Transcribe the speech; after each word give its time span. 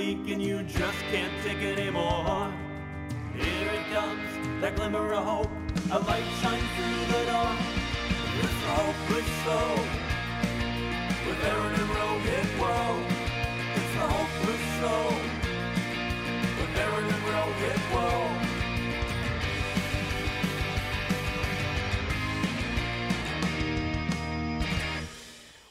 bleak 0.00 0.32
and 0.32 0.42
you 0.42 0.62
just 0.62 0.98
can't 1.10 1.32
take 1.44 1.60
it 1.60 1.78
anymore. 1.78 2.50
Here 3.34 3.70
it 3.78 3.84
comes, 3.92 4.30
that 4.60 4.74
glimmer 4.76 5.12
of 5.12 5.24
hope. 5.24 5.50
A 5.92 5.98
light 5.98 6.24
shines 6.40 6.70
through 6.74 7.04
the 7.12 7.24
dark. 7.26 7.58
It's 8.44 8.62
a 8.64 8.74
hopeless 8.80 9.28
show. 9.44 9.68
With 11.26 11.44
Aaron 11.50 11.74
and 11.80 11.90
Rohit, 11.96 12.48
whoa. 12.60 12.86
It's 13.76 13.94
a 13.96 14.06
hopeless 14.16 14.64
show. 14.78 15.04
With 16.58 16.74
Aaron 16.84 17.06
and 17.14 17.24
Rohit, 17.32 17.80
whoa. 17.92 18.16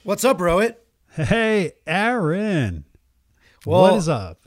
What's 0.03 0.23
up, 0.23 0.37
Rohit? 0.37 0.75
Hey, 1.15 1.73
Aaron. 1.87 2.88
Well- 3.65 3.81
what 3.81 3.93
is 3.95 4.09
up? 4.09 4.45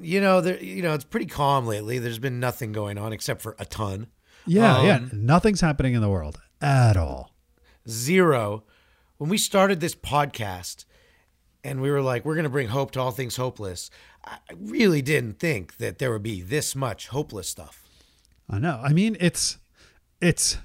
You 0.00 0.20
know, 0.20 0.40
there. 0.40 0.62
You 0.62 0.80
know, 0.82 0.94
it's 0.94 1.02
pretty 1.04 1.26
calm 1.26 1.66
lately. 1.66 1.98
There's 1.98 2.20
been 2.20 2.38
nothing 2.38 2.70
going 2.70 2.98
on 2.98 3.12
except 3.12 3.42
for 3.42 3.56
a 3.58 3.64
ton. 3.64 4.06
Yeah, 4.46 4.82
yeah. 4.84 4.96
Um, 4.96 5.10
Nothing's 5.12 5.60
happening 5.60 5.94
in 5.94 6.00
the 6.00 6.08
world 6.08 6.40
at 6.60 6.96
all. 6.96 7.34
Zero. 7.88 8.62
When 9.16 9.28
we 9.28 9.36
started 9.38 9.80
this 9.80 9.96
podcast, 9.96 10.84
and 11.64 11.82
we 11.82 11.90
were 11.90 12.00
like, 12.00 12.24
we're 12.24 12.34
going 12.36 12.44
to 12.44 12.48
bring 12.50 12.68
hope 12.68 12.92
to 12.92 13.00
all 13.00 13.10
things 13.10 13.34
hopeless. 13.36 13.90
I 14.24 14.38
really 14.56 15.02
didn't 15.02 15.40
think 15.40 15.78
that 15.78 15.98
there 15.98 16.12
would 16.12 16.22
be 16.22 16.40
this 16.42 16.76
much 16.76 17.08
hopeless 17.08 17.48
stuff. 17.48 17.82
I 18.48 18.58
know. 18.58 18.80
I 18.82 18.92
mean, 18.92 19.16
it's 19.20 19.58
it's 20.20 20.58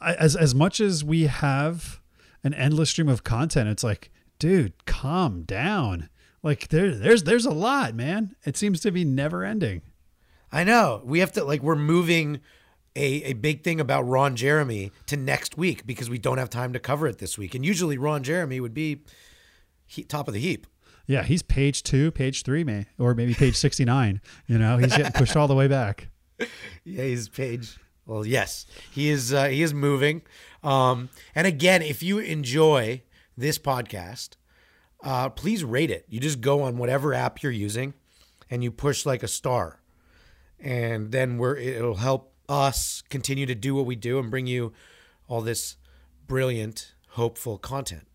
as 0.00 0.36
as 0.36 0.54
much 0.54 0.80
as 0.80 1.02
we 1.02 1.24
have 1.24 2.00
an 2.42 2.54
endless 2.54 2.90
stream 2.90 3.08
of 3.08 3.24
content. 3.24 3.68
It's 3.68 3.82
like, 3.84 4.10
dude, 4.38 4.86
calm 4.86 5.42
down. 5.42 6.08
Like 6.44 6.68
there 6.68 6.94
there's 6.94 7.22
there's 7.22 7.46
a 7.46 7.50
lot, 7.50 7.94
man. 7.94 8.36
It 8.44 8.56
seems 8.58 8.80
to 8.80 8.92
be 8.92 9.02
never 9.04 9.42
ending. 9.44 9.80
I 10.52 10.62
know. 10.62 11.00
We 11.02 11.20
have 11.20 11.32
to 11.32 11.42
like 11.42 11.62
we're 11.62 11.74
moving 11.74 12.40
a, 12.94 13.24
a 13.24 13.32
big 13.32 13.64
thing 13.64 13.80
about 13.80 14.02
Ron 14.02 14.36
Jeremy 14.36 14.92
to 15.06 15.16
next 15.16 15.56
week 15.56 15.86
because 15.86 16.10
we 16.10 16.18
don't 16.18 16.36
have 16.36 16.50
time 16.50 16.74
to 16.74 16.78
cover 16.78 17.08
it 17.08 17.18
this 17.18 17.38
week. 17.38 17.54
And 17.54 17.64
usually 17.64 17.96
Ron 17.96 18.22
Jeremy 18.22 18.60
would 18.60 18.74
be 18.74 19.04
he, 19.86 20.04
top 20.04 20.28
of 20.28 20.34
the 20.34 20.40
heap. 20.40 20.66
Yeah, 21.06 21.22
he's 21.22 21.42
page 21.42 21.82
two, 21.82 22.10
page 22.10 22.42
three, 22.42 22.62
may 22.62 22.86
or 22.98 23.14
maybe 23.14 23.32
page 23.32 23.56
sixty 23.56 23.86
nine. 23.86 24.20
You 24.46 24.58
know, 24.58 24.76
he's 24.76 24.94
getting 24.94 25.12
pushed 25.12 25.36
all 25.36 25.48
the 25.48 25.54
way 25.54 25.66
back. 25.66 26.08
Yeah, 26.84 27.04
he's 27.04 27.30
page. 27.30 27.78
Well, 28.04 28.26
yes, 28.26 28.66
he 28.90 29.08
is. 29.08 29.32
Uh, 29.32 29.46
he 29.46 29.62
is 29.62 29.72
moving. 29.72 30.20
Um, 30.62 31.08
and 31.34 31.46
again, 31.46 31.80
if 31.80 32.02
you 32.02 32.18
enjoy 32.18 33.02
this 33.34 33.58
podcast, 33.58 34.36
uh, 35.04 35.28
please 35.28 35.62
rate 35.62 35.90
it. 35.90 36.06
You 36.08 36.18
just 36.18 36.40
go 36.40 36.62
on 36.62 36.78
whatever 36.78 37.14
app 37.14 37.42
you're 37.42 37.52
using, 37.52 37.94
and 38.50 38.64
you 38.64 38.72
push 38.72 39.06
like 39.06 39.22
a 39.22 39.28
star, 39.28 39.80
and 40.58 41.12
then 41.12 41.38
we're 41.38 41.56
it'll 41.56 41.96
help 41.96 42.32
us 42.48 43.02
continue 43.10 43.46
to 43.46 43.54
do 43.54 43.74
what 43.74 43.86
we 43.86 43.94
do 43.94 44.18
and 44.18 44.30
bring 44.30 44.46
you 44.46 44.72
all 45.28 45.40
this 45.40 45.76
brilliant, 46.26 46.94
hopeful 47.10 47.58
content. 47.58 48.06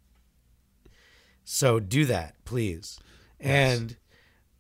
So 1.44 1.80
do 1.80 2.06
that, 2.06 2.36
please, 2.44 3.00
and 3.40 3.96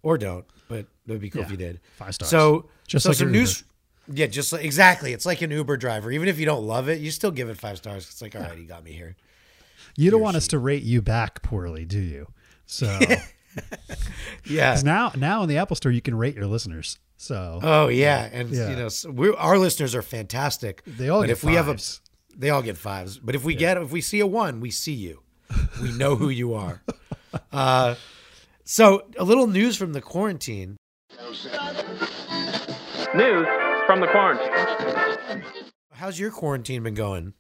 or 0.01 0.17
don't. 0.17 0.45
But 0.67 0.85
it 1.07 1.11
would 1.11 1.21
be 1.21 1.31
cool 1.31 1.41
if 1.41 1.51
you 1.51 1.57
did. 1.57 1.81
five 1.97 2.13
stars. 2.13 2.29
So 2.29 2.69
Just 2.87 3.03
so 3.03 3.09
like 3.09 3.17
some 3.17 3.31
news. 3.31 3.63
Yeah, 4.11 4.25
just 4.25 4.53
like, 4.53 4.63
exactly. 4.63 5.13
It's 5.13 5.25
like 5.25 5.41
an 5.41 5.51
Uber 5.51 5.77
driver. 5.77 6.11
Even 6.11 6.27
if 6.27 6.39
you 6.39 6.45
don't 6.45 6.65
love 6.65 6.89
it, 6.89 6.99
you 6.99 7.11
still 7.11 7.29
give 7.29 7.49
it 7.49 7.57
five 7.57 7.77
stars. 7.77 8.07
It's 8.09 8.21
like, 8.21 8.35
all 8.35 8.41
right, 8.41 8.57
you 8.57 8.65
got 8.65 8.83
me 8.83 8.91
here. 8.91 9.15
You 9.99 10.11
don't 10.11 10.21
want 10.21 10.37
us 10.37 10.47
to 10.49 10.59
rate 10.59 10.83
you 10.83 11.01
back 11.01 11.41
poorly, 11.41 11.83
do 11.85 11.99
you? 11.99 12.27
So 12.65 12.85
Yeah. 14.45 14.73
'cause 14.73 14.83
now 14.83 15.11
now 15.15 15.43
in 15.43 15.49
the 15.49 15.57
Apple 15.57 15.75
Store 15.75 15.91
you 15.91 16.01
can 16.01 16.15
rate 16.15 16.35
your 16.35 16.45
listeners. 16.45 16.97
So 17.17 17.59
Oh 17.61 17.87
yeah, 17.89 18.29
and 18.31 18.49
Yeah. 18.49 18.69
you 18.69 18.75
know, 18.77 18.87
so 18.89 19.11
we 19.11 19.33
our 19.35 19.57
listeners 19.57 19.93
are 19.95 20.01
fantastic. 20.01 20.83
They 20.85 21.09
all 21.09 21.21
but 21.21 21.27
get 21.27 21.33
if 21.33 21.43
we 21.43 21.55
have 21.55 21.67
a, 21.67 21.71
fives. 21.73 22.01
they 22.37 22.49
all 22.49 22.61
get 22.61 22.77
fives. 22.77 23.17
But 23.17 23.35
if 23.35 23.43
we 23.43 23.55
get, 23.55 23.75
if 23.77 23.91
we 23.91 23.99
see 24.01 24.19
a 24.21 24.27
one, 24.27 24.61
we 24.61 24.71
see 24.71 24.93
you. 24.93 25.21
We 25.81 25.91
know 25.91 26.15
who 26.15 26.29
you 26.29 26.53
are. 26.53 26.81
Uh, 27.51 27.93
so 28.63 29.03
a 29.17 29.23
little 29.23 29.45
news 29.45 29.77
from 29.77 29.93
the 29.93 30.01
quarantine. 30.01 30.77
News 31.19 31.43
from 33.85 34.01
the 34.01 34.07
quarantine. 34.11 35.43
How's 35.91 36.19
your 36.19 36.31
quarantine 36.31 36.81
been 36.83 36.95
going? 36.95 37.33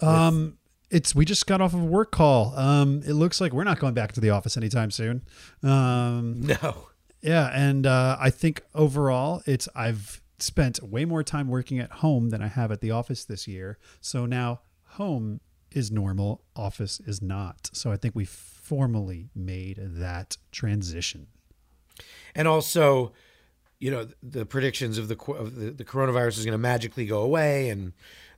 Um, 0.00 0.56
it's 0.90 1.14
we 1.14 1.24
just 1.24 1.46
got 1.46 1.60
off 1.60 1.74
of 1.74 1.80
a 1.80 1.84
work 1.84 2.12
call. 2.12 2.54
Um, 2.56 3.02
it 3.06 3.14
looks 3.14 3.40
like 3.40 3.52
we're 3.52 3.64
not 3.64 3.78
going 3.78 3.94
back 3.94 4.12
to 4.12 4.20
the 4.20 4.30
office 4.30 4.56
anytime 4.56 4.90
soon. 4.90 5.22
Um, 5.62 6.40
No. 6.62 6.88
yeah, 7.20 7.50
and 7.52 7.86
uh, 7.86 8.16
I 8.20 8.30
think 8.30 8.62
overall, 8.74 9.42
it's 9.46 9.68
I've 9.74 10.22
spent 10.38 10.82
way 10.82 11.04
more 11.04 11.22
time 11.22 11.48
working 11.48 11.78
at 11.78 11.90
home 11.90 12.28
than 12.30 12.42
I 12.42 12.48
have 12.48 12.70
at 12.70 12.80
the 12.80 12.90
office 12.90 13.24
this 13.24 13.48
year. 13.48 13.78
So 14.00 14.26
now 14.26 14.60
home 14.90 15.40
is 15.72 15.90
normal, 15.90 16.42
office 16.54 17.00
is 17.00 17.20
not. 17.20 17.70
So 17.72 17.90
I 17.90 17.96
think 17.96 18.14
we 18.14 18.24
formally 18.24 19.28
made 19.34 19.78
that 19.80 20.36
transition. 20.52 21.26
And 22.34 22.46
also, 22.46 23.12
you 23.78 23.90
know, 23.90 24.08
the 24.22 24.44
predictions 24.46 24.98
of 24.98 25.08
the 25.08 25.16
of 25.32 25.56
the, 25.56 25.70
the 25.70 25.84
coronavirus 25.84 26.38
is 26.38 26.44
going 26.44 26.52
to 26.52 26.58
magically 26.58 27.06
go 27.06 27.22
away, 27.22 27.70
and 27.70 27.92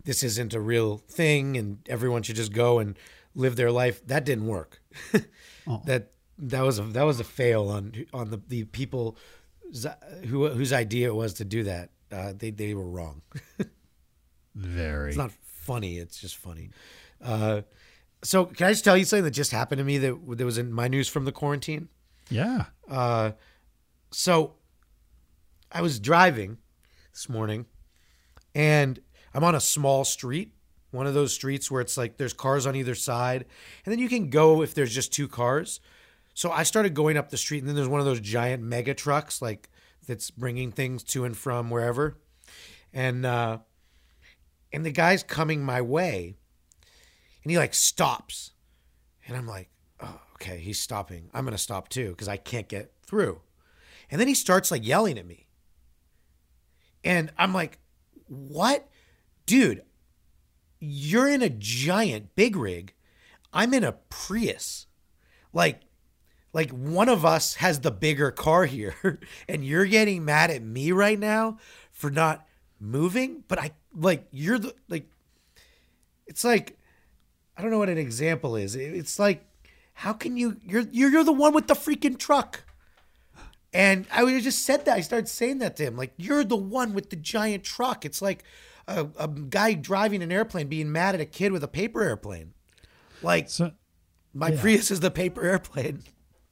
this 0.05 0.23
isn't 0.23 0.55
a 0.55 0.61
real 0.61 0.99
thing, 0.99 1.57
and 1.57 1.79
everyone 1.89 2.23
should 2.23 2.37
just 2.37 2.53
go 2.53 2.79
and 2.79 2.99
live 3.35 3.57
their 3.57 3.71
life. 3.71 4.07
That 4.07 4.25
didn't 4.25 4.47
work. 4.47 4.81
That 5.85 6.13
that 6.39 6.63
was 6.63 6.79
a 6.79 6.83
that 6.83 7.03
was 7.03 7.21
a 7.21 7.25
fail 7.25 7.69
on 7.69 7.93
on 8.15 8.31
the 8.31 8.41
the 8.49 8.65
people 8.65 9.19
who 10.27 10.49
whose 10.49 10.73
idea 10.73 11.09
it 11.09 11.15
was 11.15 11.35
to 11.35 11.45
do 11.45 11.65
that. 11.65 11.91
Uh, 12.11 12.33
they 12.35 12.51
they 12.51 12.73
were 12.73 12.89
wrong. 12.89 13.21
Very. 14.55 15.09
It's 15.09 15.19
not 15.19 15.33
funny. 15.43 15.99
It's 15.99 16.19
just 16.19 16.37
funny. 16.37 16.71
Uh, 17.23 17.63
so 18.23 18.47
can 18.47 18.67
I 18.67 18.71
just 18.71 18.83
tell 18.83 18.97
you 18.97 19.05
something 19.05 19.25
that 19.25 19.33
just 19.33 19.53
happened 19.53 19.79
to 19.79 19.85
me 19.85 19.99
that 19.99 20.39
that 20.39 20.45
was 20.45 20.57
in 20.57 20.73
my 20.73 20.89
news 20.89 21.07
from 21.07 21.27
the 21.27 21.33
quarantine? 21.33 21.89
yeah. 22.31 22.65
Uh, 22.89 23.33
so 24.11 24.55
I 25.71 25.83
was 25.83 26.01
driving 26.01 26.57
this 27.13 27.29
morning 27.29 27.67
and 28.55 29.01
I'm 29.39 29.45
on 29.45 29.55
a 29.55 29.61
small 29.61 30.05
street, 30.05 30.53
one 30.91 31.07
of 31.07 31.15
those 31.15 31.33
streets 31.33 31.71
where 31.71 31.81
it's 31.81 31.97
like 31.97 32.17
there's 32.17 32.33
cars 32.33 32.67
on 32.67 32.75
either 32.75 32.97
side, 32.97 33.45
and 33.85 33.93
then 33.93 34.01
you 34.01 34.09
can 34.09 34.31
go 34.31 34.63
if 34.63 34.75
there's 34.75 34.93
just 34.93 35.13
two 35.13 35.29
cars. 35.29 35.79
So 36.35 36.51
I 36.51 36.65
started 36.65 36.93
going 36.93 37.17
up 37.17 37.31
the 37.31 37.37
street, 37.37 37.61
and 37.61 37.69
then 37.69 37.77
there's 37.77 37.87
one 37.87 38.01
of 38.01 38.07
those 38.07 38.19
giant 38.19 38.65
mega 38.65 38.95
trucks, 38.95 39.41
like 39.41 39.71
that's 40.09 40.33
bringing 40.33 40.73
things 40.73 41.05
to 41.05 41.25
and 41.25 41.37
from 41.37 41.71
wherever, 41.71 42.17
and 42.93 43.25
uh, 43.25 43.59
and 44.73 44.85
the 44.85 44.91
guy's 44.91 45.23
coming 45.23 45.63
my 45.63 45.83
way, 45.83 46.35
and 47.45 47.53
he 47.53 47.59
like 47.59 47.75
stops, 47.75 48.51
and 49.29 49.37
I'm 49.37 49.47
like, 49.47 49.71
oh, 50.01 50.21
okay, 50.35 50.59
he's 50.59 50.81
stopping. 50.81 51.31
I'm 51.33 51.45
gonna 51.45 51.59
stop 51.59 51.89
too 51.91 52.09
because 52.11 52.27
I 52.27 52.39
can't 52.39 52.67
get 52.67 52.93
through, 53.07 53.41
and 54.11 54.21
then 54.21 54.27
he 54.27 54.35
starts 54.35 54.73
like 54.73 54.85
yelling 54.85 55.17
at 55.17 55.27
me, 55.27 55.47
and 57.05 57.31
I'm 57.39 57.55
like, 57.55 57.79
what, 58.27 58.89
dude? 59.49 59.83
You're 60.79 61.29
in 61.29 61.43
a 61.43 61.49
giant 61.49 62.37
big 62.37 62.55
rig. 62.55 62.95
I'm 63.53 63.75
in 63.75 63.83
a 63.83 63.93
Prius. 63.93 64.87
Like, 65.53 65.81
like 66.53 66.71
one 66.71 67.09
of 67.09 67.25
us 67.25 67.55
has 67.55 67.81
the 67.81 67.91
bigger 67.91 68.31
car 68.31 68.67
here, 68.67 69.19
and 69.49 69.65
you're 69.65 69.87
getting 69.87 70.25
mad 70.25 70.51
at 70.51 70.63
me 70.63 70.93
right 70.93 71.19
now 71.19 71.59
for 71.91 72.11
not 72.11 72.47
moving. 72.79 73.43
But 73.49 73.59
I 73.59 73.73
like 73.93 74.29
you're 74.31 74.59
the 74.59 74.75
like. 74.89 75.09
It's 76.27 76.45
like 76.45 76.79
I 77.57 77.63
don't 77.63 77.71
know 77.71 77.79
what 77.79 77.89
an 77.89 77.99
example 77.99 78.55
is. 78.55 78.77
It's 78.77 79.19
like 79.19 79.45
how 79.95 80.13
can 80.13 80.37
you? 80.37 80.59
You're 80.63 80.85
you're 80.93 81.11
you're 81.11 81.25
the 81.25 81.33
one 81.33 81.55
with 81.55 81.67
the 81.67 81.75
freaking 81.75 82.19
truck. 82.19 82.65
And 83.73 84.07
I 84.13 84.41
just 84.41 84.65
said 84.65 84.85
that. 84.85 84.97
I 84.97 85.01
started 85.01 85.29
saying 85.29 85.59
that 85.59 85.77
to 85.77 85.85
him. 85.85 85.97
Like, 85.97 86.13
you're 86.17 86.45
the 86.45 86.57
one 86.57 86.95
with 86.95 87.11
the 87.11 87.17
giant 87.17 87.65
truck. 87.65 88.07
It's 88.07 88.23
like 88.23 88.43
a, 88.89 89.07
a 89.19 89.29
guy 89.29 89.75
driving 89.75 90.23
an 90.23 90.33
airplane 90.33 90.67
being 90.67 90.91
mad 90.91 91.15
at 91.15 91.21
a 91.21 91.27
kid 91.27 91.53
with 91.53 91.63
a 91.63 91.69
paper 91.69 92.03
airplane. 92.03 92.55
Like, 93.23 93.49
So 93.49 93.73
my 94.35 94.51
Prius 94.51 94.91
is 94.91 95.01
the 95.01 95.11
paper 95.11 95.43
airplane. 95.43 96.03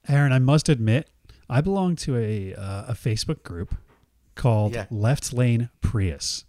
Aaron, 0.09 0.33
I 0.33 0.39
must 0.39 0.69
admit, 0.69 1.11
I 1.49 1.61
belong 1.61 1.97
to 1.97 2.17
a 2.17 2.55
uh, 2.55 2.85
a 2.89 2.93
Facebook 2.95 3.43
group 3.43 3.75
called 4.35 4.75
Yeah. 4.75 4.87
Left 4.91 5.33
Lane 5.33 5.71
Prius, 5.81 6.45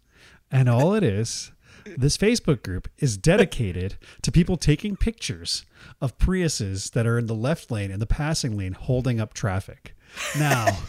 and 0.51 0.68
all 0.69 0.94
it 0.94 1.04
is, 1.04 1.51
this 1.95 2.18
Facebook 2.18 2.63
group 2.63 2.88
is 2.98 3.18
dedicated 3.18 3.95
to 4.22 4.31
people 4.31 4.57
taking 4.57 4.95
pictures 4.95 5.66
of 6.01 6.18
Priuses 6.18 6.92
that 6.92 7.07
are 7.07 7.18
in 7.18 7.28
the 7.28 7.36
left 7.36 7.72
lane 7.72 7.92
and 7.92 8.01
the 8.01 8.07
passing 8.07 8.57
lane, 8.57 8.74
holding 8.74 9.22
up 9.22 9.33
traffic. 9.33 9.95
Now, 10.38 10.80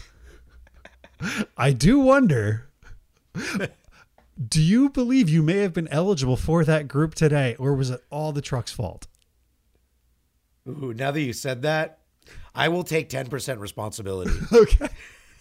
I 1.57 1.71
do 1.71 1.99
wonder. 1.99 2.67
Do 4.47 4.61
you 4.61 4.89
believe 4.89 5.27
you 5.27 5.43
may 5.43 5.57
have 5.57 5.73
been 5.73 5.89
eligible 5.89 6.37
for 6.37 6.63
that 6.63 6.87
group 6.87 7.13
today, 7.13 7.55
or 7.59 7.73
was 7.73 7.89
it 7.89 8.01
all 8.09 8.31
the 8.31 8.41
truck's 8.41 8.71
fault? 8.71 9.07
Ooh, 10.67 10.93
now 10.93 11.11
that 11.11 11.21
you 11.21 11.33
said 11.33 11.63
that, 11.63 11.99
I 12.55 12.69
will 12.69 12.83
take 12.83 13.09
10% 13.09 13.59
responsibility. 13.59 14.31
Okay. 14.53 14.87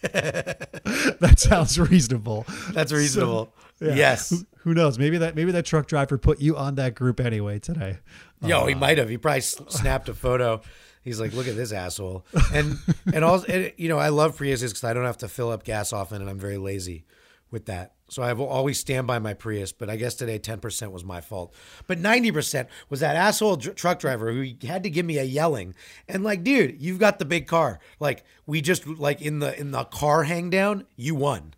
that 0.03 1.35
sounds 1.39 1.77
reasonable. 1.79 2.47
That's 2.71 2.93
reasonable. 2.93 3.53
Yeah. 3.81 3.95
Yes. 3.95 4.31
Who, 4.31 4.47
who 4.59 4.75
knows? 4.75 4.97
Maybe 4.97 5.19
that 5.19 5.35
maybe 5.35 5.51
that 5.51 5.65
truck 5.65 5.89
driver 5.89 6.17
put 6.19 6.41
you 6.41 6.57
on 6.57 6.77
that 6.77 6.95
group 6.95 7.19
anyway 7.19 7.59
today. 7.59 7.99
Yo, 8.41 8.67
he 8.67 8.75
uh, 8.75 8.79
might 8.79 8.99
have. 8.99 9.09
He 9.09 9.19
probably 9.19 9.41
snapped 9.41 10.09
a 10.09 10.15
photo. 10.15 10.61
He's 11.03 11.19
like, 11.19 11.33
"Look 11.33 11.49
at 11.49 11.57
this 11.57 11.73
asshole." 11.73 12.25
And 12.55 12.79
and 13.13 13.25
also, 13.25 13.47
and, 13.49 13.73
you 13.77 13.89
know, 13.89 13.99
I 13.99 14.11
love 14.11 14.39
Priuses 14.39 14.69
because 14.69 14.85
I 14.85 14.95
don't 14.95 15.05
have 15.05 15.19
to 15.19 15.29
fill 15.29 15.51
up 15.51 15.65
gas 15.65 15.93
often, 15.93 16.21
and 16.21 16.31
I'm 16.31 16.39
very 16.39 16.59
lazy 16.59 17.05
with 17.51 17.67
that. 17.67 17.95
So 18.11 18.23
I 18.23 18.33
will 18.33 18.47
always 18.49 18.79
stand 18.81 19.07
by 19.07 19.19
my 19.19 19.35
Prius. 19.35 19.73
But 19.73 19.91
I 19.91 19.97
guess 19.97 20.15
today, 20.15 20.39
ten 20.39 20.61
percent 20.61 20.93
was 20.93 21.05
my 21.05 21.21
fault. 21.21 21.55
But 21.87 21.99
ninety 21.99 22.33
percent 22.33 22.69
was 22.89 23.01
that 23.01 23.17
asshole 23.17 23.57
dr- 23.57 23.77
truck 23.77 23.99
driver 23.99 24.33
who 24.33 24.47
had 24.67 24.83
to 24.85 24.91
give 24.91 25.05
me 25.05 25.19
a 25.19 25.25
yelling. 25.25 25.75
And 26.09 26.25
like, 26.25 26.43
dude, 26.43 26.81
you've 26.81 26.99
got 26.99 27.19
the 27.19 27.25
big 27.25 27.47
car. 27.47 27.81
Like, 28.01 28.25
we 28.47 28.61
just 28.63 28.87
like 28.87 29.21
in 29.21 29.41
the 29.41 29.59
in 29.59 29.71
the 29.73 29.85
car 29.85 30.25
hang 30.25 30.49
down, 30.51 30.87
you 30.97 31.15
won. 31.15 31.55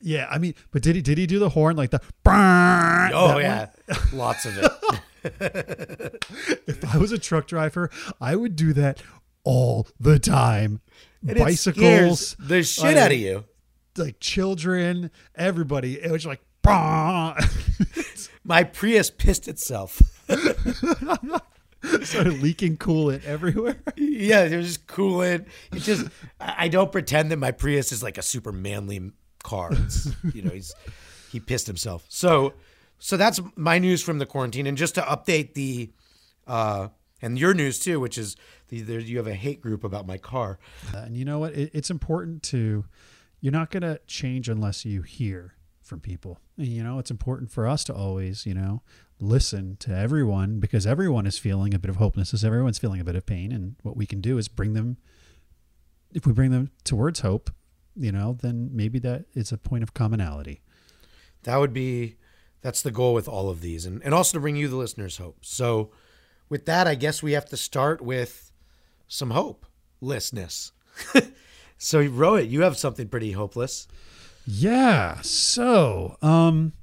Yeah, 0.00 0.26
I 0.28 0.38
mean, 0.38 0.54
but 0.72 0.82
did 0.82 0.96
he 0.96 1.02
did 1.02 1.16
he 1.16 1.26
do 1.28 1.38
the 1.38 1.50
horn 1.50 1.76
like 1.76 1.90
the? 1.90 2.00
Oh 2.26 3.38
yeah, 3.38 3.68
lots 4.12 4.44
of 4.44 4.58
it. 4.58 6.24
If 6.66 6.94
I 6.94 6.98
was 6.98 7.12
a 7.12 7.18
truck 7.18 7.46
driver, 7.46 7.88
I 8.20 8.34
would 8.34 8.56
do 8.56 8.72
that 8.72 9.00
all 9.44 9.86
the 10.00 10.18
time. 10.18 10.80
And 11.26 11.38
Bicycles, 11.38 12.34
the 12.40 12.64
shit 12.64 12.96
I- 12.96 13.00
out 13.00 13.12
of 13.12 13.18
you. 13.18 13.44
Like 13.96 14.20
children, 14.20 15.10
everybody. 15.34 16.00
It 16.00 16.10
was 16.10 16.26
like, 16.26 16.40
My 18.44 18.64
Prius 18.64 19.10
pissed 19.10 19.48
itself. 19.48 20.00
started 22.02 22.40
leaking 22.42 22.76
coolant 22.76 23.24
everywhere. 23.24 23.82
Yeah, 23.96 24.44
was 24.56 24.66
just 24.66 24.86
coolant. 24.86 25.46
It 25.72 25.80
just 25.80 26.06
I 26.40 26.68
don't 26.68 26.92
pretend 26.92 27.30
that 27.32 27.38
my 27.38 27.50
Prius 27.50 27.92
is 27.92 28.02
like 28.02 28.18
a 28.18 28.22
super 28.22 28.52
manly 28.52 29.10
car. 29.42 29.70
It's, 29.72 30.08
you 30.32 30.42
know, 30.42 30.50
he's 30.50 30.74
he 31.30 31.40
pissed 31.40 31.66
himself. 31.66 32.04
So 32.08 32.54
so 32.98 33.16
that's 33.16 33.40
my 33.56 33.78
news 33.78 34.02
from 34.02 34.18
the 34.18 34.26
quarantine. 34.26 34.66
And 34.66 34.76
just 34.76 34.94
to 34.94 35.02
update 35.02 35.54
the 35.54 35.90
uh 36.46 36.88
and 37.20 37.38
your 37.38 37.54
news 37.54 37.78
too, 37.78 38.00
which 38.00 38.18
is 38.18 38.36
the, 38.68 38.80
there, 38.80 39.00
you 39.00 39.16
have 39.18 39.26
a 39.26 39.34
hate 39.34 39.60
group 39.60 39.84
about 39.84 40.06
my 40.06 40.18
car. 40.18 40.58
And 40.92 41.16
you 41.16 41.24
know 41.24 41.38
what? 41.38 41.54
It, 41.54 41.70
it's 41.72 41.90
important 41.90 42.42
to, 42.44 42.84
you're 43.42 43.52
not 43.52 43.70
going 43.70 43.82
to 43.82 44.00
change 44.06 44.48
unless 44.48 44.86
you 44.86 45.02
hear 45.02 45.56
from 45.82 46.00
people. 46.00 46.38
And, 46.56 46.68
you 46.68 46.82
know, 46.82 47.00
it's 47.00 47.10
important 47.10 47.50
for 47.50 47.66
us 47.66 47.82
to 47.84 47.94
always, 47.94 48.46
you 48.46 48.54
know, 48.54 48.82
listen 49.20 49.76
to 49.80 49.94
everyone 49.94 50.60
because 50.60 50.86
everyone 50.86 51.26
is 51.26 51.38
feeling 51.38 51.74
a 51.74 51.78
bit 51.78 51.90
of 51.90 51.96
hopelessness. 51.96 52.44
Everyone's 52.44 52.78
feeling 52.78 53.00
a 53.00 53.04
bit 53.04 53.16
of 53.16 53.26
pain. 53.26 53.50
And 53.50 53.74
what 53.82 53.96
we 53.96 54.06
can 54.06 54.20
do 54.20 54.38
is 54.38 54.46
bring 54.46 54.74
them, 54.74 54.96
if 56.14 56.24
we 56.24 56.32
bring 56.32 56.52
them 56.52 56.70
towards 56.84 57.20
hope, 57.20 57.50
you 57.96 58.12
know, 58.12 58.38
then 58.40 58.70
maybe 58.72 59.00
that 59.00 59.24
is 59.34 59.50
a 59.50 59.58
point 59.58 59.82
of 59.82 59.92
commonality. 59.92 60.62
That 61.42 61.56
would 61.56 61.72
be 61.72 62.16
that's 62.60 62.80
the 62.80 62.92
goal 62.92 63.12
with 63.12 63.26
all 63.28 63.50
of 63.50 63.60
these, 63.60 63.84
and 63.84 64.00
and 64.04 64.14
also 64.14 64.38
to 64.38 64.40
bring 64.40 64.56
you 64.56 64.68
the 64.68 64.76
listeners 64.76 65.16
hope. 65.16 65.38
So, 65.42 65.90
with 66.48 66.64
that, 66.66 66.86
I 66.86 66.94
guess 66.94 67.22
we 67.22 67.32
have 67.32 67.46
to 67.46 67.56
start 67.56 68.00
with 68.00 68.52
some 69.08 69.30
hopelessness. 69.30 70.70
so, 71.82 72.06
Rohit, 72.06 72.48
you 72.48 72.62
have 72.62 72.78
something 72.78 73.08
pretty 73.08 73.32
hopeless. 73.32 73.88
Yeah. 74.46 75.20
So, 75.22 76.16
um, 76.22 76.74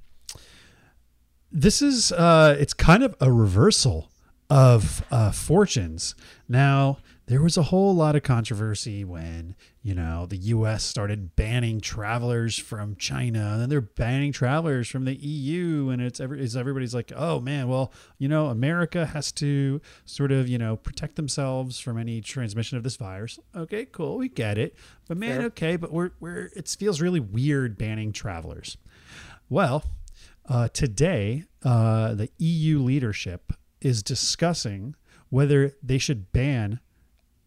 this 1.51 1.81
is 1.81 2.11
uh, 2.11 2.57
it's 2.59 2.73
kind 2.73 3.03
of 3.03 3.15
a 3.21 3.31
reversal 3.31 4.11
of 4.49 5.05
uh, 5.09 5.31
fortunes. 5.31 6.15
Now, 6.49 6.97
there 7.27 7.41
was 7.41 7.55
a 7.55 7.63
whole 7.63 7.95
lot 7.95 8.17
of 8.17 8.23
controversy 8.23 9.05
when 9.05 9.55
you 9.89 9.95
know 9.95 10.27
the 10.27 10.37
U.S. 10.37 10.83
started 10.83 11.35
banning 11.35 11.81
travelers 11.81 12.59
from 12.59 12.95
China, 12.97 13.53
and 13.53 13.61
then 13.61 13.69
they're 13.69 13.81
banning 13.81 14.31
travelers 14.31 14.87
from 14.87 15.05
the 15.05 15.15
EU, 15.15 15.89
and 15.89 15.99
it's 15.99 16.19
every 16.19 16.43
it's 16.43 16.55
everybody's 16.55 16.93
like, 16.93 17.11
oh 17.15 17.39
man, 17.39 17.67
well, 17.67 17.91
you 18.19 18.27
know, 18.27 18.49
America 18.49 19.07
has 19.07 19.31
to 19.31 19.81
sort 20.05 20.31
of 20.31 20.47
you 20.47 20.59
know 20.59 20.75
protect 20.75 21.15
themselves 21.15 21.79
from 21.79 21.97
any 21.97 22.21
transmission 22.21 22.77
of 22.77 22.83
this 22.83 22.97
virus. 22.97 23.39
Okay, 23.55 23.83
cool, 23.85 24.17
we 24.17 24.29
get 24.29 24.59
it, 24.59 24.75
but 25.07 25.17
man, 25.17 25.37
Fair. 25.37 25.45
okay, 25.47 25.75
but 25.75 25.91
we're 25.91 26.11
we're 26.19 26.51
it 26.55 26.69
feels 26.77 27.01
really 27.01 27.19
weird 27.19 27.75
banning 27.75 28.11
travelers. 28.11 28.77
Well, 29.49 29.83
uh, 30.47 30.67
today, 30.67 31.45
uh, 31.63 32.13
the 32.13 32.29
EU 32.37 32.77
leadership 32.77 33.53
is 33.81 34.03
discussing 34.03 34.93
whether 35.29 35.73
they 35.81 35.97
should 35.97 36.31
ban 36.31 36.79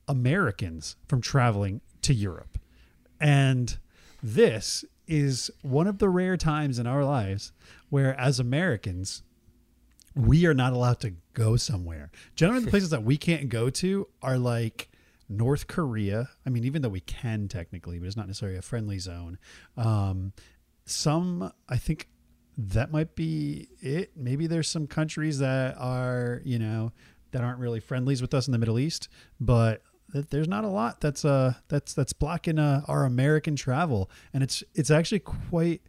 Americans 0.09 0.97
from 1.07 1.21
traveling 1.21 1.81
to 2.03 2.15
Europe. 2.15 2.59
And 3.21 3.79
this 4.23 4.85
is 5.07 5.51
one 5.63 5.87
of 5.87 5.99
the 5.99 6.09
rare 6.09 6.37
times 6.37 6.79
in 6.79 6.87
our 6.87 7.05
lives 7.05 7.53
where, 7.91 8.19
as 8.19 8.39
Americans, 8.39 9.23
we 10.15 10.47
are 10.47 10.55
not 10.55 10.73
allowed 10.73 11.01
to 11.01 11.15
go 11.35 11.57
somewhere. 11.57 12.11
Generally, 12.35 12.65
the 12.65 12.71
places 12.71 12.91
that 12.91 13.03
we 13.03 13.17
can't 13.17 13.49
go 13.49 13.71
to 13.71 14.09
are 14.23 14.39
like 14.39 14.91
North 15.29 15.67
Korea. 15.67 16.31
I 16.47 16.51
mean, 16.51 16.65
even 16.65 16.83
though 16.83 16.89
we 16.89 17.01
can 17.01 17.49
technically, 17.49 17.99
but 17.99 18.07
it's 18.07 18.17
not 18.17 18.27
necessarily 18.27 18.59
a 18.59 18.63
friendly 18.63 18.99
zone. 18.99 19.39
Um, 19.77 20.33
some, 20.85 21.53
I 21.69 21.77
think 21.77 22.09
that 22.59 22.93
might 22.93 23.15
be 23.15 23.69
it. 23.81 24.13
Maybe 24.17 24.47
there's 24.47 24.69
some 24.69 24.87
countries 24.87 25.39
that 25.39 25.77
are, 25.79 26.43
you 26.45 26.59
know, 26.59 26.93
that 27.31 27.43
aren't 27.43 27.59
really 27.59 27.81
friendlies 27.81 28.21
with 28.21 28.35
us 28.35 28.47
in 28.47 28.53
the 28.53 28.59
Middle 28.59 28.79
East, 28.79 29.09
but 29.41 29.83
th- 30.13 30.27
there's 30.31 30.49
not 30.49 30.65
a 30.65 30.69
lot 30.69 31.01
that's 31.01 31.25
uh 31.25 31.55
that's 31.69 31.95
that's 31.95 32.13
blocking 32.13 32.59
uh, 32.59 32.83
our 32.89 33.05
American 33.05 33.57
travel, 33.57 34.11
and 34.33 34.43
it's 34.43 34.63
it's 34.75 34.91
actually 34.91 35.21
quite 35.21 35.83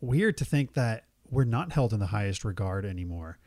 weird 0.00 0.36
to 0.38 0.44
think 0.44 0.74
that 0.74 1.04
we're 1.30 1.44
not 1.44 1.72
held 1.72 1.92
in 1.92 2.00
the 2.00 2.06
highest 2.06 2.44
regard 2.44 2.84
anymore. 2.84 3.38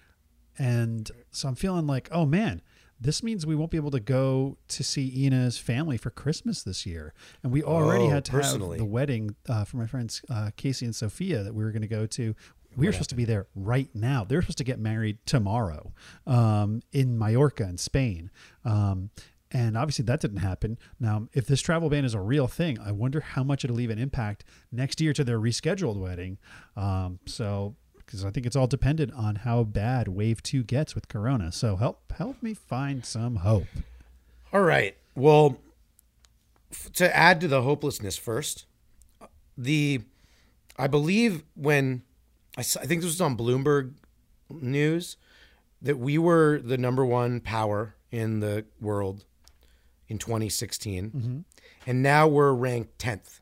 And 0.58 1.10
so 1.32 1.48
I'm 1.50 1.56
feeling 1.56 1.86
like, 1.86 2.08
oh 2.12 2.26
man, 2.26 2.62
this 3.00 3.22
means 3.22 3.46
we 3.46 3.56
won't 3.56 3.72
be 3.72 3.78
able 3.78 3.92
to 3.92 4.00
go 4.00 4.58
to 4.70 4.84
see 4.84 5.26
Ina's 5.26 5.58
family 5.58 5.98
for 5.98 6.10
Christmas 6.10 6.64
this 6.64 6.86
year. 6.86 7.14
And 7.44 7.52
we 7.52 7.62
already 7.62 8.06
Oh, 8.06 8.10
had 8.10 8.26
to 8.26 8.32
personally. 8.32 8.78
have 8.78 8.86
the 8.88 8.92
wedding 8.92 9.36
uh, 9.50 9.66
for 9.66 9.78
my 9.78 9.86
friends 9.86 10.22
uh, 10.30 10.52
Casey 10.56 10.86
and 10.86 10.96
Sophia 10.96 11.44
that 11.44 11.54
we 11.54 11.64
were 11.64 11.72
going 11.72 11.82
to 11.82 11.88
go 11.90 12.06
to. 12.06 12.34
We 12.78 12.88
were 12.88 12.92
supposed 12.94 13.10
to 13.12 13.16
be 13.16 13.24
there 13.26 13.48
right 13.56 13.90
now. 13.94 14.24
They're 14.26 14.42
supposed 14.42 14.58
to 14.58 14.64
get 14.66 14.80
married 14.80 15.18
tomorrow 15.26 15.94
um, 16.28 16.82
in 16.92 17.18
Mallorca 17.18 17.64
in 17.64 17.78
Spain. 17.78 18.32
Um, 18.66 19.12
and 19.56 19.78
obviously 19.78 20.04
that 20.04 20.20
didn't 20.20 20.40
happen. 20.40 20.78
Now, 21.00 21.30
if 21.32 21.48
this 21.48 21.62
travel 21.62 21.90
ban 21.90 22.04
is 22.04 22.14
a 22.14 22.20
real 22.20 22.46
thing, 22.46 22.78
I 22.78 22.92
wonder 22.92 23.22
how 23.22 23.42
much 23.42 23.64
it'll 23.64 23.80
even 23.80 23.98
impact 23.98 24.44
next 24.70 25.00
year 25.00 25.14
to 25.14 25.24
their 25.24 25.40
rescheduled 25.40 25.96
wedding. 25.96 26.40
Um, 26.76 27.20
so, 27.26 27.76
because 27.96 28.26
I 28.26 28.32
think 28.32 28.46
it's 28.46 28.58
all 28.58 28.68
dependent 28.68 29.14
on 29.14 29.36
how 29.36 29.64
bad 29.64 30.10
Wave 30.10 30.44
Two 30.44 30.62
gets 30.62 30.94
with 30.94 31.08
Corona. 31.08 31.54
So 31.54 31.78
help 31.78 32.12
help 32.18 32.44
me 32.44 32.54
find 32.54 33.06
some 33.06 33.38
hope. 33.38 33.68
All 34.52 34.62
right. 34.62 34.98
Well, 35.16 35.58
f- 36.70 36.92
to 36.94 37.16
add 37.16 37.40
to 37.40 37.48
the 37.48 37.62
hopelessness 37.62 38.18
first, 38.18 38.66
the 39.58 40.02
I 40.78 40.88
believe 40.88 41.46
when 41.56 42.04
I 42.58 42.64
think 42.64 43.02
this 43.02 43.12
was 43.12 43.22
on 43.22 43.38
Bloomberg 43.38 43.94
News 44.50 45.16
that 45.82 45.98
we 45.98 46.18
were 46.18 46.60
the 46.62 46.78
number 46.78 47.06
one 47.06 47.40
power 47.40 47.96
in 48.12 48.42
the 48.42 48.66
world 48.82 49.24
in 50.08 50.18
2016, 50.18 51.44
and 51.88 52.04
now 52.04 52.28
we're 52.28 52.54
ranked 52.54 52.98
10th. 53.00 53.40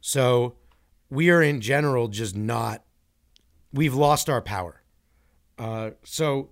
So 0.00 0.56
we 1.10 1.30
are 1.30 1.42
in 1.42 1.60
general 1.60 2.08
just 2.08 2.36
not. 2.36 2.84
We've 3.72 3.94
lost 3.94 4.28
our 4.28 4.42
power. 4.42 4.82
Uh, 5.58 5.90
so 6.04 6.50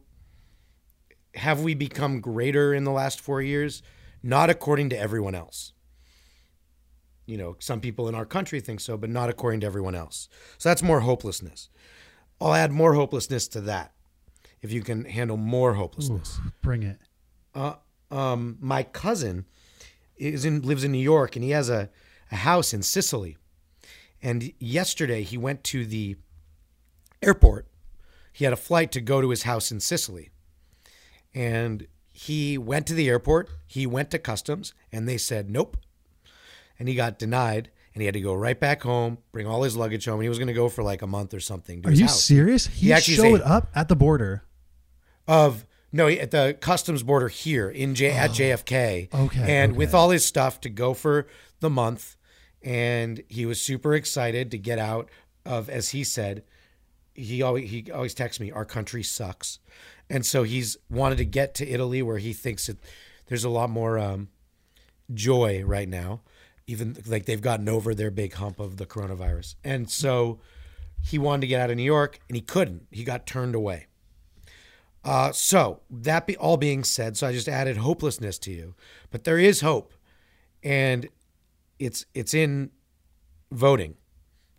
have 1.35 1.61
we 1.61 1.75
become 1.75 2.21
greater 2.21 2.73
in 2.73 2.85
the 2.85 2.91
last 2.91 3.21
four 3.21 3.43
years? 3.43 3.83
Not 4.23 4.51
according 4.51 4.91
to 4.91 4.99
everyone 4.99 5.35
else. 5.35 5.73
You 7.27 7.37
know, 7.39 7.57
some 7.59 7.81
people 7.81 8.09
in 8.09 8.15
our 8.15 8.27
country 8.27 8.61
think 8.61 8.81
so, 8.81 8.97
but 8.97 9.09
not 9.11 9.29
according 9.31 9.61
to 9.61 9.67
everyone 9.67 9.95
else. 9.95 10.29
So 10.59 10.69
that's 10.69 10.83
more 10.83 11.01
hopelessness. 11.01 11.69
I'll 12.41 12.55
add 12.55 12.73
more 12.73 12.95
hopelessness 12.95 13.49
to 13.49 13.61
that 13.63 13.93
if 14.63 14.73
you 14.73 14.83
can 14.83 15.05
handle 15.05 15.37
more 15.37 15.75
hopelessness. 15.75 16.39
Bring 16.63 16.83
it. 16.83 16.99
Uh, 17.55 17.75
um, 18.11 18.57
my 18.61 18.83
cousin 18.83 19.45
is 20.17 20.45
in 20.45 20.63
lives 20.63 20.85
in 20.85 20.93
New 20.93 20.99
York 20.99 21.37
and 21.37 21.45
he 21.45 21.51
has 21.51 21.69
a, 21.71 21.89
a 22.31 22.37
house 22.37 22.73
in 22.75 22.83
Sicily. 22.83 23.37
And 24.23 24.53
yesterday 24.59 25.23
he 25.23 25.39
went 25.39 25.65
to 25.65 25.87
the 25.87 26.17
airport. 27.23 27.67
He 28.33 28.45
had 28.45 28.53
a 28.53 28.57
flight 28.57 28.93
to 28.93 29.01
go 29.01 29.21
to 29.21 29.31
his 29.31 29.45
house 29.45 29.71
in 29.73 29.81
Sicily. 29.81 30.31
And 31.35 31.87
he 32.13 32.59
went 32.59 32.87
to 32.89 32.95
the 32.95 33.09
airport, 33.09 33.49
he 33.67 33.87
went 33.87 34.11
to 34.11 34.19
customs, 34.19 34.75
and 34.93 35.09
they 35.09 35.17
said 35.17 35.49
nope. 35.49 35.77
And 36.79 36.89
he 36.89 36.95
got 36.95 37.19
denied 37.19 37.71
and 37.95 38.03
he 38.03 38.07
had 38.07 38.15
to 38.15 38.21
go 38.21 38.35
right 38.35 38.59
back 38.59 38.83
home, 38.83 39.19
bring 39.33 39.47
all 39.47 39.63
his 39.63 39.77
luggage 39.77 40.05
home. 40.05 40.15
And 40.15 40.23
he 40.23 40.29
was 40.29 40.39
going 40.39 40.49
to 40.49 40.55
go 40.55 40.69
for 40.69 40.83
like 40.83 41.03
a 41.03 41.07
month 41.07 41.35
or 41.35 41.41
something. 41.41 41.83
to 41.83 41.89
Are 41.89 41.91
his 41.91 42.01
you 42.01 42.07
house. 42.07 42.23
serious? 42.23 42.67
He, 42.67 42.93
He 42.93 43.01
showed 43.01 43.43
up 43.43 43.69
at 43.75 43.89
the 43.89 43.97
border. 43.97 44.45
Of 45.27 45.65
No, 45.93 46.07
at 46.09 46.31
the 46.31 46.57
customs 46.61 47.03
border 47.03 47.29
here 47.29 47.69
in 47.69 47.95
J- 47.95 48.13
at 48.13 48.31
JFK. 48.31 49.09
Oh, 49.13 49.25
Okay, 49.25 49.57
And 49.63 49.77
with 49.77 49.93
all 49.95 50.11
his 50.11 50.25
stuff 50.25 50.61
to 50.63 50.69
go 50.69 50.95
for 50.95 51.27
the 51.61 51.71
month, 51.71 52.17
and 52.63 53.23
he 53.29 53.45
was 53.47 53.61
super 53.61 53.95
excited 53.95 54.51
to 54.53 54.59
get 54.59 54.79
out 54.79 55.09
of, 55.45 55.69
as 55.69 55.91
he 55.91 56.05
said, 56.05 56.45
he 57.15 57.43
always 57.43 57.71
he 57.71 57.91
always 57.91 58.15
texts 58.15 58.41
me, 58.41 58.51
"Our 58.53 58.65
country 58.65 59.03
sucks," 59.03 59.59
and 60.09 60.25
so 60.25 60.43
he's 60.45 60.77
wanted 60.89 61.19
to 61.19 61.25
get 61.25 61.55
to 61.57 61.69
Italy 61.69 62.03
where 62.03 62.19
he 62.19 62.33
thinks 62.33 62.67
that 62.67 62.79
there's 63.27 63.45
a 63.45 63.49
lot 63.51 63.69
more 63.69 63.99
um, 63.99 64.29
joy 65.13 65.63
right 65.65 65.89
now, 65.89 66.21
even 66.67 66.97
like 67.07 67.25
they've 67.27 67.41
gotten 67.41 67.69
over 67.69 67.95
their 67.95 68.11
big 68.11 68.35
hump 68.35 68.61
of 68.61 68.77
the 68.77 68.87
coronavirus, 68.87 69.57
and 69.65 69.91
so 69.91 70.41
he 71.03 71.19
wanted 71.19 71.41
to 71.43 71.47
get 71.49 71.61
out 71.61 71.71
of 71.71 71.77
New 71.77 71.83
York 71.83 72.21
and 72.29 72.37
he 72.37 72.43
couldn't. 72.43 72.87
He 72.91 73.05
got 73.05 73.27
turned 73.27 73.55
away. 73.55 73.87
Uh, 75.05 75.33
so 75.33 75.81
that 75.89 76.27
be 76.27 76.37
all 76.37 76.57
being 76.57 76.85
said, 76.85 77.17
so 77.17 77.27
I 77.27 77.33
just 77.33 77.49
added 77.49 77.79
hopelessness 77.79 78.39
to 78.41 78.51
you, 78.51 78.75
but 79.11 79.25
there 79.25 79.39
is 79.39 79.63
hope, 79.63 79.95
and 80.63 81.09
it's 81.79 82.05
it's 82.13 82.35
in 82.35 82.71
voting, 83.51 83.95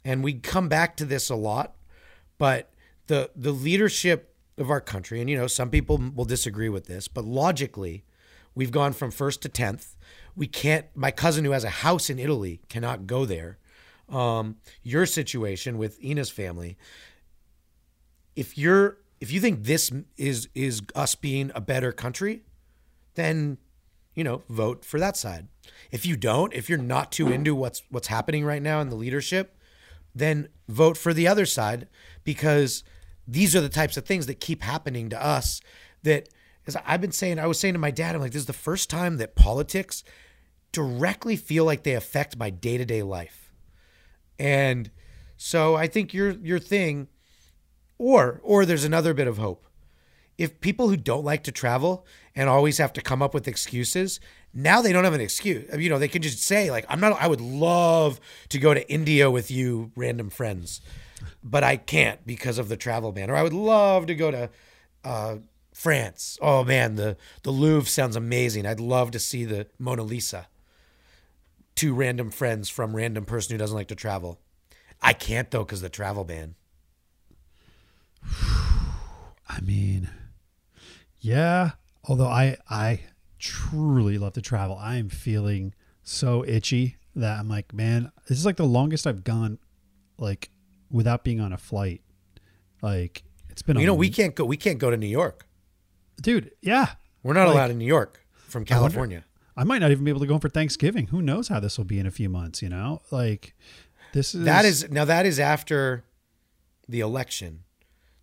and 0.04 0.24
we 0.24 0.34
come 0.34 0.68
back 0.68 0.98
to 0.98 1.06
this 1.06 1.30
a 1.30 1.36
lot, 1.36 1.76
but 2.40 2.72
the 3.06 3.30
the 3.36 3.52
leadership 3.52 4.36
of 4.58 4.72
our 4.72 4.82
country, 4.82 5.22
and 5.22 5.30
you 5.30 5.38
know 5.38 5.46
some 5.46 5.70
people 5.70 6.02
will 6.16 6.26
disagree 6.26 6.70
with 6.70 6.88
this, 6.88 7.08
but 7.08 7.24
logically, 7.24 8.04
we've 8.56 8.72
gone 8.72 8.94
from 8.94 9.12
first 9.12 9.44
to 9.44 9.50
tenth. 9.50 9.96
We 10.36 10.48
can't. 10.48 10.88
My 10.96 11.12
cousin 11.12 11.46
who 11.46 11.52
has 11.52 11.64
a 11.64 11.70
house 11.70 12.10
in 12.10 12.18
Italy 12.18 12.62
cannot 12.68 13.06
go 13.06 13.26
there. 13.26 13.60
Um, 14.10 14.58
your 14.82 15.06
situation 15.06 15.78
with 15.78 16.04
Ina's 16.04 16.32
family, 16.32 16.78
if 18.36 18.58
you're 18.58 18.98
if 19.22 19.32
you 19.32 19.40
think 19.40 19.64
this 19.64 19.92
is 20.18 20.50
is 20.54 20.82
us 20.96 21.16
being 21.16 21.52
a 21.54 21.62
better 21.62 21.92
country, 21.92 22.42
then 23.14 23.60
you 24.16 24.24
know 24.24 24.42
vote 24.50 24.84
for 24.84 25.00
that 25.00 25.16
side. 25.16 25.48
If 25.92 26.06
you 26.06 26.18
don't, 26.18 26.54
if 26.54 26.68
you're 26.68 26.80
not 26.80 27.12
too 27.12 27.32
into 27.32 27.56
what's 27.56 27.84
what's 27.90 28.08
happening 28.08 28.44
right 28.44 28.62
now 28.62 28.82
in 28.82 28.90
the 28.90 28.96
leadership, 28.96 29.56
then 30.14 30.50
vote 30.68 30.98
for 30.98 31.14
the 31.14 31.28
other 31.28 31.46
side 31.46 31.88
because 32.24 32.84
these 33.28 33.56
are 33.56 33.62
the 33.62 33.70
types 33.70 33.96
of 33.96 34.06
things 34.06 34.26
that 34.26 34.40
keep 34.40 34.64
happening 34.64 35.08
to 35.10 35.24
us 35.24 35.62
that 36.02 36.28
as 36.66 36.76
I've 36.86 37.00
been 37.00 37.12
saying 37.12 37.38
I 37.38 37.46
was 37.46 37.60
saying 37.60 37.76
to 37.76 37.80
my 37.80 37.92
dad 37.92 38.16
I'm 38.16 38.22
like 38.22 38.32
this 38.32 38.42
is 38.42 38.48
the 38.48 38.54
first 38.54 38.90
time 38.90 39.18
that 39.18 39.36
politics 39.36 40.04
directly 40.72 41.36
feel 41.36 41.64
like 41.64 41.84
they 41.84 41.94
affect 41.94 42.38
my 42.38 42.50
day-to-day 42.50 43.04
life. 43.04 43.52
And 44.40 44.90
so 45.38 45.76
I 45.76 45.86
think 45.86 46.12
your 46.12 46.32
your 46.32 46.60
thing 46.60 47.08
or 48.02 48.42
or 48.44 48.66
there's 48.66 48.84
another 48.84 49.14
bit 49.14 49.28
of 49.28 49.38
hope. 49.38 49.64
If 50.36 50.60
people 50.60 50.90
who 50.90 50.98
don't 50.98 51.24
like 51.24 51.44
to 51.44 51.52
travel 51.52 52.04
and 52.36 52.50
always 52.50 52.80
have 52.80 52.94
to 52.94 53.02
come 53.02 53.22
up 53.22 53.32
with 53.32 53.48
excuses, 53.48 54.20
now 54.56 54.82
they 54.82 54.92
don't 54.92 55.04
have 55.04 55.14
an 55.14 55.22
excuse. 55.22 55.70
You 55.78 55.88
know, 55.88 56.00
they 56.00 56.08
can 56.08 56.24
just 56.24 56.42
say 56.42 56.72
like 56.72 56.84
I'm 56.90 57.00
not 57.00 57.22
I 57.22 57.28
would 57.28 57.42
love 57.42 58.20
to 58.50 58.58
go 58.58 58.74
to 58.74 58.92
India 58.92 59.30
with 59.30 59.52
you 59.52 59.92
random 59.96 60.32
friends, 60.32 60.82
but 61.44 61.64
I 61.64 61.78
can't 61.78 62.26
because 62.26 62.58
of 62.58 62.70
the 62.70 62.76
travel 62.76 63.12
ban. 63.12 63.30
Or 63.30 63.36
I 63.36 63.44
would 63.44 63.54
love 63.54 64.08
to 64.08 64.16
go 64.16 64.32
to 64.32 64.50
uh, 65.04 65.36
France. 65.72 66.40
Oh 66.42 66.64
man, 66.64 66.96
the 66.96 67.18
the 67.44 67.52
Louvre 67.52 67.88
sounds 67.88 68.16
amazing. 68.16 68.66
I'd 68.66 68.80
love 68.80 69.12
to 69.12 69.20
see 69.20 69.46
the 69.46 69.68
Mona 69.78 70.02
Lisa. 70.02 70.48
Two 71.76 71.94
random 71.94 72.32
friends 72.32 72.68
from 72.68 72.96
random 72.96 73.26
person 73.26 73.54
who 73.54 73.60
doesn't 73.60 73.78
like 73.78 73.90
to 73.90 73.96
travel. 73.96 74.40
I 75.04 75.14
can't 75.14 75.52
though 75.52 75.64
because 75.64 75.82
the 75.82 75.90
travel 75.90 76.24
ban. 76.24 76.56
I 78.24 79.60
mean, 79.62 80.10
yeah. 81.20 81.72
Although 82.06 82.28
I 82.28 82.58
I 82.70 83.02
truly 83.40 84.18
love 84.18 84.34
to 84.34 84.42
travel, 84.42 84.78
I 84.78 84.96
am 84.98 85.10
feeling 85.10 85.74
so 86.04 86.44
itchy 86.46 86.98
that 87.16 87.40
I'm 87.40 87.50
like, 87.50 87.74
man, 87.74 88.12
this 88.28 88.38
is 88.40 88.46
like 88.46 88.56
the 88.58 88.66
longest 88.66 89.06
I've 89.06 89.24
gone, 89.24 89.60
like 90.18 90.50
without 90.90 91.24
being 91.24 91.40
on 91.40 91.54
a 91.54 91.58
flight. 91.58 92.02
Like 92.82 93.24
it's 93.50 93.62
been. 93.62 93.78
You 93.78 93.84
a 93.84 93.86
know, 93.88 93.94
we 93.96 94.10
can't 94.10 94.34
go. 94.36 94.46
We 94.46 94.58
can't 94.58 94.80
go 94.80 94.90
to 94.90 94.98
New 94.98 95.08
York. 95.08 95.46
dude. 96.22 96.52
Yeah, 96.62 96.94
We're 97.24 97.34
not 97.34 97.46
Like- 97.48 97.54
allowed 97.56 97.72
in 97.72 97.78
New 97.78 97.86
York 97.86 98.26
from 98.34 98.62
I 98.62 98.74
wonder- 98.80 98.94
California. 98.94 99.26
I 99.58 99.64
might 99.66 99.80
not 99.80 99.92
even 99.92 100.06
be 100.06 100.10
able 100.10 100.22
to 100.22 100.26
go 100.28 100.34
home 100.36 100.40
for 100.42 100.50
Thanksgiving. 100.50 101.08
Who 101.08 101.22
knows 101.22 101.50
how 101.50 101.60
this 101.60 101.78
will 101.78 101.86
be 101.86 102.00
in 102.00 102.06
a 102.08 102.12
few 102.12 102.30
months? 102.30 102.62
You 102.62 102.70
know, 102.70 103.02
like 103.12 103.54
this 104.14 104.34
is 104.34 104.46
That 104.46 104.66
is 104.66 104.90
now. 104.90 105.04
That 105.06 105.26
is 105.26 105.40
after 105.40 106.04
the 106.88 107.02
election. 107.02 107.64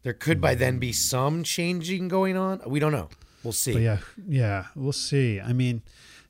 There 0.02 0.12
could 0.12 0.40
by 0.40 0.55
then 0.55 0.78
be 0.78 0.93
some 0.93 1.43
changing 1.43 2.09
going 2.09 2.37
on. 2.37 2.61
We 2.67 2.78
don't 2.81 2.93
know. 2.93 3.09
We'll 3.45 3.52
see. 3.52 3.73
But 3.73 3.83
yeah, 3.83 3.99
yeah, 4.26 4.64
we'll 4.75 4.93
see. 4.93 5.40
I 5.40 5.52
mean, 5.52 5.83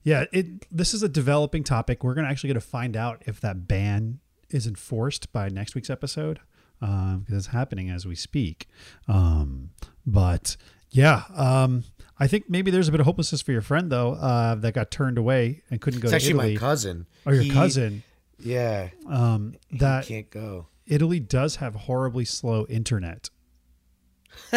yeah, 0.02 0.24
it. 0.32 0.66
This 0.74 0.94
is 0.94 1.02
a 1.02 1.08
developing 1.08 1.64
topic. 1.64 2.02
We're 2.04 2.14
gonna 2.14 2.28
actually 2.28 2.48
to 2.54 2.60
find 2.60 2.96
out 2.96 3.22
if 3.26 3.40
that 3.40 3.66
ban 3.68 4.20
is 4.50 4.66
enforced 4.66 5.32
by 5.32 5.48
next 5.48 5.74
week's 5.74 5.90
episode 5.90 6.40
because 6.80 7.24
it's 7.30 7.46
happening 7.48 7.90
as 7.90 8.06
we 8.06 8.14
speak. 8.14 8.66
Um, 9.08 9.70
but 10.06 10.56
yeah, 10.90 11.24
um, 11.34 11.84
I 12.18 12.26
think 12.26 12.48
maybe 12.48 12.70
there's 12.70 12.88
a 12.88 12.90
bit 12.92 13.00
of 13.00 13.06
hopelessness 13.06 13.42
for 13.42 13.52
your 13.52 13.60
friend 13.62 13.90
though 13.92 14.12
uh, 14.14 14.54
that 14.56 14.74
got 14.74 14.90
turned 14.90 15.18
away 15.18 15.62
and 15.70 15.80
couldn't 15.80 16.00
go 16.00 16.06
it's 16.06 16.12
to 16.12 16.16
actually 16.16 16.30
Italy. 16.30 16.54
my 16.54 16.60
cousin. 16.60 17.06
or 17.26 17.34
your 17.34 17.42
He- 17.42 17.50
cousin. 17.50 18.02
Yeah, 18.40 18.90
Um, 19.06 19.54
that 19.72 20.06
can't 20.06 20.30
go. 20.30 20.68
Italy 20.86 21.18
does 21.18 21.56
have 21.56 21.74
horribly 21.74 22.24
slow 22.24 22.66
internet. 22.66 23.30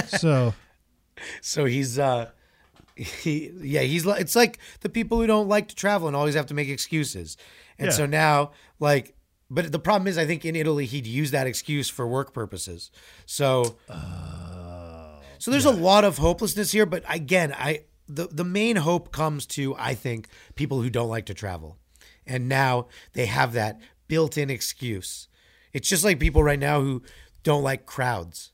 So 0.08 0.54
So 1.42 1.66
he's 1.66 2.00
uh, 2.00 2.32
he 2.96 3.52
yeah 3.62 3.82
he's 3.82 4.06
like 4.06 4.22
it's 4.22 4.36
like 4.36 4.58
the 4.82 4.90
people 4.90 5.20
who 5.20 5.28
don't 5.28 5.48
like 5.48 5.68
to 5.70 5.76
travel 5.76 6.08
and 6.08 6.16
always 6.16 6.36
have 6.36 6.48
to 6.48 6.54
make 6.54 6.68
excuses. 6.70 7.38
And 7.78 7.88
Yeah. 7.88 7.94
so 7.94 8.06
now 8.06 8.52
like. 8.80 9.16
But 9.54 9.70
the 9.74 9.80
problem 9.80 10.08
is, 10.08 10.18
I 10.18 10.26
think 10.26 10.46
in 10.46 10.56
Italy 10.56 10.86
he'd 10.86 11.06
use 11.06 11.32
that 11.32 11.46
excuse 11.46 11.90
for 11.90 12.08
work 12.08 12.34
purposes. 12.34 12.90
So, 13.26 13.76
so 15.40 15.52
there's 15.52 15.66
a 15.66 15.72
lot 15.72 16.06
of 16.06 16.18
hopelessness 16.20 16.72
here. 16.72 16.86
But 16.86 17.04
again, 17.10 17.54
I 17.58 17.82
the 18.08 18.28
the 18.28 18.46
main 18.46 18.78
hope 18.78 19.12
comes 19.12 19.46
to 19.48 19.76
I 19.78 19.94
think 19.94 20.30
people 20.56 20.82
who 20.82 20.90
don't 20.90 21.10
like 21.10 21.26
to 21.26 21.34
travel, 21.34 21.78
and 22.26 22.48
now 22.48 22.88
they 23.14 23.26
have 23.26 23.52
that 23.54 23.80
built-in 24.08 24.50
excuse. 24.50 25.28
It's 25.74 25.90
just 25.90 26.04
like 26.06 26.18
people 26.20 26.44
right 26.44 26.60
now 26.60 26.80
who 26.82 27.02
don't 27.44 27.64
like 27.64 27.86
crowds, 27.86 28.52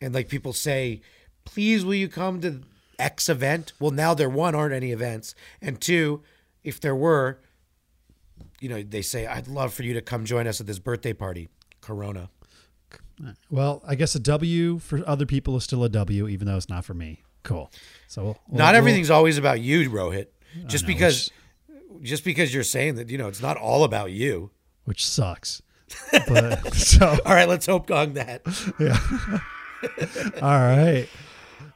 and 0.00 0.14
like 0.14 0.28
people 0.28 0.52
say, 0.52 1.00
"Please, 1.44 1.84
will 1.84 1.94
you 1.94 2.08
come 2.08 2.40
to 2.42 2.60
X 2.98 3.28
event?" 3.28 3.72
Well, 3.80 3.90
now 3.90 4.14
there 4.14 4.28
one 4.30 4.54
aren't 4.54 4.74
any 4.74 4.92
events, 4.92 5.34
and 5.60 5.80
two, 5.80 6.22
if 6.64 6.80
there 6.80 6.94
were, 6.96 7.38
you 8.60 8.68
know, 8.68 8.82
they 8.82 9.02
say, 9.02 9.26
"I'd 9.26 9.48
love 9.48 9.72
for 9.74 9.82
you 9.82 9.94
to 9.94 10.02
come 10.02 10.24
join 10.24 10.46
us 10.46 10.60
at 10.60 10.66
this 10.66 10.78
birthday 10.78 11.12
party." 11.12 11.48
Corona. 11.80 12.30
Well, 13.50 13.82
I 13.86 13.94
guess 13.94 14.14
a 14.14 14.20
W 14.20 14.78
for 14.78 15.02
other 15.08 15.24
people 15.24 15.56
is 15.56 15.64
still 15.64 15.82
a 15.84 15.88
W, 15.88 16.28
even 16.28 16.46
though 16.46 16.56
it's 16.56 16.68
not 16.68 16.84
for 16.84 16.92
me. 16.94 17.22
Cool. 17.44 17.70
So 18.08 18.22
we'll, 18.22 18.38
we'll- 18.48 18.58
not 18.58 18.72
we'll- 18.72 18.78
everything's 18.78 19.10
always 19.10 19.38
about 19.38 19.60
you, 19.60 19.88
Rohit. 19.88 20.26
Just 20.66 20.84
know, 20.84 20.88
because, 20.88 21.30
just 22.02 22.24
because 22.24 22.52
you're 22.52 22.62
saying 22.64 22.96
that, 22.96 23.08
you 23.08 23.16
know, 23.18 23.28
it's 23.28 23.40
not 23.40 23.56
all 23.56 23.84
about 23.84 24.10
you. 24.10 24.50
which 24.84 25.06
sucks. 25.06 25.62
But 26.28 26.74
so 26.74 27.06
All 27.24 27.32
right, 27.34 27.48
let's 27.48 27.66
hope 27.66 27.90
on 27.90 28.14
that. 28.14 28.42
all 30.42 30.58
right. 30.58 31.08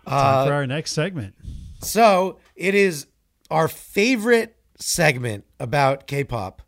Uh, 0.06 0.10
Time 0.10 0.46
for 0.48 0.52
our 0.54 0.66
next 0.66 0.92
segment. 0.92 1.34
So 1.82 2.38
it 2.56 2.74
is 2.74 3.06
our 3.50 3.68
favorite 3.68 4.56
segment 4.76 5.44
about 5.58 6.06
K-pop 6.06 6.62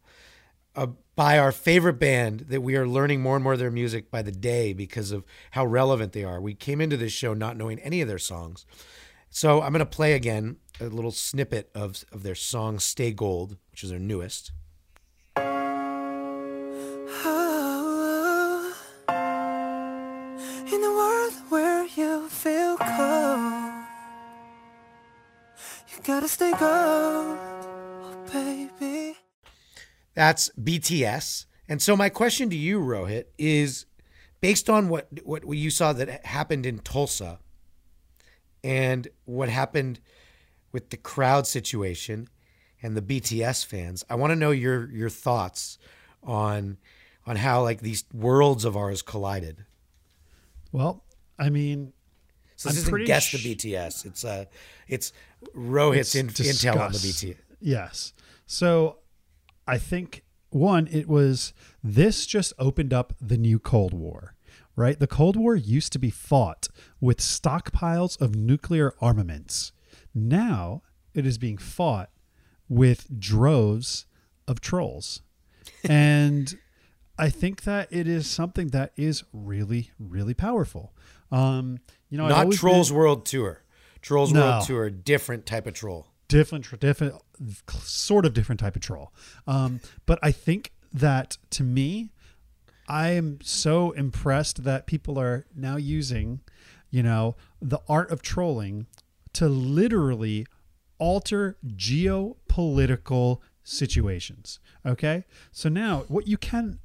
uh, 0.77 0.89
by 1.15 1.39
our 1.39 1.53
favorite 1.53 1.99
band 1.99 2.47
that 2.49 2.63
we 2.63 2.77
are 2.77 2.87
learning 2.87 3.21
more 3.21 3.37
and 3.37 3.45
more 3.45 3.55
of 3.55 3.59
their 3.59 3.71
music 3.71 4.11
by 4.11 4.23
the 4.23 4.33
day 4.33 4.73
because 4.73 5.13
of 5.13 5.25
how 5.53 5.65
relevant 5.67 6.13
they 6.13 6.25
are. 6.25 6.41
We 6.41 6.55
came 6.55 6.81
into 6.81 6.97
this 6.97 7.13
show 7.13 7.35
not 7.35 7.57
knowing 7.57 7.79
any 7.81 8.01
of 8.01 8.09
their 8.09 8.19
songs. 8.19 8.65
So 9.31 9.63
I'm 9.63 9.73
going 9.73 9.81
to 9.81 9.87
play 9.87 10.13
again 10.15 10.57
a 10.81 10.85
little 10.85 11.11
snippet 11.11 11.71
of, 11.75 12.05
of 12.13 12.23
their 12.23 12.35
song 12.35 12.79
Stay 12.79 13.13
Gold, 13.13 13.57
which 13.71 13.85
is 13.85 13.91
their 13.91 13.99
newest. 13.99 14.53
Gotta 26.23 26.33
stay 26.33 26.51
gold, 26.53 26.61
oh 27.41 28.25
baby. 28.33 29.17
That's 30.15 30.51
BTS. 30.51 31.47
And 31.69 31.83
so 31.83 31.97
my 31.97 32.11
question 32.11 32.49
to 32.51 32.57
you, 32.57 32.79
Rohit, 32.79 33.25
is 33.39 33.87
based 34.41 34.71
on 34.71 34.89
what 34.89 35.09
what 35.25 35.45
you 35.49 35.69
saw 35.69 35.93
that 35.95 36.25
happened 36.25 36.65
in 36.65 36.79
Tulsa 36.79 37.41
and 38.63 39.09
what 39.25 39.49
happened 39.49 39.99
with 40.71 40.91
the 40.91 40.97
crowd 40.97 41.49
situation 41.49 42.29
and 42.83 42.97
the 42.97 43.03
BTS 43.03 43.67
fans. 43.67 44.05
I 44.09 44.15
want 44.15 44.31
to 44.31 44.37
know 44.37 44.53
your 44.53 44.89
your 44.93 45.11
thoughts 45.11 45.77
on 46.23 46.77
on 47.27 47.35
how 47.35 47.63
like 47.63 47.81
these 47.81 48.05
worlds 48.15 48.65
of 48.65 48.77
ours 48.77 49.03
collided. 49.03 49.65
Well, 50.71 51.03
I 51.37 51.51
mean, 51.51 51.93
So 52.55 52.69
this 52.69 52.87
I'm 52.87 52.95
isn't 52.95 53.07
guess 53.07 53.25
sh- 53.25 53.43
the 53.43 53.55
BTS. 53.57 54.07
It's 54.07 54.25
uh, 54.25 54.45
it's 54.87 55.13
Rohit's 55.55 56.15
in, 56.15 56.29
intel 56.29 56.79
on 56.81 56.93
the. 56.93 56.99
BTS. 56.99 57.37
Yes. 57.61 58.13
So 58.47 58.99
I 59.67 59.79
think 59.79 60.25
one, 60.51 60.89
it 60.91 61.09
was 61.09 61.53
this 61.83 62.27
just 62.27 62.53
opened 62.59 62.93
up 62.93 63.15
the 63.21 63.39
new 63.39 63.59
Cold 63.59 63.95
War, 63.95 64.35
right? 64.77 64.99
The 64.99 65.07
Cold 65.07 65.37
War 65.37 65.55
used 65.57 65.93
to 65.93 65.99
be 65.99 66.11
fought 66.11 66.69
with 67.01 67.19
stockpiles 67.19 68.21
of 68.21 68.35
nuclear 68.35 68.95
armaments. 69.01 69.73
Now 70.15 70.83
it 71.15 71.25
is 71.27 71.39
being 71.39 71.59
fought 71.59 72.11
with 72.69 73.19
droves 73.19 74.07
of 74.49 74.61
trolls. 74.61 75.23
And 75.85 76.59
I 77.19 77.29
think 77.29 77.63
that 77.63 77.89
it 77.91 78.09
is 78.09 78.27
something 78.27 78.69
that 78.69 78.93
is 78.97 79.25
really, 79.33 79.91
really 79.99 80.35
powerful. 80.35 80.93
Um, 81.31 81.79
you 82.09 82.19
know, 82.19 82.29
Not 82.29 82.53
Trolls 82.53 82.89
been- 82.91 82.99
World 82.99 83.27
Tour. 83.27 83.63
Trolls 84.03 84.33
No. 84.33 84.41
World 84.41 84.67
Tour, 84.67 84.91
different 84.91 85.47
type 85.47 85.67
of 85.67 85.75
troll. 85.75 86.09
different 86.29 86.79
different 86.81 87.15
sort 87.81 88.27
of 88.27 88.35
different 88.35 88.61
type 88.61 88.75
of 88.77 88.83
troll. 88.83 89.13
Um, 89.47 89.81
but 90.07 90.19
i 90.23 90.31
think 90.33 90.73
that 90.93 91.37
to 91.51 91.63
me 91.63 92.11
i 92.89 93.09
am 93.11 93.39
so 93.43 93.91
impressed 93.93 94.65
that 94.65 94.87
people 94.87 95.19
are 95.19 95.45
now 95.55 95.77
using 95.77 96.41
you 96.91 97.03
know 97.03 97.37
the 97.61 97.79
art 97.89 98.11
of 98.11 98.23
trolling 98.23 98.87
to 99.35 99.49
literally 99.49 100.47
alter 100.99 101.57
geopolitical 101.67 103.39
situations 103.65 104.59
okay? 104.85 105.25
So 105.53 105.69
now 105.69 106.05
what 106.09 106.27
you 106.27 106.37
can 106.37 106.79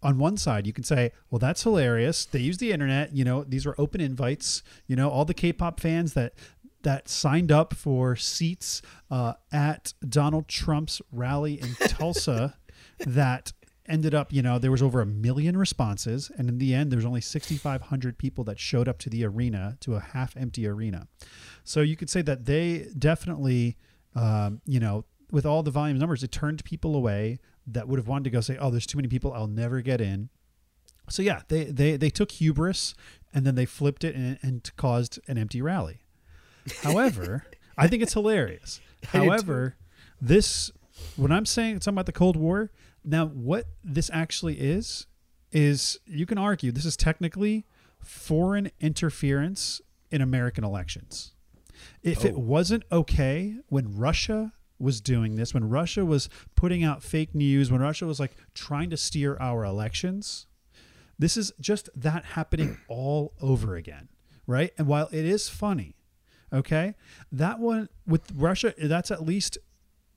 on 0.00 0.16
one 0.18 0.36
side 0.36 0.64
you 0.66 0.72
can 0.72 0.84
say 0.84 1.10
well 1.30 1.38
that's 1.40 1.62
hilarious. 1.62 2.24
They 2.26 2.38
use 2.40 2.58
the 2.58 2.70
internet. 2.70 3.14
You 3.14 3.24
know 3.24 3.42
these 3.44 3.66
were 3.66 3.74
open 3.78 4.00
invites. 4.00 4.62
You 4.86 4.94
know 4.96 5.08
all 5.10 5.24
the 5.24 5.34
k-pop 5.34 5.80
fans 5.80 6.12
that 6.14 6.34
that 6.82 7.08
signed 7.08 7.50
up 7.50 7.74
for 7.74 8.16
seats 8.16 8.82
uh, 9.10 9.34
at 9.52 9.94
donald 10.08 10.48
trump's 10.48 11.00
rally 11.12 11.60
in 11.60 11.74
tulsa 11.88 12.56
that 12.98 13.52
ended 13.88 14.14
up 14.14 14.32
you 14.32 14.42
know 14.42 14.58
there 14.58 14.70
was 14.70 14.82
over 14.82 15.00
a 15.00 15.06
million 15.06 15.56
responses. 15.56 16.30
And 16.36 16.48
in 16.48 16.58
the 16.58 16.74
end 16.74 16.92
there 16.92 16.98
was 16.98 17.06
only 17.06 17.20
6500 17.20 18.18
people 18.18 18.44
that 18.44 18.58
showed 18.58 18.86
up 18.86 18.98
to 18.98 19.10
the 19.10 19.24
arena 19.24 19.76
to 19.80 19.94
a 19.94 20.00
half 20.00 20.36
empty 20.36 20.66
arena. 20.66 21.08
So 21.64 21.80
you 21.80 21.96
could 21.96 22.10
say 22.10 22.22
that 22.22 22.44
they 22.44 22.88
definitely 22.96 23.76
um, 24.14 24.60
you 24.66 24.78
know 24.78 25.04
with 25.30 25.46
all 25.46 25.62
the 25.62 25.70
volume 25.70 25.98
numbers 25.98 26.22
it 26.22 26.32
turned 26.32 26.64
people 26.64 26.94
away 26.94 27.38
that 27.66 27.88
would 27.88 27.98
have 27.98 28.08
wanted 28.08 28.24
to 28.24 28.30
go 28.30 28.40
say 28.40 28.56
oh 28.58 28.70
there's 28.70 28.86
too 28.86 28.98
many 28.98 29.08
people. 29.08 29.32
I'll 29.32 29.46
never 29.46 29.80
get 29.80 30.00
in. 30.00 30.28
So 31.08 31.22
yeah 31.22 31.42
they 31.48 31.64
they, 31.64 31.96
they 31.96 32.10
took 32.10 32.32
hubris 32.32 32.94
and 33.32 33.46
then 33.46 33.54
they 33.54 33.66
flipped 33.66 34.04
it 34.04 34.14
and, 34.14 34.38
and 34.42 34.70
caused 34.76 35.18
an 35.26 35.38
empty 35.38 35.62
rally 35.62 36.00
however 36.82 37.44
i 37.76 37.86
think 37.86 38.02
it's 38.02 38.14
hilarious. 38.14 38.80
However 39.04 39.76
this 40.20 40.72
when 41.16 41.30
i'm 41.30 41.46
saying 41.46 41.80
something 41.80 41.94
about 41.94 42.06
the 42.06 42.12
cold 42.12 42.36
war 42.36 42.72
now 43.04 43.26
what 43.26 43.66
this 43.84 44.10
actually 44.12 44.58
is 44.58 45.06
is 45.52 45.98
you 46.04 46.26
can 46.26 46.36
argue 46.36 46.72
this 46.72 46.84
is 46.84 46.96
technically 46.96 47.64
foreign 48.02 48.70
interference 48.80 49.80
in 50.10 50.20
american 50.20 50.64
elections. 50.64 51.32
If 52.02 52.24
it 52.24 52.36
wasn't 52.36 52.84
okay 52.90 53.56
when 53.68 53.96
Russia 53.96 54.52
was 54.78 55.00
doing 55.00 55.36
this, 55.36 55.52
when 55.52 55.68
Russia 55.68 56.04
was 56.04 56.28
putting 56.54 56.84
out 56.84 57.02
fake 57.02 57.34
news, 57.34 57.70
when 57.70 57.80
Russia 57.80 58.06
was 58.06 58.20
like 58.20 58.32
trying 58.54 58.90
to 58.90 58.96
steer 58.96 59.36
our 59.40 59.64
elections, 59.64 60.46
this 61.18 61.36
is 61.36 61.52
just 61.60 61.88
that 61.94 62.24
happening 62.24 62.78
all 62.88 63.32
over 63.40 63.76
again, 63.76 64.08
right? 64.46 64.72
And 64.78 64.86
while 64.86 65.08
it 65.10 65.24
is 65.24 65.48
funny, 65.48 65.96
okay, 66.52 66.94
that 67.32 67.58
one 67.58 67.88
with 68.06 68.30
Russia, 68.34 68.74
that's 68.78 69.10
at 69.10 69.24
least 69.24 69.58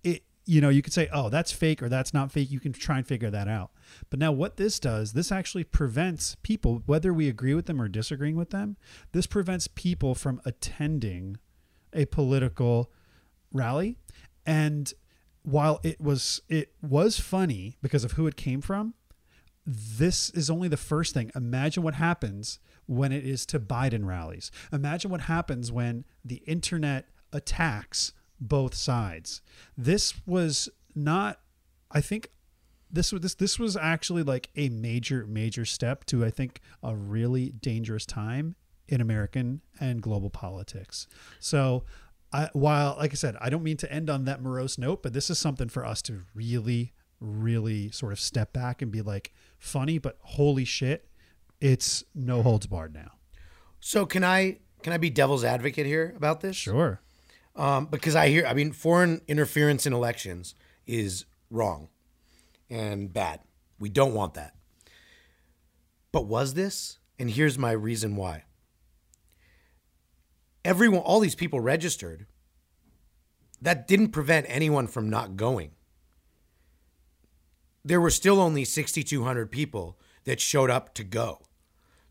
it. 0.03 0.23
You 0.45 0.61
know, 0.61 0.69
you 0.69 0.81
could 0.81 0.93
say, 0.93 1.07
"Oh, 1.11 1.29
that's 1.29 1.51
fake" 1.51 1.83
or 1.83 1.89
"That's 1.89 2.13
not 2.13 2.31
fake." 2.31 2.51
You 2.51 2.59
can 2.59 2.73
try 2.73 2.97
and 2.97 3.07
figure 3.07 3.29
that 3.29 3.47
out. 3.47 3.71
But 4.09 4.19
now, 4.19 4.31
what 4.31 4.57
this 4.57 4.79
does, 4.79 5.13
this 5.13 5.31
actually 5.31 5.63
prevents 5.63 6.35
people, 6.41 6.81
whether 6.85 7.13
we 7.13 7.27
agree 7.27 7.53
with 7.53 7.67
them 7.67 7.81
or 7.81 7.87
disagreeing 7.87 8.35
with 8.35 8.49
them, 8.49 8.77
this 9.11 9.27
prevents 9.27 9.67
people 9.67 10.15
from 10.15 10.41
attending 10.45 11.37
a 11.93 12.05
political 12.05 12.91
rally. 13.51 13.97
And 14.45 14.93
while 15.43 15.79
it 15.83 15.99
was 15.99 16.41
it 16.49 16.73
was 16.81 17.19
funny 17.19 17.77
because 17.81 18.03
of 18.03 18.13
who 18.13 18.27
it 18.27 18.35
came 18.35 18.61
from, 18.61 18.93
this 19.65 20.29
is 20.31 20.49
only 20.49 20.67
the 20.67 20.77
first 20.77 21.13
thing. 21.13 21.31
Imagine 21.35 21.83
what 21.83 21.95
happens 21.95 22.59
when 22.91 23.13
it 23.13 23.25
is 23.25 23.45
to 23.45 23.57
Biden 23.57 24.05
rallies. 24.05 24.51
Imagine 24.73 25.09
what 25.09 25.21
happens 25.21 25.71
when 25.71 26.03
the 26.25 26.43
internet 26.45 27.07
attacks 27.31 28.11
both 28.37 28.75
sides. 28.75 29.41
This 29.77 30.13
was 30.25 30.67
not 30.93 31.39
I 31.89 32.01
think 32.01 32.31
this 32.91 33.13
was 33.13 33.21
this 33.21 33.35
this 33.35 33.57
was 33.57 33.77
actually 33.77 34.23
like 34.23 34.49
a 34.57 34.67
major 34.67 35.25
major 35.25 35.63
step 35.63 36.03
to 36.07 36.25
I 36.25 36.31
think 36.31 36.59
a 36.83 36.93
really 36.93 37.51
dangerous 37.51 38.05
time 38.05 38.55
in 38.89 38.99
American 38.99 39.61
and 39.79 40.01
global 40.01 40.29
politics. 40.29 41.07
So 41.39 41.85
I, 42.33 42.49
while 42.51 42.97
like 42.99 43.11
I 43.11 43.15
said, 43.15 43.37
I 43.39 43.49
don't 43.49 43.63
mean 43.63 43.77
to 43.77 43.91
end 43.91 44.09
on 44.09 44.25
that 44.25 44.41
morose 44.41 44.77
note, 44.77 45.01
but 45.01 45.13
this 45.13 45.29
is 45.29 45.39
something 45.39 45.69
for 45.69 45.85
us 45.85 46.01
to 46.03 46.23
really 46.35 46.91
really 47.21 47.89
sort 47.91 48.11
of 48.11 48.19
step 48.19 48.51
back 48.51 48.81
and 48.81 48.91
be 48.91 49.01
like 49.01 49.31
funny, 49.59 49.97
but 49.97 50.17
holy 50.21 50.65
shit, 50.65 51.07
it's 51.61 52.03
no 52.13 52.41
holds 52.41 52.67
barred 52.67 52.93
now. 52.93 53.11
So 53.79 54.05
can 54.05 54.23
I 54.23 54.59
can 54.83 54.93
I 54.93 54.97
be 54.97 55.09
devil's 55.09 55.43
advocate 55.43 55.85
here 55.85 56.13
about 56.17 56.41
this? 56.41 56.55
Sure. 56.55 57.01
Um, 57.55 57.85
because 57.85 58.15
I 58.15 58.29
hear, 58.29 58.45
I 58.45 58.53
mean, 58.53 58.71
foreign 58.71 59.21
interference 59.27 59.85
in 59.85 59.93
elections 59.93 60.55
is 60.87 61.25
wrong 61.49 61.89
and 62.69 63.11
bad. 63.13 63.41
We 63.79 63.89
don't 63.89 64.13
want 64.13 64.33
that. 64.35 64.55
But 66.11 66.25
was 66.25 66.53
this? 66.53 66.97
And 67.19 67.29
here's 67.29 67.57
my 67.57 67.71
reason 67.71 68.15
why. 68.15 68.45
Everyone, 70.63 71.01
all 71.01 71.19
these 71.19 71.35
people 71.35 71.59
registered. 71.59 72.25
That 73.61 73.87
didn't 73.87 74.09
prevent 74.09 74.47
anyone 74.49 74.87
from 74.87 75.09
not 75.09 75.35
going. 75.35 75.71
There 77.83 78.01
were 78.01 78.09
still 78.09 78.39
only 78.39 78.65
6,200 78.65 79.51
people 79.51 79.99
that 80.23 80.39
showed 80.39 80.69
up 80.69 80.93
to 80.95 81.03
go. 81.03 81.41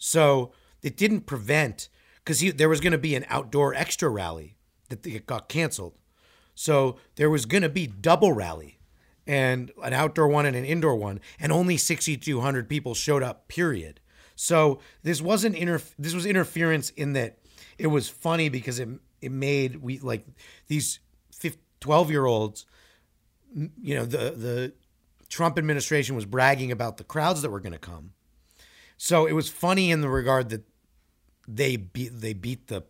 So 0.01 0.53
it 0.83 0.97
didn't 0.97 1.27
prevent, 1.27 1.89
because 2.25 2.41
there 2.55 2.69
was 2.69 2.81
going 2.81 2.93
to 2.93 2.99
be 2.99 3.15
an 3.15 3.27
outdoor 3.29 3.75
extra 3.75 4.09
rally 4.09 4.57
that 4.89 5.07
it 5.07 5.27
got 5.27 5.49
canceled. 5.49 5.95
So 6.55 6.97
there 7.15 7.31
was 7.31 7.47
going 7.47 7.63
to 7.63 7.69
be 7.69 7.87
double 7.87 8.33
rally 8.33 8.81
and 9.27 9.71
an 9.85 9.93
outdoor 9.93 10.27
one 10.27 10.47
and 10.47 10.57
an 10.57 10.65
indoor 10.65 10.97
one, 10.97 11.21
and 11.39 11.53
only 11.53 11.77
6,200 11.77 12.69
people 12.69 12.95
showed 12.95 13.23
up. 13.23 13.47
Period. 13.47 14.01
So 14.35 14.81
this 15.03 15.21
wasn't 15.21 15.55
inter- 15.55 15.83
This 15.99 16.15
was 16.15 16.25
interference 16.27 16.91
in 16.91 17.13
that 17.13 17.39
it 17.79 17.89
was 17.89 18.09
funny 18.09 18.49
because 18.49 18.79
it 18.79 18.89
it 19.21 19.31
made 19.31 19.77
we 19.77 19.99
like 19.99 20.27
these 20.67 20.99
12 21.81 22.11
year 22.11 22.27
olds. 22.27 22.67
You 23.55 23.97
know 23.97 24.05
the 24.05 24.31
the 24.31 24.73
Trump 25.29 25.59
administration 25.59 26.17
was 26.17 26.25
bragging 26.25 26.73
about 26.73 26.97
the 26.97 27.05
crowds 27.05 27.43
that 27.43 27.51
were 27.51 27.61
going 27.61 27.73
to 27.73 27.79
come. 27.79 28.13
So 29.03 29.25
it 29.25 29.33
was 29.33 29.49
funny 29.49 29.91
in 29.91 30.03
the 30.03 30.11
regard 30.11 30.51
that 30.51 30.63
they 31.49 31.77
beat 31.77 32.21
they 32.21 32.35
beat 32.35 32.67
the 32.67 32.85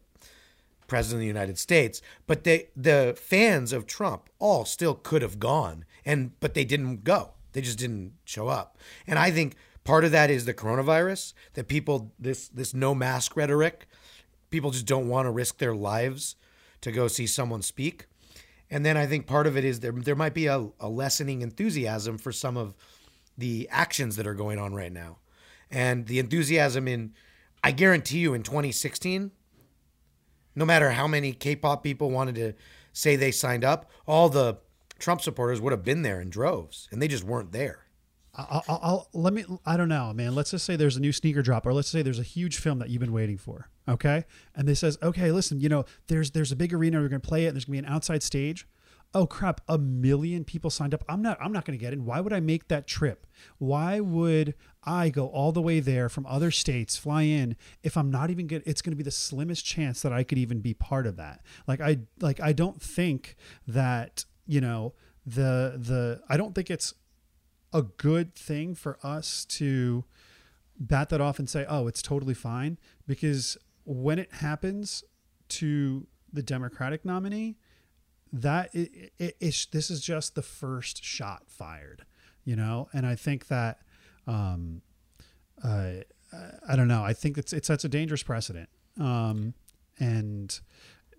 president 0.89 1.19
of 1.19 1.21
the 1.21 1.27
United 1.29 1.57
States, 1.57 2.03
but 2.27 2.43
they 2.43 2.71
the 2.75 3.17
fans 3.17 3.73
of 3.73 3.87
Trump 3.87 4.29
all 4.41 4.65
still 4.65 4.97
could 4.97 5.23
have 5.23 5.39
gone 5.39 5.85
and 6.05 6.33
but 6.41 6.55
they 6.55 6.65
didn't 6.65 7.05
go. 7.05 7.35
They 7.53 7.61
just 7.61 7.79
didn't 7.79 8.15
show 8.25 8.49
up. 8.49 8.77
And 9.07 9.21
I 9.21 9.31
think 9.31 9.55
part 9.85 10.05
of 10.05 10.11
that 10.11 10.31
is 10.31 10.47
the 10.47 10.53
coronavirus 10.53 11.33
that 11.55 11.69
people 11.69 12.13
this 12.19 12.49
this 12.49 12.75
no 12.75 12.93
mask 12.93 13.37
rhetoric, 13.37 13.87
people 14.51 14.73
just 14.73 14.87
don't 14.87 15.09
want 15.09 15.27
to 15.27 15.31
risk 15.31 15.59
their 15.59 15.77
lives 15.77 16.35
to 16.81 16.91
go 16.91 17.07
see 17.07 17.29
someone 17.29 17.63
speak. 17.63 18.09
And 18.69 18.85
then 18.85 18.97
I 18.97 19.07
think 19.07 19.29
part 19.29 19.47
of 19.47 19.57
it 19.57 19.65
is 19.65 19.79
there 19.79 19.93
there 19.93 20.17
might 20.17 20.35
be 20.35 20.47
a, 20.47 20.71
a 20.81 20.89
lessening 20.89 21.41
enthusiasm 21.41 22.19
for 22.19 22.33
some 22.33 22.57
of 22.57 22.75
the 23.39 23.69
actions 23.71 24.17
that 24.17 24.27
are 24.27 24.35
going 24.35 24.59
on 24.59 24.75
right 24.75 24.93
now. 24.93 25.19
And 25.71 26.07
the 26.07 26.19
enthusiasm 26.19 26.89
in 26.89 27.15
I 27.63 27.73
guarantee 27.73 28.19
you 28.19 28.35
in 28.35 28.43
2016 28.43 29.33
no 30.55 30.65
matter 30.65 30.91
how 30.91 31.07
many 31.07 31.33
K-pop 31.33 31.83
people 31.83 32.11
wanted 32.11 32.35
to 32.37 32.53
say 32.93 33.17
they 33.17 33.31
signed 33.31 33.65
up, 33.65 33.91
all 34.07 34.29
the 34.29 34.59
Trump 34.99 35.21
supporters 35.21 35.61
would 35.61 35.73
have 35.73 35.85
been 35.85 36.03
there 36.03 36.21
in 36.21 36.31
droves, 36.31 36.89
and 36.91 37.01
they 37.01 37.09
just 37.09 37.25
weren't 37.25 37.53
there. 37.53 37.87
I'll, 38.35 38.65
I'll, 38.69 39.09
let 39.13 39.33
me. 39.33 39.45
I 39.67 39.77
don't 39.77 39.89
know, 39.89 40.13
man. 40.13 40.35
Let's 40.35 40.53
just 40.53 40.65
say 40.65 40.77
there's 40.77 40.97
a 40.97 41.01
new 41.01 41.13
sneaker 41.13 41.43
drop, 41.43 41.67
or 41.67 41.73
let's 41.73 41.89
say 41.89 42.03
there's 42.03 42.21
a 42.21 42.25
huge 42.25 42.59
film 42.59 42.79
that 42.79 42.89
you've 42.89 43.01
been 43.01 43.13
waiting 43.13 43.37
for. 43.37 43.69
Okay, 43.89 44.25
and 44.55 44.69
they 44.69 44.75
says, 44.75 44.97
okay, 45.03 45.33
listen, 45.33 45.61
you 45.61 45.69
know, 45.69 45.85
there's 46.07 46.31
there's 46.31 46.53
a 46.53 46.57
big 46.57 46.73
arena. 46.73 47.01
We're 47.01 47.09
gonna 47.09 47.21
play 47.21 47.45
it. 47.45 47.49
And 47.49 47.57
there's 47.57 47.65
gonna 47.65 47.81
be 47.81 47.87
an 47.87 47.93
outside 47.93 48.23
stage. 48.23 48.69
Oh 49.15 49.27
crap, 49.27 49.61
a 49.69 49.79
million 49.79 50.45
people 50.45 50.71
signed 50.71 50.95
up. 50.95 51.05
I'm 51.09 51.23
not 51.23 51.39
I'm 51.41 51.53
not 51.53 51.65
going 51.65 51.79
to 51.79 51.83
get 51.83 51.93
in. 51.93 52.05
Why 52.05 52.21
would 52.21 52.33
I 52.33 52.41
make 52.41 52.69
that 52.69 52.87
trip? 52.87 53.27
Why 53.59 54.01
would 54.01 54.55
I 54.85 55.11
go 55.11 55.27
all 55.27 55.53
the 55.53 55.63
way 55.63 55.81
there 55.81 56.09
from 56.09 56.27
other 56.27 56.51
states, 56.51 56.97
fly 56.97 57.23
in 57.23 57.57
if 57.83 57.97
I'm 57.97 58.11
not 58.11 58.31
even 58.31 58.47
good 58.47 58.63
it's 58.67 58.83
going 58.83 58.93
to 58.93 58.97
be 58.97 59.03
the 59.03 59.11
slimmest 59.11 59.65
chance 59.65 60.03
that 60.03 60.13
I 60.13 60.23
could 60.23 60.39
even 60.39 60.61
be 60.61 60.75
part 60.75 61.07
of 61.07 61.17
that. 61.17 61.43
Like 61.67 61.81
I 61.81 61.99
like 62.21 62.41
I 62.41 62.53
don't 62.53 62.81
think 62.81 63.37
that, 63.67 64.25
you 64.47 64.61
know, 64.61 64.95
the 65.27 65.75
the 65.77 66.23
I 66.29 66.37
don't 66.37 66.55
think 66.55 66.71
it's 66.71 66.95
a 67.73 67.83
good 67.83 68.35
thing 68.35 68.75
for 68.75 68.99
us 69.03 69.45
to 69.47 70.05
bat 70.79 71.09
that 71.11 71.21
off 71.21 71.39
and 71.39 71.49
say, 71.49 71.67
"Oh, 71.69 71.87
it's 71.87 72.03
totally 72.03 72.35
fine," 72.35 72.79
because 73.07 73.57
when 73.85 74.19
it 74.19 74.33
happens 74.35 75.05
to 75.49 76.07
the 76.33 76.43
Democratic 76.43 77.05
nominee, 77.05 77.57
that 78.33 78.75
it, 78.75 79.13
it, 79.19 79.37
it's 79.41 79.67
this 79.67 79.91
is 79.91 80.01
just 80.01 80.35
the 80.35 80.43
first 80.43 81.05
shot 81.05 81.45
fired, 81.49 82.05
you 82.45 82.57
know. 82.57 82.89
And 82.93 83.07
I 83.07 83.15
think 83.17 83.49
that, 83.49 83.81
um, 84.27 84.83
uh, 85.63 85.93
I 86.69 86.77
don't 86.77 86.89
know. 86.89 87.03
I 87.03 87.13
think 87.13 87.39
it's 87.39 87.53
it 87.53 87.65
sets 87.67 87.85
a 87.85 87.89
dangerous 87.89 88.23
precedent. 88.23 88.69
Um, 88.99 89.55
and 89.99 90.59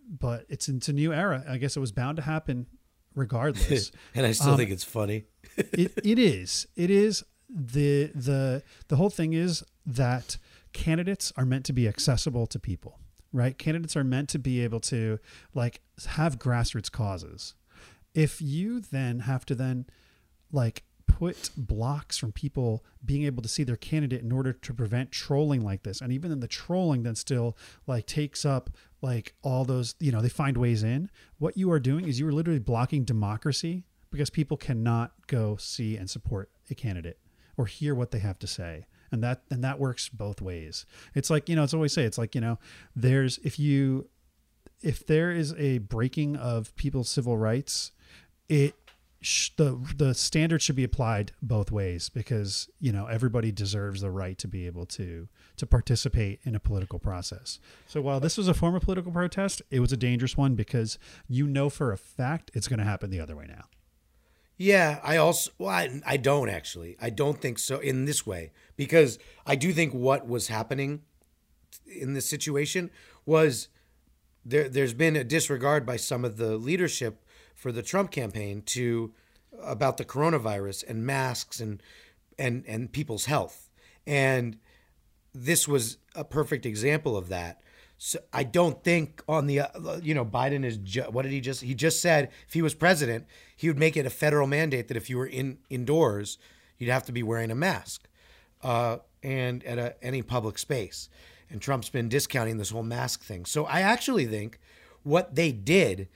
but 0.07 0.45
it's 0.49 0.67
it's 0.69 0.89
a 0.89 0.93
new 0.93 1.13
era. 1.13 1.43
I 1.47 1.57
guess 1.57 1.75
it 1.77 1.79
was 1.79 1.91
bound 1.91 2.15
to 2.17 2.21
happen 2.23 2.67
regardless. 3.15 3.91
and 4.15 4.25
I 4.25 4.31
still 4.31 4.51
Um, 4.51 4.57
think 4.57 4.71
it's 4.71 4.83
funny. 4.83 5.25
it, 5.57 5.93
it 6.03 6.19
is. 6.19 6.65
It 6.75 6.89
is 6.89 7.23
the 7.49 8.11
the 8.15 8.63
the 8.87 8.95
whole 8.95 9.09
thing 9.09 9.33
is 9.33 9.63
that 9.85 10.37
candidates 10.73 11.33
are 11.35 11.45
meant 11.45 11.65
to 11.65 11.73
be 11.73 11.87
accessible 11.87 12.47
to 12.47 12.57
people, 12.59 12.99
right? 13.33 13.57
Candidates 13.57 13.95
are 13.95 14.03
meant 14.03 14.29
to 14.29 14.39
be 14.39 14.61
able 14.61 14.79
to 14.81 15.19
like 15.53 15.81
have 16.07 16.39
grassroots 16.39 16.91
causes. 16.91 17.55
If 18.13 18.41
you 18.41 18.81
then 18.81 19.19
have 19.19 19.45
to 19.45 19.55
then 19.55 19.85
like 20.51 20.83
put 21.07 21.51
blocks 21.55 22.17
from 22.17 22.31
people 22.31 22.83
being 23.03 23.23
able 23.23 23.43
to 23.43 23.49
see 23.49 23.63
their 23.63 23.75
candidate 23.75 24.23
in 24.23 24.31
order 24.31 24.53
to 24.53 24.73
prevent 24.73 25.11
trolling 25.11 25.61
like 25.63 25.83
this 25.83 26.01
and 26.01 26.11
even 26.11 26.29
then 26.29 26.39
the 26.39 26.47
trolling 26.47 27.03
then 27.03 27.15
still 27.15 27.57
like 27.85 28.05
takes 28.07 28.45
up 28.45 28.69
like 29.01 29.35
all 29.43 29.65
those 29.65 29.93
you 29.99 30.11
know 30.11 30.21
they 30.21 30.29
find 30.29 30.57
ways 30.57 30.83
in 30.83 31.11
what 31.37 31.57
you 31.57 31.69
are 31.71 31.79
doing 31.79 32.07
is 32.07 32.19
you 32.19 32.27
are 32.27 32.31
literally 32.31 32.59
blocking 32.59 33.03
democracy 33.03 33.83
because 34.09 34.29
people 34.29 34.57
cannot 34.57 35.11
go 35.27 35.55
see 35.57 35.97
and 35.97 36.09
support 36.09 36.49
a 36.69 36.75
candidate 36.75 37.19
or 37.57 37.65
hear 37.65 37.93
what 37.93 38.11
they 38.11 38.19
have 38.19 38.39
to 38.39 38.47
say 38.47 38.85
and 39.11 39.23
that 39.23 39.41
and 39.49 39.63
that 39.63 39.79
works 39.79 40.09
both 40.09 40.41
ways 40.41 40.85
it's 41.15 41.29
like 41.29 41.49
you 41.49 41.55
know 41.55 41.63
it's 41.63 41.73
always 41.73 41.93
say 41.93 42.03
it's 42.03 42.17
like 42.17 42.35
you 42.35 42.41
know 42.41 42.57
there's 42.95 43.37
if 43.39 43.59
you 43.59 44.07
if 44.81 45.05
there 45.05 45.31
is 45.31 45.53
a 45.57 45.77
breaking 45.79 46.35
of 46.35 46.75
people's 46.75 47.09
civil 47.09 47.37
rights 47.37 47.91
it 48.49 48.75
sh- 49.21 49.51
the 49.55 49.79
the 49.95 50.13
standard 50.13 50.61
should 50.61 50.75
be 50.75 50.83
applied 50.83 51.31
both 51.41 51.71
ways 51.71 52.09
because 52.09 52.69
you 52.79 52.91
know 52.91 53.05
everybody 53.05 53.51
deserves 53.51 54.01
the 54.01 54.11
right 54.11 54.37
to 54.37 54.47
be 54.47 54.65
able 54.65 54.85
to 54.85 55.27
to 55.55 55.65
participate 55.65 56.39
in 56.43 56.55
a 56.55 56.59
political 56.59 56.99
process. 56.99 57.59
So 57.87 58.01
while 58.01 58.19
this 58.19 58.37
was 58.37 58.47
a 58.47 58.53
form 58.53 58.75
of 58.75 58.81
political 58.81 59.11
protest, 59.11 59.61
it 59.69 59.79
was 59.79 59.93
a 59.93 59.97
dangerous 59.97 60.35
one 60.35 60.55
because 60.55 60.97
you 61.27 61.47
know 61.47 61.69
for 61.69 61.91
a 61.91 61.97
fact 61.97 62.51
it's 62.53 62.67
going 62.67 62.79
to 62.79 62.85
happen 62.85 63.09
the 63.09 63.19
other 63.19 63.35
way 63.35 63.45
now. 63.47 63.65
Yeah, 64.61 64.99
I 65.01 65.17
also 65.17 65.49
well, 65.57 65.71
I, 65.71 66.01
I 66.05 66.17
don't 66.17 66.47
actually. 66.47 66.95
I 67.01 67.09
don't 67.09 67.41
think 67.41 67.57
so 67.57 67.79
in 67.79 68.05
this 68.05 68.27
way 68.27 68.51
because 68.77 69.17
I 69.43 69.55
do 69.55 69.73
think 69.73 69.91
what 69.91 70.27
was 70.27 70.49
happening 70.49 71.01
in 71.87 72.13
this 72.13 72.29
situation 72.29 72.91
was 73.25 73.69
there. 74.45 74.69
There's 74.69 74.93
been 74.93 75.15
a 75.15 75.23
disregard 75.23 75.83
by 75.83 75.97
some 75.97 76.23
of 76.23 76.37
the 76.37 76.57
leadership 76.57 77.25
for 77.55 77.71
the 77.71 77.81
Trump 77.81 78.11
campaign 78.11 78.61
to 78.67 79.15
about 79.63 79.97
the 79.97 80.05
coronavirus 80.05 80.87
and 80.87 81.07
masks 81.07 81.59
and 81.59 81.81
and 82.37 82.63
and 82.67 82.91
people's 82.91 83.25
health, 83.25 83.71
and 84.05 84.59
this 85.33 85.67
was 85.67 85.97
a 86.13 86.23
perfect 86.23 86.67
example 86.67 87.17
of 87.17 87.29
that. 87.29 87.63
So 88.03 88.17
I 88.33 88.41
don't 88.41 88.83
think 88.83 89.21
on 89.27 89.45
the 89.45 89.59
uh, 89.59 89.99
you 90.01 90.15
know 90.15 90.25
Biden 90.25 90.65
is 90.65 90.77
ju- 90.77 91.03
what 91.11 91.21
did 91.21 91.31
he 91.31 91.39
just 91.39 91.61
he 91.61 91.75
just 91.75 92.01
said 92.01 92.31
if 92.47 92.53
he 92.55 92.63
was 92.63 92.73
president 92.73 93.27
he 93.55 93.67
would 93.67 93.77
make 93.77 93.95
it 93.95 94.07
a 94.07 94.09
federal 94.09 94.47
mandate 94.47 94.87
that 94.87 94.97
if 94.97 95.07
you 95.07 95.19
were 95.19 95.27
in 95.27 95.59
indoors 95.69 96.39
you'd 96.79 96.89
have 96.89 97.05
to 97.05 97.11
be 97.11 97.21
wearing 97.21 97.51
a 97.51 97.55
mask 97.55 98.07
uh, 98.63 98.97
and 99.21 99.63
at 99.65 99.77
a, 99.77 100.03
any 100.03 100.23
public 100.23 100.57
space. 100.57 101.09
And 101.51 101.61
Trump's 101.61 101.89
been 101.89 102.09
discounting 102.09 102.57
this 102.57 102.71
whole 102.71 102.81
mask 102.81 103.21
thing. 103.21 103.45
So 103.45 103.65
I 103.65 103.81
actually 103.81 104.25
think 104.25 104.59
what 105.03 105.35
they 105.35 105.51
did 105.51 106.07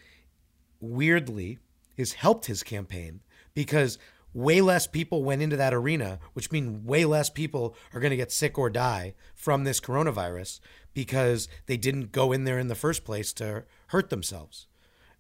weirdly 0.80 1.60
is 1.98 2.14
helped 2.14 2.48
his 2.48 2.64
campaign 2.64 3.20
because 3.54 4.00
way 4.34 4.60
less 4.60 4.88
people 4.88 5.24
went 5.24 5.44
into 5.44 5.56
that 5.56 5.74
arena, 5.74 6.18
which 6.34 6.52
means 6.52 6.84
way 6.84 7.06
less 7.06 7.30
people 7.30 7.76
are 7.94 8.00
going 8.00 8.10
to 8.10 8.18
get 8.18 8.32
sick 8.32 8.58
or 8.58 8.72
die 8.72 9.14
from 9.36 9.66
this 9.66 9.80
coronavirus 9.80 10.60
because 10.96 11.48
they 11.68 11.78
didn't 11.78 12.12
go 12.12 12.32
in 12.32 12.46
there 12.46 12.58
in 12.58 12.70
the 12.70 12.74
first 12.74 13.04
place 13.06 13.32
to 13.34 13.66
hurt 13.88 14.10
themselves. 14.10 14.66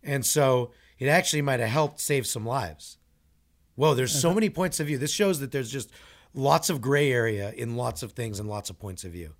And 0.01 0.25
so 0.25 0.71
it 0.97 1.07
actually 1.07 1.43
might 1.43 1.59
have 1.59 1.69
helped 1.69 1.99
save 1.99 2.25
some 2.25 2.45
lives. 2.45 2.97
Whoa, 3.75 3.93
there's 3.93 4.19
so 4.19 4.33
many 4.33 4.49
points 4.49 4.79
of 4.79 4.87
view. 4.87 4.97
This 4.97 5.11
shows 5.11 5.39
that 5.41 5.51
there's 5.51 5.69
just 5.69 5.91
lots 6.33 6.69
of 6.69 6.81
gray 6.81 7.11
area 7.11 7.51
in 7.51 7.75
lots 7.75 8.01
of 8.01 8.13
things 8.13 8.39
and 8.39 8.49
lots 8.49 8.69
of 8.69 8.79
points 8.79 9.03
of 9.03 9.11
view. 9.11 9.33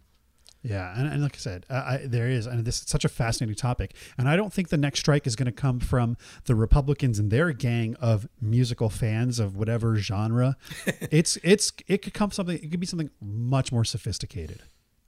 Yeah, 0.62 1.00
and, 1.00 1.08
and 1.08 1.22
like 1.22 1.36
I 1.36 1.38
said, 1.38 1.66
uh, 1.70 1.84
I, 1.86 1.98
there 2.08 2.28
is, 2.28 2.48
and 2.48 2.66
this 2.66 2.82
is 2.82 2.88
such 2.88 3.06
a 3.06 3.10
fascinating 3.10 3.56
topic. 3.56 3.94
And 4.18 4.28
I 4.28 4.36
don't 4.36 4.52
think 4.52 4.70
the 4.70 4.78
next 4.78 5.00
strike 5.02 5.28
is 5.28 5.36
going 5.36 5.46
to 5.46 5.52
come 5.52 5.80
from 5.80 6.18
the 6.46 6.56
Republicans 6.56 7.20
and 7.20 7.30
their 7.30 7.52
gang 7.52 7.96
of 8.02 8.28
musical 8.42 8.90
fans 8.90 9.38
of 9.38 9.56
whatever 9.56 9.96
genre. 9.98 10.58
it's 11.12 11.38
it's 11.44 11.72
it 11.88 12.02
could 12.02 12.16
come 12.16 12.32
something. 12.32 12.58
It 12.58 12.72
could 12.72 12.80
be 12.80 12.88
something 12.88 13.12
much 13.22 13.72
more 13.72 13.86
sophisticated, 13.86 14.64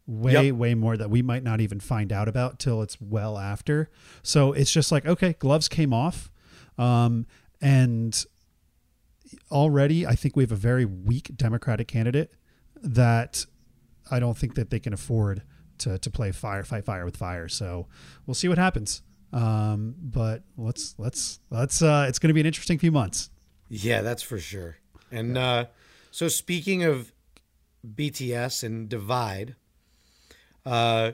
way 0.07 0.47
Yep. 0.47 0.55
way 0.55 0.73
more 0.73 0.97
that 0.97 1.09
we 1.09 1.21
might 1.21 1.43
not 1.43 1.59
even 1.61 1.79
find 1.79 2.11
out 2.13 2.27
about 2.27 2.59
till 2.59 2.81
it's 2.81 2.99
well 2.99 3.37
after. 3.37 3.89
So 4.23 4.53
it's 4.53 4.71
just 4.71 4.91
like 4.91 5.05
okay, 5.05 5.33
gloves 5.33 5.67
came 5.67 5.93
off, 5.93 6.31
um, 6.77 7.25
and 7.61 8.25
already 9.51 10.05
I 10.07 10.15
think 10.15 10.35
we 10.35 10.43
have 10.43 10.51
a 10.51 10.55
very 10.55 10.85
weak 10.85 11.31
Democratic 11.35 11.87
candidate 11.87 12.33
that 12.81 13.45
I 14.09 14.19
don't 14.19 14.37
think 14.37 14.55
that 14.55 14.69
they 14.69 14.79
can 14.79 14.93
afford 14.93 15.43
to 15.79 15.97
to 15.99 16.09
play 16.09 16.31
fire 16.31 16.63
fight 16.63 16.85
fire 16.85 17.05
with 17.05 17.17
fire. 17.17 17.47
So 17.47 17.87
we'll 18.25 18.35
see 18.35 18.47
what 18.47 18.57
happens. 18.57 19.01
Um, 19.33 19.95
but 19.99 20.43
let's 20.55 20.95
let's 20.97 21.39
let's 21.49 21.81
uh, 21.81 22.05
it's 22.07 22.19
going 22.19 22.29
to 22.29 22.33
be 22.33 22.39
an 22.39 22.45
interesting 22.45 22.79
few 22.79 22.91
months. 22.91 23.29
Yeah, 23.69 24.01
that's 24.01 24.23
for 24.23 24.39
sure. 24.39 24.77
And 25.11 25.37
uh, 25.37 25.65
so, 26.11 26.29
speaking 26.29 26.83
of 26.83 27.11
BTS 27.85 28.63
and 28.63 28.87
Divide, 28.87 29.55
uh, 30.67 31.11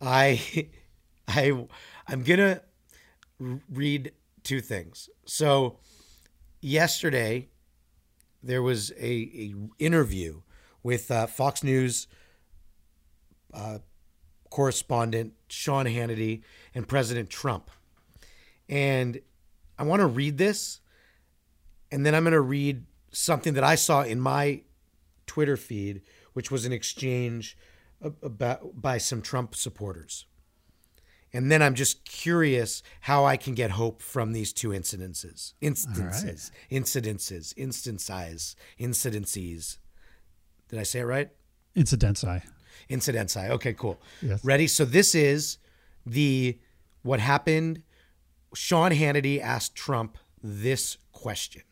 I, 0.00 0.68
I, 1.28 1.66
I'm 2.06 2.22
gonna 2.22 2.62
read 3.38 4.12
two 4.42 4.60
things. 4.60 5.08
So, 5.24 5.78
yesterday 6.60 7.48
there 8.42 8.62
was 8.62 8.90
a, 8.92 9.04
a 9.04 9.54
interview 9.78 10.42
with 10.82 11.10
uh, 11.10 11.26
Fox 11.26 11.62
News 11.62 12.06
uh, 13.54 13.78
correspondent 14.50 15.32
Sean 15.48 15.86
Hannity 15.86 16.42
and 16.74 16.86
President 16.86 17.30
Trump, 17.30 17.70
and 18.68 19.20
I 19.78 19.84
want 19.84 20.00
to 20.00 20.06
read 20.06 20.38
this 20.38 20.80
and 21.92 22.06
then 22.06 22.14
I'm 22.14 22.24
going 22.24 22.32
to 22.32 22.40
read 22.40 22.86
something 23.12 23.52
that 23.52 23.62
I 23.62 23.74
saw 23.74 24.02
in 24.02 24.18
my 24.18 24.62
Twitter 25.26 25.58
feed, 25.58 26.00
which 26.32 26.50
was 26.50 26.64
an 26.64 26.72
exchange 26.72 27.56
about 28.02 28.80
by 28.80 28.98
some 28.98 29.22
Trump 29.22 29.54
supporters. 29.54 30.26
And 31.34 31.50
then 31.50 31.62
I'm 31.62 31.74
just 31.74 32.04
curious 32.04 32.82
how 33.00 33.24
I 33.24 33.36
can 33.36 33.54
get 33.54 33.70
hope 33.72 34.02
from 34.02 34.32
these 34.32 34.52
two 34.52 34.68
incidences, 34.68 35.54
instances, 35.62 36.52
incidences, 36.70 37.54
instances, 37.56 38.56
incidences. 38.78 39.78
Did 40.68 40.78
I 40.78 40.82
say 40.82 41.00
it 41.00 41.04
right? 41.04 41.30
Incidenci. 41.74 42.42
Incidenci. 42.90 43.50
Okay, 43.50 43.72
cool. 43.72 44.00
Yes. 44.20 44.44
Ready? 44.44 44.66
So 44.66 44.84
this 44.84 45.14
is 45.14 45.58
the 46.04 46.58
what 47.02 47.20
happened. 47.20 47.82
Sean 48.54 48.92
Hannity 48.92 49.40
asked 49.40 49.74
Trump 49.74 50.18
this 50.42 50.98
question. 51.12 51.62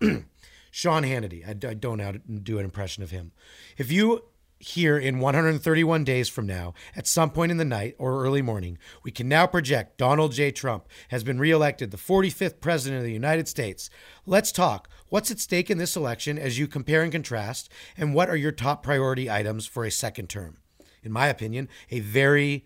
Sean 0.72 1.04
Hannity, 1.04 1.46
I, 1.46 1.50
I 1.68 1.74
don't 1.74 1.98
know 1.98 2.04
how 2.04 2.12
to 2.12 2.18
do 2.18 2.58
an 2.58 2.64
impression 2.64 3.04
of 3.04 3.12
him. 3.12 3.30
If 3.78 3.92
you 3.92 4.24
hear 4.64 4.98
in 4.98 5.18
131 5.18 6.04
days 6.04 6.28
from 6.28 6.46
now, 6.46 6.74
at 6.96 7.06
some 7.06 7.30
point 7.30 7.52
in 7.52 7.58
the 7.58 7.64
night 7.64 7.94
or 7.98 8.24
early 8.24 8.42
morning, 8.42 8.78
we 9.02 9.10
can 9.10 9.28
now 9.28 9.46
project 9.46 9.98
Donald 9.98 10.32
J. 10.32 10.50
Trump 10.50 10.88
has 11.08 11.22
been 11.22 11.38
reelected 11.38 11.90
the 11.90 11.96
45th 11.96 12.60
president 12.60 12.98
of 12.98 13.04
the 13.04 13.12
United 13.12 13.46
States. 13.46 13.90
Let's 14.26 14.52
talk. 14.52 14.88
What's 15.08 15.30
at 15.30 15.38
stake 15.38 15.70
in 15.70 15.78
this 15.78 15.96
election 15.96 16.38
as 16.38 16.58
you 16.58 16.66
compare 16.66 17.02
and 17.02 17.12
contrast, 17.12 17.70
and 17.96 18.14
what 18.14 18.30
are 18.30 18.36
your 18.36 18.52
top 18.52 18.82
priority 18.82 19.30
items 19.30 19.66
for 19.66 19.84
a 19.84 19.90
second 19.90 20.28
term? 20.28 20.58
In 21.02 21.12
my 21.12 21.28
opinion, 21.28 21.68
a 21.90 22.00
very 22.00 22.64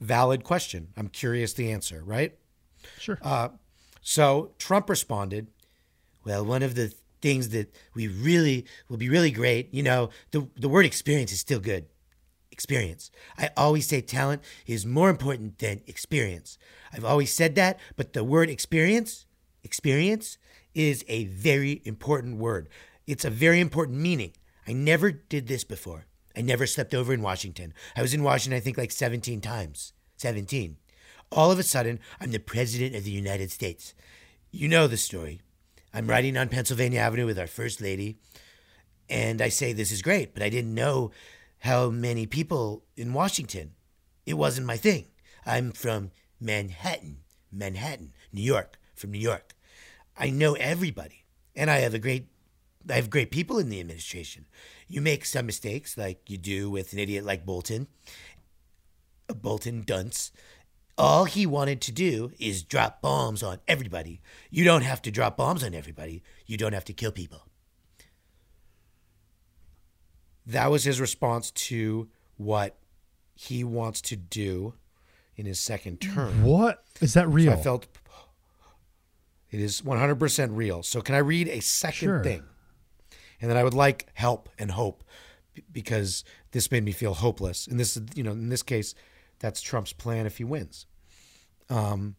valid 0.00 0.44
question. 0.44 0.88
I'm 0.96 1.08
curious 1.08 1.52
the 1.52 1.70
answer, 1.70 2.02
right? 2.04 2.36
Sure. 2.98 3.18
Uh, 3.22 3.50
so 4.02 4.52
Trump 4.58 4.90
responded, 4.90 5.48
Well, 6.24 6.44
one 6.44 6.62
of 6.62 6.74
the 6.74 6.92
things 7.20 7.50
that 7.50 7.74
we 7.94 8.08
really 8.08 8.66
will 8.88 8.96
be 8.96 9.08
really 9.08 9.30
great, 9.30 9.72
you 9.72 9.82
know, 9.82 10.10
the, 10.30 10.48
the 10.56 10.68
word 10.68 10.86
experience 10.86 11.32
is 11.32 11.40
still 11.40 11.60
good. 11.60 11.86
Experience. 12.50 13.10
I 13.36 13.50
always 13.56 13.86
say 13.86 14.00
talent 14.00 14.42
is 14.66 14.86
more 14.86 15.10
important 15.10 15.58
than 15.58 15.82
experience. 15.86 16.58
I've 16.92 17.04
always 17.04 17.32
said 17.32 17.54
that, 17.56 17.78
but 17.96 18.12
the 18.12 18.24
word 18.24 18.48
experience, 18.48 19.26
experience, 19.62 20.38
is 20.74 21.04
a 21.08 21.24
very 21.24 21.82
important 21.84 22.36
word. 22.36 22.68
It's 23.06 23.24
a 23.24 23.30
very 23.30 23.60
important 23.60 23.98
meaning. 23.98 24.32
I 24.66 24.72
never 24.72 25.10
did 25.10 25.46
this 25.46 25.64
before. 25.64 26.06
I 26.36 26.42
never 26.42 26.66
slept 26.66 26.94
over 26.94 27.14
in 27.14 27.22
Washington. 27.22 27.72
I 27.96 28.02
was 28.02 28.12
in 28.12 28.22
Washington, 28.22 28.56
I 28.56 28.60
think, 28.60 28.76
like 28.76 28.90
17 28.90 29.40
times. 29.40 29.92
17. 30.18 30.76
All 31.32 31.50
of 31.50 31.58
a 31.58 31.62
sudden, 31.62 31.98
I'm 32.20 32.30
the 32.30 32.38
President 32.38 32.94
of 32.94 33.04
the 33.04 33.10
United 33.10 33.50
States. 33.50 33.94
You 34.50 34.68
know 34.68 34.86
the 34.86 34.96
story. 34.96 35.40
I'm 35.96 36.06
riding 36.06 36.36
on 36.36 36.50
Pennsylvania 36.50 37.00
Avenue 37.00 37.24
with 37.24 37.38
our 37.38 37.46
First 37.46 37.80
Lady, 37.80 38.18
and 39.08 39.40
I 39.40 39.48
say, 39.48 39.72
This 39.72 39.90
is 39.90 40.02
great, 40.02 40.34
but 40.34 40.42
I 40.42 40.50
didn't 40.50 40.74
know 40.74 41.10
how 41.60 41.88
many 41.88 42.26
people 42.26 42.84
in 42.98 43.14
Washington. 43.14 43.70
It 44.26 44.34
wasn't 44.34 44.66
my 44.66 44.76
thing. 44.76 45.06
I'm 45.46 45.72
from 45.72 46.10
Manhattan, 46.38 47.20
Manhattan, 47.50 48.12
New 48.30 48.42
York, 48.42 48.78
from 48.94 49.12
New 49.12 49.18
York. 49.18 49.54
I 50.18 50.28
know 50.28 50.52
everybody, 50.52 51.24
and 51.54 51.70
I 51.70 51.78
have 51.78 51.94
a 51.94 51.98
great 51.98 52.26
I 52.90 52.96
have 52.96 53.08
great 53.08 53.30
people 53.30 53.58
in 53.58 53.70
the 53.70 53.80
administration. 53.80 54.44
You 54.88 55.00
make 55.00 55.24
some 55.24 55.46
mistakes, 55.46 55.96
like 55.96 56.28
you 56.28 56.36
do 56.36 56.68
with 56.68 56.92
an 56.92 56.98
idiot 56.98 57.24
like 57.24 57.46
Bolton, 57.46 57.86
a 59.30 59.34
Bolton 59.34 59.80
dunce. 59.80 60.30
All 60.98 61.24
he 61.26 61.44
wanted 61.46 61.80
to 61.82 61.92
do 61.92 62.32
is 62.38 62.62
drop 62.62 63.02
bombs 63.02 63.42
on 63.42 63.58
everybody. 63.68 64.20
You 64.50 64.64
don't 64.64 64.82
have 64.82 65.02
to 65.02 65.10
drop 65.10 65.36
bombs 65.36 65.62
on 65.62 65.74
everybody. 65.74 66.22
You 66.46 66.56
don't 66.56 66.72
have 66.72 66.86
to 66.86 66.92
kill 66.94 67.12
people. 67.12 67.42
That 70.46 70.70
was 70.70 70.84
his 70.84 71.00
response 71.00 71.50
to 71.50 72.08
what 72.36 72.76
he 73.34 73.64
wants 73.64 74.00
to 74.02 74.16
do 74.16 74.74
in 75.36 75.44
his 75.44 75.58
second 75.58 76.00
term. 76.00 76.42
What 76.44 76.84
is 77.00 77.14
that 77.14 77.28
real? 77.28 77.52
I 77.52 77.56
felt 77.56 77.86
it 79.50 79.60
is 79.60 79.82
100% 79.82 80.48
real. 80.52 80.82
So 80.82 81.00
can 81.00 81.14
I 81.14 81.18
read 81.18 81.48
a 81.48 81.60
second 81.60 82.06
Sure. 82.08 82.22
thing? 82.24 82.42
And 83.40 83.50
then 83.50 83.58
I 83.58 83.64
would 83.64 83.74
like 83.74 84.06
help 84.14 84.48
and 84.58 84.70
hope 84.70 85.04
because 85.72 86.24
this 86.52 86.70
made 86.70 86.84
me 86.84 86.92
feel 86.92 87.14
hopeless. 87.14 87.66
And 87.66 87.78
this 87.78 87.98
you 88.14 88.22
know, 88.22 88.32
in 88.32 88.48
this 88.48 88.62
case, 88.62 88.94
that's 89.38 89.60
Trump's 89.60 89.92
plan 89.92 90.26
if 90.26 90.38
he 90.38 90.44
wins. 90.44 90.86
Um, 91.68 92.16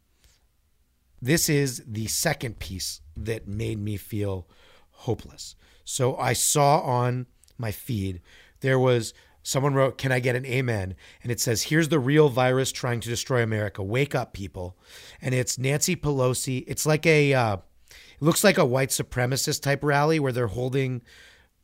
this 1.21 1.49
is 1.49 1.83
the 1.87 2.07
second 2.07 2.59
piece 2.59 3.01
that 3.15 3.47
made 3.47 3.79
me 3.79 3.97
feel 3.97 4.47
hopeless. 4.91 5.55
So 5.83 6.15
I 6.17 6.33
saw 6.33 6.79
on 6.81 7.27
my 7.57 7.71
feed 7.71 8.21
there 8.59 8.77
was 8.77 9.13
someone 9.41 9.73
wrote, 9.73 9.97
"Can 9.97 10.11
I 10.11 10.19
get 10.19 10.35
an 10.35 10.45
amen?" 10.45 10.95
And 11.23 11.31
it 11.31 11.39
says, 11.39 11.63
"Here's 11.63 11.89
the 11.89 11.99
real 11.99 12.29
virus 12.29 12.71
trying 12.71 12.99
to 12.99 13.09
destroy 13.09 13.41
America. 13.41 13.81
Wake 13.81 14.13
up, 14.13 14.33
people!" 14.33 14.77
And 15.21 15.33
it's 15.33 15.57
Nancy 15.57 15.95
Pelosi. 15.95 16.63
It's 16.67 16.85
like 16.85 17.05
a, 17.05 17.33
uh, 17.33 17.57
it 17.89 18.21
looks 18.21 18.43
like 18.43 18.57
a 18.57 18.65
white 18.65 18.89
supremacist 18.89 19.61
type 19.61 19.83
rally 19.83 20.19
where 20.19 20.33
they're 20.33 20.47
holding 20.47 21.01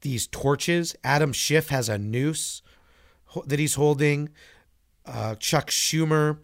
these 0.02 0.28
torches. 0.28 0.96
Adam 1.04 1.34
Schiff 1.34 1.70
has 1.70 1.90
a 1.90 1.98
noose 1.98 2.62
that 3.46 3.60
he's 3.60 3.76
holding. 3.76 4.30
Uh, 5.06 5.36
Chuck 5.36 5.70
Schumer 5.70 6.40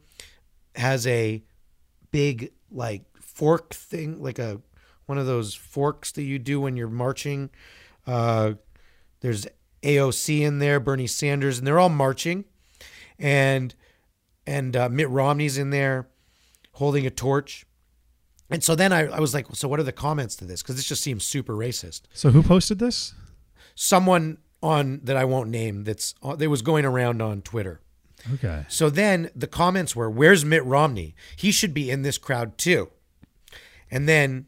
has 0.76 1.08
a 1.08 1.44
big 2.12 2.52
like 2.72 3.04
fork 3.20 3.74
thing, 3.74 4.22
like 4.22 4.40
a 4.40 4.62
one 5.06 5.18
of 5.18 5.26
those 5.26 5.56
forks 5.56 6.12
that 6.12 6.24
you 6.24 6.38
do 6.38 6.62
when 6.62 6.78
you're 6.78 6.88
marching. 6.88 7.50
Uh, 8.06 8.54
there's 9.22 9.48
AOC 9.82 10.42
in 10.42 10.60
there, 10.60 10.80
Bernie 10.80 11.08
Sanders, 11.08 11.58
and 11.58 11.66
they're 11.66 11.80
all 11.80 11.90
marching, 11.90 12.46
and 13.18 13.74
and 14.46 14.76
uh, 14.76 14.90
Mitt 14.90 15.10
Romney's 15.10 15.58
in 15.58 15.70
there 15.70 16.10
holding 16.74 17.06
a 17.06 17.10
torch. 17.10 17.66
And 18.50 18.64
so 18.64 18.74
then 18.76 18.92
I, 18.92 19.06
I 19.06 19.20
was 19.20 19.34
like, 19.34 19.46
so 19.54 19.68
what 19.68 19.80
are 19.80 19.84
the 19.84 19.92
comments 19.92 20.36
to 20.38 20.46
this? 20.46 20.64
Because 20.64 20.76
this 20.76 20.86
just 20.86 21.04
seems 21.04 21.24
super 21.24 21.54
racist. 21.54 22.02
so 22.14 22.32
who 22.32 22.42
posted 22.42 22.80
this? 22.80 23.14
Someone 23.76 24.40
on 24.62 25.00
that 25.04 25.16
I 25.16 25.24
won't 25.24 25.50
name 25.50 25.84
that's 25.84 26.14
uh, 26.22 26.36
that 26.36 26.50
was 26.50 26.62
going 26.62 26.86
around 26.86 27.22
on 27.22 27.42
Twitter. 27.42 27.82
Okay. 28.34 28.66
So 28.68 28.90
then 28.90 29.32
the 29.36 29.48
comments 29.48 29.96
were, 29.96 30.10
"Where's 30.10 30.44
Mitt 30.44 30.64
Romney? 30.66 31.16
He 31.36 31.52
should 31.52 31.74
be 31.74 31.90
in 31.90 32.02
this 32.02 32.18
crowd 32.18 32.58
too." 32.58 32.90
And 33.90 34.08
then 34.08 34.46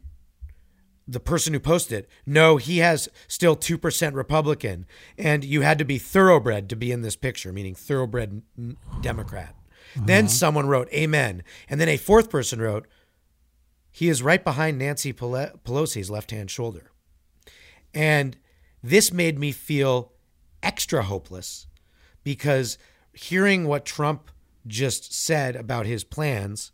the 1.08 1.20
person 1.20 1.52
who 1.52 1.60
posted, 1.60 2.06
"No, 2.26 2.58
he 2.58 2.78
has 2.78 3.08
still 3.26 3.56
2% 3.56 4.14
Republican 4.14 4.86
and 5.18 5.44
you 5.44 5.62
had 5.62 5.78
to 5.78 5.84
be 5.84 5.98
thoroughbred 5.98 6.68
to 6.68 6.76
be 6.76 6.92
in 6.92 7.02
this 7.02 7.16
picture, 7.16 7.52
meaning 7.52 7.74
thoroughbred 7.74 8.42
Democrat." 9.00 9.56
Then 9.96 10.24
uh-huh. 10.24 10.32
someone 10.32 10.68
wrote, 10.68 10.88
"Amen." 10.92 11.42
And 11.68 11.80
then 11.80 11.88
a 11.88 11.96
fourth 11.96 12.30
person 12.30 12.60
wrote, 12.60 12.86
"He 13.90 14.08
is 14.08 14.22
right 14.22 14.42
behind 14.42 14.78
Nancy 14.78 15.12
Pelosi's 15.12 16.10
left-hand 16.10 16.50
shoulder." 16.50 16.92
And 17.92 18.38
this 18.82 19.12
made 19.12 19.38
me 19.38 19.52
feel 19.52 20.12
extra 20.62 21.02
hopeless 21.02 21.66
because 22.24 22.78
hearing 23.12 23.66
what 23.66 23.84
Trump 23.84 24.30
just 24.66 25.12
said 25.12 25.56
about 25.56 25.86
his 25.86 26.04
plans 26.04 26.72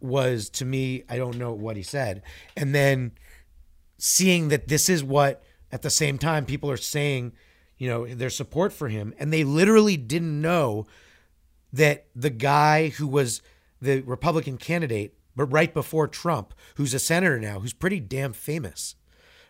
was 0.00 0.50
to 0.50 0.64
me, 0.64 1.04
I 1.08 1.16
don't 1.16 1.38
know 1.38 1.52
what 1.52 1.76
he 1.76 1.82
said. 1.82 2.22
And 2.56 2.74
then 2.74 3.12
seeing 3.96 4.48
that 4.48 4.68
this 4.68 4.88
is 4.88 5.02
what 5.02 5.42
at 5.72 5.82
the 5.82 5.90
same 5.90 6.18
time 6.18 6.44
people 6.44 6.70
are 6.70 6.76
saying, 6.76 7.32
you 7.78 7.88
know, 7.88 8.06
their 8.06 8.30
support 8.30 8.72
for 8.72 8.88
him. 8.88 9.14
And 9.18 9.32
they 9.32 9.44
literally 9.44 9.96
didn't 9.96 10.40
know 10.40 10.86
that 11.72 12.06
the 12.14 12.30
guy 12.30 12.88
who 12.88 13.06
was 13.06 13.42
the 13.80 14.00
Republican 14.02 14.58
candidate, 14.58 15.14
but 15.34 15.46
right 15.46 15.72
before 15.72 16.06
Trump, 16.06 16.54
who's 16.76 16.94
a 16.94 16.98
senator 16.98 17.40
now, 17.40 17.60
who's 17.60 17.72
pretty 17.72 17.98
damn 17.98 18.32
famous, 18.32 18.94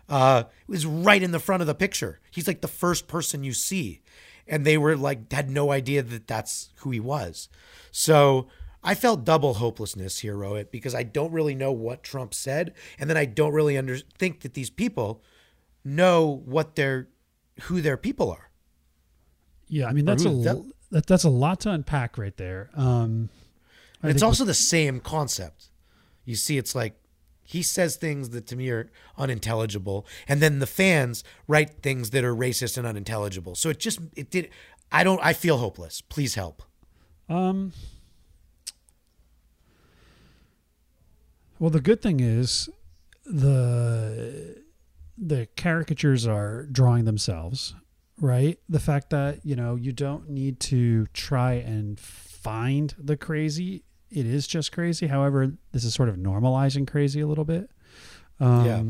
uh, 0.08 0.44
was 0.66 0.86
right 0.86 1.22
in 1.22 1.32
the 1.32 1.38
front 1.38 1.60
of 1.60 1.66
the 1.66 1.74
picture. 1.74 2.20
He's 2.30 2.46
like 2.46 2.60
the 2.60 2.68
first 2.68 3.08
person 3.08 3.44
you 3.44 3.52
see. 3.52 4.00
And 4.46 4.64
they 4.66 4.76
were 4.76 4.96
like, 4.96 5.32
had 5.32 5.48
no 5.50 5.70
idea 5.70 6.02
that 6.02 6.26
that's 6.26 6.70
who 6.78 6.90
he 6.90 7.00
was. 7.00 7.48
So 7.90 8.48
I 8.82 8.94
felt 8.94 9.24
double 9.24 9.54
hopelessness 9.54 10.18
here, 10.18 10.34
Rohit, 10.34 10.70
because 10.70 10.94
I 10.94 11.02
don't 11.02 11.32
really 11.32 11.54
know 11.54 11.72
what 11.72 12.02
Trump 12.02 12.34
said. 12.34 12.74
And 12.98 13.08
then 13.08 13.16
I 13.16 13.24
don't 13.24 13.52
really 13.54 13.78
under- 13.78 13.98
think 14.18 14.40
that 14.40 14.54
these 14.54 14.68
people 14.70 15.22
know 15.84 16.42
what 16.44 16.76
their, 16.76 17.08
who 17.62 17.80
their 17.80 17.96
people 17.96 18.30
are. 18.30 18.50
Yeah, 19.68 19.86
I 19.86 19.92
mean 19.92 20.04
that's 20.04 20.24
a 20.24 20.28
who- 20.28 20.46
l- 20.46 20.66
that, 20.90 21.06
that's 21.06 21.24
a 21.24 21.30
lot 21.30 21.60
to 21.60 21.70
unpack 21.70 22.18
right 22.18 22.36
there. 22.36 22.70
Um, 22.74 23.30
it's 24.02 24.22
also 24.22 24.44
the 24.44 24.52
same 24.54 25.00
concept. 25.00 25.70
You 26.26 26.34
see, 26.36 26.58
it's 26.58 26.74
like 26.74 26.94
he 27.44 27.62
says 27.62 27.96
things 27.96 28.30
that 28.30 28.46
to 28.48 28.56
me 28.56 28.70
are 28.70 28.90
unintelligible, 29.16 30.06
and 30.26 30.40
then 30.42 30.58
the 30.58 30.66
fans 30.66 31.22
write 31.46 31.82
things 31.82 32.10
that 32.10 32.24
are 32.24 32.34
racist 32.34 32.76
and 32.78 32.86
unintelligible. 32.86 33.54
So 33.54 33.68
it 33.68 33.78
just 33.78 34.00
it 34.16 34.30
did. 34.30 34.48
I 34.90 35.04
don't. 35.04 35.20
I 35.22 35.32
feel 35.34 35.58
hopeless. 35.58 36.00
Please 36.00 36.34
help. 36.34 36.62
Um. 37.28 37.72
Well, 41.58 41.70
the 41.70 41.80
good 41.80 42.02
thing 42.02 42.20
is 42.20 42.68
the 43.24 44.62
the 45.16 45.48
caricatures 45.56 46.26
are 46.26 46.64
drawing 46.66 47.04
themselves, 47.04 47.74
right? 48.18 48.58
The 48.68 48.80
fact 48.80 49.10
that 49.10 49.44
you 49.44 49.54
know 49.54 49.76
you 49.76 49.92
don't 49.92 50.28
need 50.30 50.60
to 50.60 51.06
try 51.08 51.54
and 51.54 51.98
find 52.00 52.94
the 52.98 53.16
crazy; 53.16 53.84
it 54.14 54.26
is 54.26 54.46
just 54.46 54.72
crazy. 54.72 55.06
However, 55.08 55.52
this 55.72 55.84
is 55.84 55.92
sort 55.94 56.08
of 56.08 56.16
normalizing 56.16 56.86
crazy 56.86 57.20
a 57.20 57.26
little 57.26 57.44
bit. 57.44 57.70
Um, 58.40 58.64
Yeah. 58.66 58.82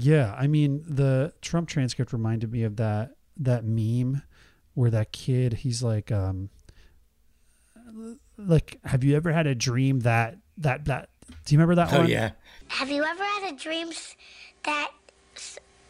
Yeah, 0.00 0.34
I 0.38 0.46
mean 0.46 0.84
the 0.86 1.32
Trump 1.42 1.68
transcript 1.68 2.12
reminded 2.12 2.52
me 2.52 2.62
of 2.62 2.76
that 2.76 3.16
that 3.38 3.64
meme 3.64 4.22
where 4.74 4.90
that 4.90 5.10
kid 5.12 5.52
he's 5.54 5.82
like 5.82 6.12
um 6.12 6.50
like 8.36 8.78
have 8.84 9.02
you 9.02 9.16
ever 9.16 9.32
had 9.32 9.46
a 9.46 9.54
dream 9.54 10.00
that 10.00 10.36
that 10.58 10.84
that 10.84 11.08
do 11.44 11.54
you 11.54 11.58
remember 11.58 11.74
that 11.76 11.92
Oh 11.92 12.00
one? 12.00 12.08
yeah. 12.08 12.30
Have 12.68 12.90
you 12.90 13.02
ever 13.02 13.24
had 13.24 13.52
a 13.52 13.56
dream 13.56 13.88
that 14.64 14.92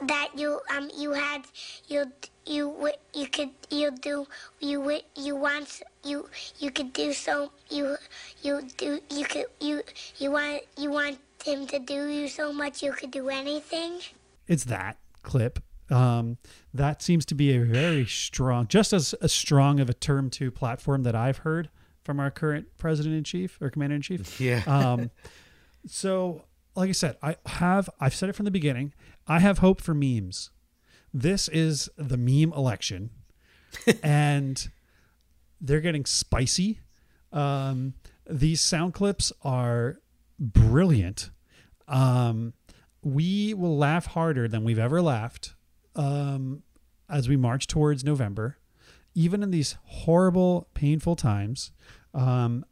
that 0.07 0.29
you 0.37 0.61
um 0.74 0.90
you 0.96 1.12
had 1.12 1.42
you 1.88 2.07
you 2.49 2.71
wi- 2.73 2.97
you 3.15 3.27
could 3.29 3.51
you 3.71 3.91
do 3.91 4.27
you 4.61 4.79
wi- 4.79 5.03
you 5.17 5.37
want 5.37 5.83
you 6.05 6.29
you 6.59 6.71
could 6.71 6.93
do 6.93 7.13
so 7.13 7.53
you 7.71 7.97
you 8.43 8.63
do 8.77 9.01
you 9.11 9.25
could 9.27 9.47
you 9.61 9.83
you 10.19 10.31
want 10.31 10.63
you 10.77 10.91
want 10.91 11.19
him 11.45 11.67
to 11.67 11.79
do 11.79 12.09
you 12.09 12.27
so 12.29 12.53
much 12.53 12.83
you 12.83 12.93
could 12.93 13.11
do 13.11 13.29
anything? 13.29 14.01
It's 14.47 14.65
that 14.65 14.97
clip. 15.23 15.59
Um 15.91 16.39
that 16.75 17.03
seems 17.03 17.25
to 17.27 17.35
be 17.35 17.55
a 17.57 17.65
very 17.65 18.07
strong 18.07 18.67
just 18.67 18.93
as, 18.93 19.15
as 19.15 19.33
strong 19.33 19.81
of 19.81 19.89
a 19.89 19.95
term 19.95 20.31
to 20.31 20.51
platform 20.51 21.03
that 21.05 21.15
I've 21.15 21.39
heard 21.39 21.71
from 22.05 22.19
our 22.21 22.31
current 22.31 22.67
president 22.79 23.15
in 23.15 23.25
chief 23.25 23.59
or 23.61 23.69
commander 23.71 23.97
in 23.97 24.03
chief. 24.03 24.41
Yeah. 24.41 24.63
um, 24.67 25.11
So, 25.87 26.45
like 26.75 26.89
I 26.89 26.93
said, 26.93 27.17
I 27.23 27.37
have 27.47 27.89
I've 28.01 28.15
said 28.15 28.29
it 28.31 28.35
from 28.35 28.45
the 28.45 28.51
beginning. 28.51 28.95
I 29.27 29.41
have 29.41 29.59
hope 29.59 29.81
for 29.81 29.95
memes. 29.95 30.51
This 31.12 31.49
is 31.49 31.88
the 31.97 32.16
meme 32.16 32.53
election, 32.53 33.11
and 34.03 34.68
they're 35.61 35.81
getting 35.81 36.05
spicy. 36.05 36.81
Um, 37.33 37.94
these 38.29 38.61
sound 38.61 38.94
clips 38.94 39.33
are 39.42 39.99
brilliant. 40.38 41.31
Um, 41.87 42.53
we 43.03 43.55
will 43.55 43.77
laugh 43.77 44.07
harder 44.07 44.49
than 44.49 44.64
we've 44.64 44.79
ever 44.79 45.01
laughed 45.01 45.55
um, 45.97 46.62
as 47.09 47.29
we 47.29 47.37
march 47.37 47.66
towards 47.66 48.05
November. 48.05 48.59
Even 49.14 49.42
in 49.42 49.51
these 49.51 49.77
horrible, 49.85 50.68
painful 50.75 51.16
times, 51.16 51.73
um, 52.14 52.64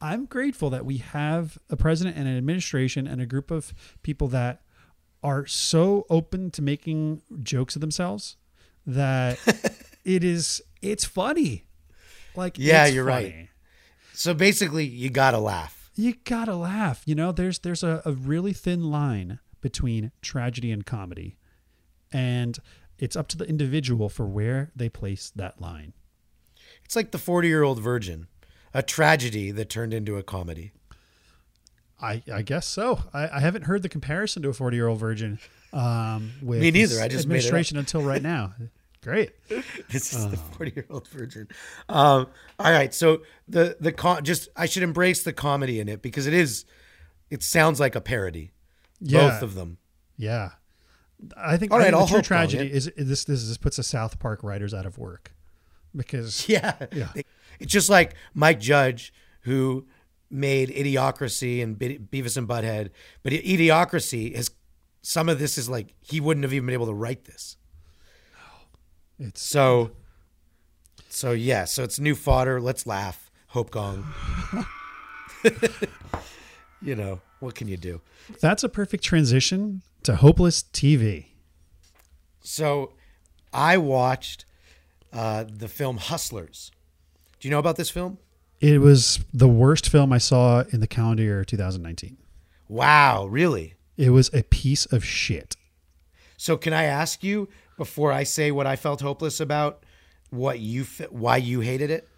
I'm 0.00 0.26
grateful 0.26 0.70
that 0.70 0.84
we 0.84 0.98
have 0.98 1.58
a 1.70 1.76
president 1.76 2.16
and 2.16 2.26
an 2.26 2.36
administration 2.36 3.06
and 3.06 3.20
a 3.20 3.26
group 3.26 3.50
of 3.50 3.72
people 4.02 4.26
that 4.28 4.62
are 5.22 5.46
so 5.46 6.06
open 6.10 6.50
to 6.52 6.62
making 6.62 7.22
jokes 7.42 7.76
of 7.76 7.80
themselves 7.80 8.36
that 8.86 9.38
it 10.04 10.24
is 10.24 10.62
it's 10.80 11.04
funny. 11.04 11.66
Like 12.34 12.58
Yeah, 12.58 12.86
it's 12.86 12.94
you're 12.94 13.04
right. 13.04 13.48
So 14.12 14.34
basically, 14.34 14.84
you 14.84 15.10
gotta 15.10 15.38
laugh. 15.38 15.90
You 15.94 16.14
gotta 16.24 16.54
laugh. 16.54 17.02
You 17.06 17.14
know, 17.14 17.32
there's 17.32 17.60
there's 17.60 17.82
a, 17.82 18.02
a 18.04 18.12
really 18.12 18.52
thin 18.52 18.90
line 18.90 19.38
between 19.60 20.12
tragedy 20.20 20.70
and 20.70 20.84
comedy. 20.84 21.38
And 22.12 22.58
it's 22.98 23.16
up 23.16 23.28
to 23.28 23.38
the 23.38 23.48
individual 23.48 24.10
for 24.10 24.26
where 24.26 24.70
they 24.76 24.90
place 24.90 25.32
that 25.34 25.60
line. 25.60 25.94
It's 26.84 26.94
like 26.94 27.10
the 27.10 27.18
40 27.18 27.48
year 27.48 27.62
old 27.62 27.80
virgin, 27.80 28.26
a 28.74 28.82
tragedy 28.82 29.50
that 29.52 29.70
turned 29.70 29.94
into 29.94 30.16
a 30.16 30.22
comedy. 30.22 30.72
I, 32.02 32.22
I 32.32 32.42
guess 32.42 32.66
so. 32.66 33.00
I, 33.14 33.28
I 33.36 33.40
haven't 33.40 33.62
heard 33.62 33.82
the 33.82 33.88
comparison 33.88 34.42
to 34.42 34.48
a 34.48 34.52
40 34.52 34.76
year 34.76 34.88
old 34.88 34.98
virgin 34.98 35.38
um, 35.72 36.32
with 36.42 36.60
Me 36.60 36.70
neither. 36.70 37.00
I 37.00 37.08
just 37.08 37.26
made 37.28 37.36
it 37.36 37.44
up. 37.44 37.44
administration 37.46 37.78
until 37.78 38.02
right 38.02 38.22
now. 38.22 38.54
Great. 39.02 39.30
This 39.90 40.12
is 40.12 40.30
the 40.30 40.36
Oh. 40.36 40.54
40 40.56 40.72
year 40.76 40.86
old 40.90 41.08
virgin. 41.08 41.48
Um, 41.88 42.28
all 42.58 42.70
right. 42.72 42.94
So 42.94 43.22
the, 43.48 43.76
the, 43.80 43.90
con- 43.92 44.24
just, 44.24 44.48
I 44.56 44.66
should 44.66 44.82
embrace 44.84 45.22
the 45.24 45.32
comedy 45.32 45.80
in 45.80 45.88
it 45.88 46.02
because 46.02 46.26
it 46.28 46.34
is, 46.34 46.64
it 47.30 47.42
sounds 47.42 47.80
like 47.80 47.94
a 47.96 48.00
parody. 48.00 48.52
Yeah. 49.00 49.30
Both 49.30 49.42
of 49.42 49.54
them. 49.54 49.78
Yeah. 50.16 50.50
I 51.36 51.56
think, 51.56 51.72
All 51.72 51.80
I 51.80 51.90
think 51.90 51.96
the 51.98 52.06
true 52.06 52.22
tragedy 52.22 52.70
is, 52.72 52.86
is 52.88 53.08
this, 53.08 53.24
this 53.24 53.46
this 53.48 53.56
puts 53.56 53.76
the 53.76 53.82
South 53.82 54.18
Park 54.20 54.42
writers 54.44 54.72
out 54.74 54.86
of 54.86 54.98
work 54.98 55.32
because 55.96 56.48
Yeah. 56.48 56.74
Yeah. 56.92 57.08
It's 57.58 57.72
just 57.72 57.90
like 57.90 58.14
Mike 58.34 58.60
Judge, 58.60 59.12
who 59.42 59.86
made 60.32 60.70
Idiocracy 60.70 61.62
and 61.62 61.78
Be- 61.78 61.98
Beavis 61.98 62.36
and 62.36 62.48
Butthead. 62.48 62.90
But 63.22 63.32
Idiocracy 63.32 64.32
is, 64.32 64.50
some 65.02 65.28
of 65.28 65.38
this 65.38 65.58
is 65.58 65.68
like, 65.68 65.94
he 66.00 66.20
wouldn't 66.20 66.44
have 66.44 66.52
even 66.52 66.66
been 66.66 66.72
able 66.72 66.86
to 66.86 66.94
write 66.94 67.24
this. 67.24 67.56
it's 69.18 69.42
So, 69.42 69.92
so 71.08 71.32
yeah, 71.32 71.64
so 71.64 71.82
it's 71.82 72.00
new 72.00 72.14
fodder. 72.14 72.60
Let's 72.60 72.86
laugh. 72.86 73.30
Hope 73.48 73.70
Gong. 73.70 74.06
you 76.82 76.96
know, 76.96 77.20
what 77.40 77.54
can 77.54 77.68
you 77.68 77.76
do? 77.76 78.00
that's 78.40 78.62
a 78.62 78.68
perfect 78.68 79.04
transition 79.04 79.82
to 80.04 80.16
hopeless 80.16 80.62
TV. 80.62 81.26
So, 82.40 82.92
I 83.52 83.76
watched 83.76 84.46
uh, 85.12 85.44
the 85.46 85.68
film 85.68 85.98
Hustlers. 85.98 86.70
Do 87.38 87.48
you 87.48 87.50
know 87.52 87.58
about 87.58 87.76
this 87.76 87.90
film? 87.90 88.18
It 88.62 88.80
was 88.80 89.18
the 89.34 89.48
worst 89.48 89.88
film 89.88 90.12
I 90.12 90.18
saw 90.18 90.62
in 90.70 90.78
the 90.78 90.86
calendar 90.86 91.24
year 91.24 91.44
2019. 91.44 92.16
Wow, 92.68 93.26
really? 93.26 93.74
It 93.96 94.10
was 94.10 94.32
a 94.32 94.44
piece 94.44 94.86
of 94.86 95.04
shit. 95.04 95.56
So, 96.36 96.56
can 96.56 96.72
I 96.72 96.84
ask 96.84 97.24
you 97.24 97.48
before 97.76 98.12
I 98.12 98.22
say 98.22 98.52
what 98.52 98.68
I 98.68 98.76
felt 98.76 99.00
hopeless 99.00 99.40
about, 99.40 99.84
what 100.30 100.60
you 100.60 100.84
why 101.10 101.38
you 101.38 101.58
hated 101.58 101.90
it? 101.90 102.08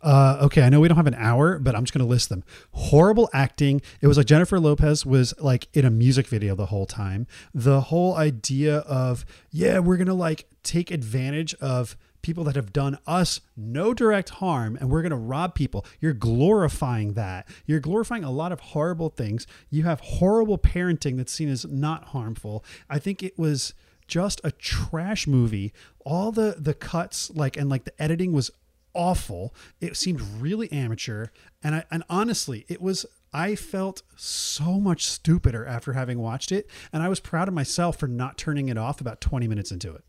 Uh, 0.00 0.38
okay, 0.42 0.62
I 0.62 0.70
know 0.70 0.80
we 0.80 0.88
don't 0.88 0.96
have 0.96 1.06
an 1.06 1.14
hour, 1.14 1.60
but 1.60 1.76
I'm 1.76 1.84
just 1.84 1.94
going 1.94 2.04
to 2.04 2.10
list 2.10 2.28
them. 2.28 2.42
Horrible 2.72 3.30
acting. 3.32 3.80
It 4.00 4.08
was 4.08 4.16
like 4.16 4.26
Jennifer 4.26 4.58
Lopez 4.58 5.06
was 5.06 5.32
like 5.38 5.68
in 5.72 5.84
a 5.84 5.90
music 5.90 6.26
video 6.26 6.56
the 6.56 6.66
whole 6.66 6.86
time. 6.86 7.28
The 7.54 7.82
whole 7.82 8.16
idea 8.16 8.78
of, 8.78 9.24
yeah, 9.52 9.78
we're 9.78 9.96
going 9.96 10.08
to 10.08 10.14
like 10.14 10.46
take 10.64 10.90
advantage 10.90 11.54
of 11.60 11.96
people 12.22 12.44
that 12.44 12.56
have 12.56 12.72
done 12.72 12.98
us 13.06 13.40
no 13.56 13.92
direct 13.92 14.30
harm 14.30 14.76
and 14.80 14.90
we're 14.90 15.02
going 15.02 15.10
to 15.10 15.16
rob 15.16 15.54
people. 15.54 15.84
You're 16.00 16.12
glorifying 16.12 17.14
that. 17.14 17.48
You're 17.66 17.80
glorifying 17.80 18.24
a 18.24 18.30
lot 18.30 18.52
of 18.52 18.60
horrible 18.60 19.10
things. 19.10 19.46
You 19.70 19.82
have 19.84 20.00
horrible 20.00 20.58
parenting 20.58 21.16
that's 21.16 21.32
seen 21.32 21.48
as 21.48 21.66
not 21.66 22.06
harmful. 22.06 22.64
I 22.88 22.98
think 22.98 23.22
it 23.22 23.38
was 23.38 23.74
just 24.06 24.40
a 24.44 24.52
trash 24.52 25.26
movie. 25.26 25.72
All 26.04 26.32
the 26.32 26.56
the 26.58 26.74
cuts 26.74 27.30
like 27.30 27.56
and 27.56 27.68
like 27.68 27.84
the 27.84 28.02
editing 28.02 28.32
was 28.32 28.50
awful. 28.94 29.54
It 29.80 29.96
seemed 29.96 30.20
really 30.20 30.70
amateur, 30.70 31.28
and 31.62 31.74
I 31.76 31.84
and 31.90 32.04
honestly, 32.08 32.64
it 32.68 32.80
was. 32.80 33.06
I 33.34 33.54
felt 33.54 34.02
so 34.14 34.78
much 34.78 35.06
stupider 35.06 35.64
after 35.64 35.94
having 35.94 36.18
watched 36.18 36.52
it, 36.52 36.68
and 36.92 37.02
I 37.02 37.08
was 37.08 37.18
proud 37.18 37.48
of 37.48 37.54
myself 37.54 37.98
for 37.98 38.06
not 38.06 38.36
turning 38.36 38.68
it 38.68 38.76
off 38.76 39.00
about 39.00 39.22
20 39.22 39.48
minutes 39.48 39.72
into 39.72 39.94
it. 39.94 40.04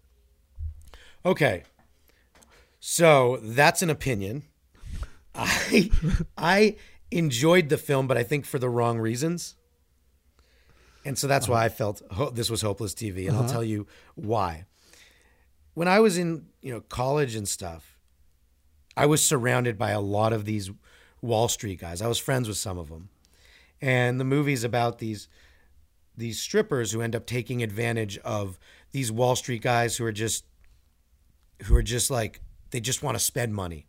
Okay. 1.26 1.64
So 2.86 3.40
that's 3.42 3.82
an 3.82 3.90
opinion. 3.90 4.44
I 5.34 5.90
I 6.38 6.76
enjoyed 7.12 7.70
the 7.70 7.78
film, 7.78 8.08
but 8.08 8.18
I 8.18 8.24
think 8.24 8.46
for 8.46 8.60
the 8.60 8.68
wrong 8.68 9.00
reasons. 9.00 9.56
And 11.06 11.18
so 11.18 11.26
that's 11.26 11.48
why 11.48 11.64
I 11.64 11.70
felt 11.70 12.02
ho- 12.12 12.30
this 12.30 12.50
was 12.50 12.62
hopeless 12.62 12.94
TV, 12.94 13.30
and 13.30 13.38
I'll 13.38 13.44
uh-huh. 13.44 13.54
tell 13.54 13.64
you 13.64 13.88
why. 14.16 14.66
When 15.76 15.88
I 15.88 16.02
was 16.02 16.18
in, 16.18 16.48
you 16.62 16.74
know, 16.74 16.82
college 16.82 17.36
and 17.36 17.48
stuff, 17.48 17.98
I 18.98 19.06
was 19.06 19.24
surrounded 19.24 19.78
by 19.78 19.92
a 19.92 20.02
lot 20.02 20.34
of 20.34 20.44
these 20.44 20.70
Wall 21.22 21.48
Street 21.48 21.80
guys. 21.80 22.02
I 22.02 22.08
was 22.08 22.20
friends 22.20 22.50
with 22.50 22.58
some 22.58 22.78
of 22.78 22.90
them. 22.90 23.08
And 23.82 24.20
the 24.20 24.26
movie's 24.26 24.66
about 24.66 25.00
these 25.00 25.30
these 26.18 26.38
strippers 26.38 26.92
who 26.92 27.02
end 27.02 27.16
up 27.16 27.26
taking 27.26 27.64
advantage 27.64 28.18
of 28.26 28.60
these 28.92 29.10
Wall 29.10 29.38
Street 29.38 29.62
guys 29.62 29.96
who 29.96 30.04
are 30.04 30.12
just 30.12 30.44
who 31.64 31.76
are 31.78 31.82
just 31.82 32.12
like 32.12 32.42
they 32.74 32.82
just 32.82 33.04
want 33.04 33.16
to 33.16 33.24
spend 33.24 33.54
money 33.54 33.86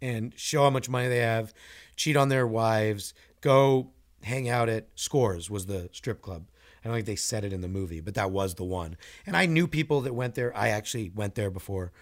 and 0.00 0.32
show 0.36 0.62
how 0.62 0.70
much 0.70 0.88
money 0.88 1.08
they 1.08 1.18
have, 1.18 1.52
cheat 1.96 2.16
on 2.16 2.28
their 2.28 2.46
wives, 2.46 3.12
go 3.40 3.90
hang 4.22 4.48
out 4.48 4.68
at 4.68 4.86
Scores 4.94 5.50
was 5.50 5.66
the 5.66 5.90
strip 5.92 6.22
club. 6.22 6.46
I 6.84 6.88
don't 6.88 6.94
think 6.94 7.06
they 7.06 7.16
said 7.16 7.44
it 7.44 7.52
in 7.52 7.60
the 7.60 7.68
movie, 7.68 8.00
but 8.00 8.14
that 8.14 8.30
was 8.30 8.54
the 8.54 8.64
one. 8.64 8.96
And 9.26 9.36
I 9.36 9.46
knew 9.46 9.66
people 9.66 10.00
that 10.02 10.14
went 10.14 10.36
there. 10.36 10.56
I 10.56 10.68
actually 10.68 11.10
went 11.12 11.34
there 11.34 11.50
before, 11.50 11.92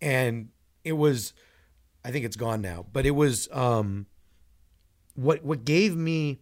and 0.00 0.48
it 0.82 0.94
was. 0.94 1.34
I 2.04 2.10
think 2.10 2.24
it's 2.24 2.36
gone 2.36 2.62
now, 2.62 2.86
but 2.92 3.04
it 3.06 3.12
was 3.12 3.48
um, 3.52 4.06
what 5.14 5.44
what 5.44 5.66
gave 5.66 5.94
me 5.94 6.40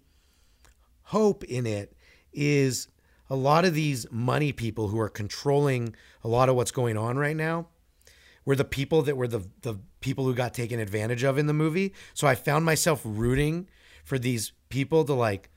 hope 1.03 1.43
in 1.45 1.67
it 1.67 1.95
is 2.33 2.87
a 3.29 3.35
lot 3.35 3.65
of 3.65 3.75
these 3.75 4.07
money 4.13 4.53
people 4.53 4.89
who 4.89 5.01
are 5.01 5.09
controlling 5.09 5.95
a 6.23 6.29
lot 6.29 6.49
of 6.49 6.55
what's 6.55 6.71
going 6.71 6.97
on 6.97 7.19
right 7.19 7.37
now 7.37 7.67
were 8.51 8.57
the 8.57 8.65
people 8.65 9.03
that 9.03 9.17
were 9.17 9.29
the 9.29 9.49
the 9.63 9.79
people 10.01 10.25
who 10.25 10.35
got 10.35 10.53
taken 10.53 10.81
advantage 10.81 11.23
of 11.23 11.39
in 11.39 11.47
the 11.47 11.53
movie. 11.53 11.95
So 12.15 12.27
I 12.27 12.35
found 12.35 12.65
myself 12.65 13.01
rooting 13.05 13.69
for 14.03 14.19
these 14.19 14.51
people 14.71 15.05
to 15.05 15.15
like 15.15 15.51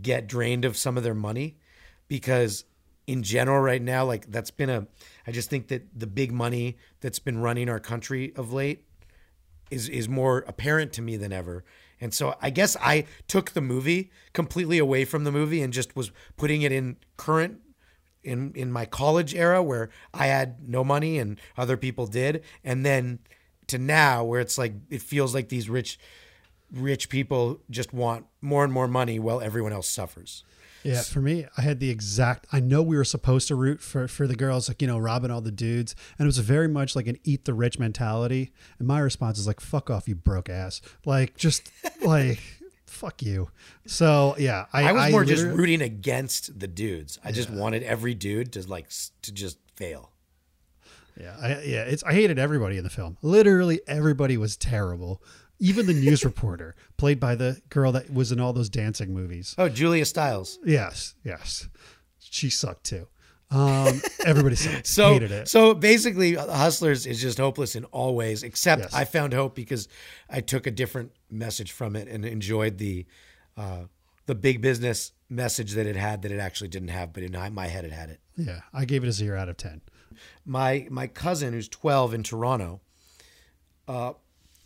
get 0.00 0.26
drained 0.26 0.64
of 0.64 0.74
some 0.74 0.96
of 0.96 1.02
their 1.02 1.14
money 1.14 1.58
because 2.08 2.64
in 3.06 3.22
general 3.22 3.60
right 3.60 3.82
now 3.82 4.06
like 4.06 4.32
that's 4.32 4.50
been 4.50 4.70
a 4.70 4.86
I 5.26 5.32
just 5.32 5.50
think 5.50 5.68
that 5.68 5.82
the 5.94 6.06
big 6.06 6.32
money 6.32 6.78
that's 7.02 7.18
been 7.18 7.36
running 7.42 7.68
our 7.68 7.78
country 7.78 8.32
of 8.36 8.54
late 8.54 8.86
is 9.70 9.90
is 9.90 10.08
more 10.08 10.46
apparent 10.48 10.94
to 10.94 11.02
me 11.02 11.18
than 11.18 11.30
ever. 11.30 11.62
And 12.00 12.14
so 12.14 12.36
I 12.40 12.48
guess 12.48 12.74
I 12.80 13.04
took 13.28 13.50
the 13.50 13.60
movie 13.60 14.10
completely 14.32 14.78
away 14.78 15.04
from 15.04 15.24
the 15.24 15.30
movie 15.30 15.60
and 15.60 15.74
just 15.74 15.94
was 15.94 16.10
putting 16.38 16.62
it 16.62 16.72
in 16.72 16.96
current 17.18 17.60
in 18.24 18.52
in 18.54 18.72
my 18.72 18.86
college 18.86 19.34
era 19.34 19.62
where 19.62 19.90
I 20.12 20.26
had 20.26 20.68
no 20.68 20.82
money 20.84 21.18
and 21.18 21.38
other 21.56 21.76
people 21.76 22.06
did 22.06 22.42
and 22.62 22.84
then 22.84 23.20
to 23.68 23.78
now 23.78 24.24
where 24.24 24.40
it's 24.40 24.58
like 24.58 24.74
it 24.90 25.02
feels 25.02 25.34
like 25.34 25.48
these 25.48 25.68
rich 25.68 25.98
rich 26.72 27.08
people 27.08 27.60
just 27.70 27.92
want 27.92 28.26
more 28.40 28.64
and 28.64 28.72
more 28.72 28.88
money 28.88 29.18
while 29.18 29.40
everyone 29.40 29.72
else 29.72 29.88
suffers. 29.88 30.44
Yeah, 30.84 31.00
for 31.00 31.22
me, 31.22 31.46
I 31.56 31.62
had 31.62 31.80
the 31.80 31.88
exact. 31.88 32.46
I 32.52 32.60
know 32.60 32.82
we 32.82 32.96
were 32.98 33.04
supposed 33.04 33.48
to 33.48 33.54
root 33.54 33.80
for 33.80 34.06
for 34.06 34.26
the 34.26 34.36
girls, 34.36 34.68
like 34.68 34.82
you 34.82 34.86
know, 34.86 34.98
robbing 34.98 35.30
all 35.30 35.40
the 35.40 35.50
dudes, 35.50 35.96
and 36.18 36.26
it 36.26 36.28
was 36.28 36.36
very 36.38 36.68
much 36.68 36.94
like 36.94 37.06
an 37.06 37.16
eat 37.24 37.46
the 37.46 37.54
rich 37.54 37.78
mentality. 37.78 38.52
And 38.78 38.86
my 38.86 39.00
response 39.00 39.38
is 39.38 39.46
like, 39.46 39.60
"Fuck 39.60 39.88
off, 39.88 40.06
you 40.06 40.14
broke 40.14 40.50
ass!" 40.50 40.82
Like 41.06 41.38
just 41.38 41.70
like 42.04 42.38
fuck 42.94 43.22
you. 43.22 43.50
So 43.86 44.34
yeah, 44.38 44.66
I, 44.72 44.88
I 44.88 44.92
was 44.92 45.10
more 45.10 45.24
just 45.24 45.44
rooting 45.44 45.82
against 45.82 46.58
the 46.58 46.66
dudes. 46.66 47.18
I 47.24 47.32
just 47.32 47.50
wanted 47.50 47.82
every 47.82 48.14
dude 48.14 48.52
to 48.52 48.66
like 48.68 48.88
to 49.22 49.32
just 49.32 49.58
fail. 49.76 50.10
Yeah, 51.20 51.36
I, 51.40 51.48
yeah, 51.62 51.82
it's 51.84 52.02
I 52.02 52.12
hated 52.12 52.38
everybody 52.38 52.76
in 52.76 52.84
the 52.84 52.90
film. 52.90 53.16
Literally 53.22 53.80
everybody 53.86 54.36
was 54.36 54.56
terrible. 54.56 55.22
even 55.60 55.86
the 55.86 55.94
news 55.94 56.24
reporter, 56.30 56.74
played 56.96 57.20
by 57.20 57.34
the 57.34 57.60
girl 57.68 57.92
that 57.92 58.12
was 58.12 58.32
in 58.32 58.40
all 58.40 58.52
those 58.52 58.68
dancing 58.68 59.14
movies. 59.14 59.54
Oh, 59.56 59.68
Julia 59.68 60.04
Stiles. 60.04 60.58
Yes, 60.64 61.14
yes, 61.22 61.68
she 62.18 62.50
sucked 62.50 62.84
too. 62.84 63.06
Um, 63.50 64.00
everybody. 64.26 64.56
So, 64.84 65.12
hated 65.14 65.30
it. 65.30 65.48
so 65.48 65.74
basically, 65.74 66.34
Hustlers 66.34 67.06
is 67.06 67.20
just 67.20 67.38
hopeless 67.38 67.76
in 67.76 67.84
all 67.86 68.14
ways. 68.14 68.42
Except 68.42 68.82
Yes. 68.82 68.94
I 68.94 69.04
found 69.04 69.32
hope 69.32 69.54
because 69.54 69.88
I 70.28 70.40
took 70.40 70.66
a 70.66 70.70
different 70.70 71.12
message 71.30 71.72
from 71.72 71.94
it 71.96 72.08
and 72.08 72.24
enjoyed 72.24 72.78
the 72.78 73.06
uh, 73.56 73.82
the 74.26 74.34
big 74.34 74.60
business 74.60 75.12
message 75.28 75.72
that 75.72 75.86
it 75.86 75.96
had 75.96 76.22
that 76.22 76.32
it 76.32 76.38
actually 76.40 76.68
didn't 76.68 76.88
have, 76.88 77.12
but 77.12 77.22
in 77.22 77.32
my 77.54 77.66
head 77.68 77.84
it 77.84 77.92
had 77.92 78.10
it. 78.10 78.20
yeah, 78.36 78.60
I 78.72 78.84
gave 78.84 79.04
it 79.04 79.08
a 79.08 79.12
zero 79.12 79.38
out 79.38 79.48
of 79.48 79.56
ten. 79.56 79.80
my 80.44 80.86
my 80.90 81.06
cousin 81.06 81.52
who's 81.52 81.68
12 81.68 82.14
in 82.14 82.22
Toronto 82.22 82.80
uh, 83.88 84.12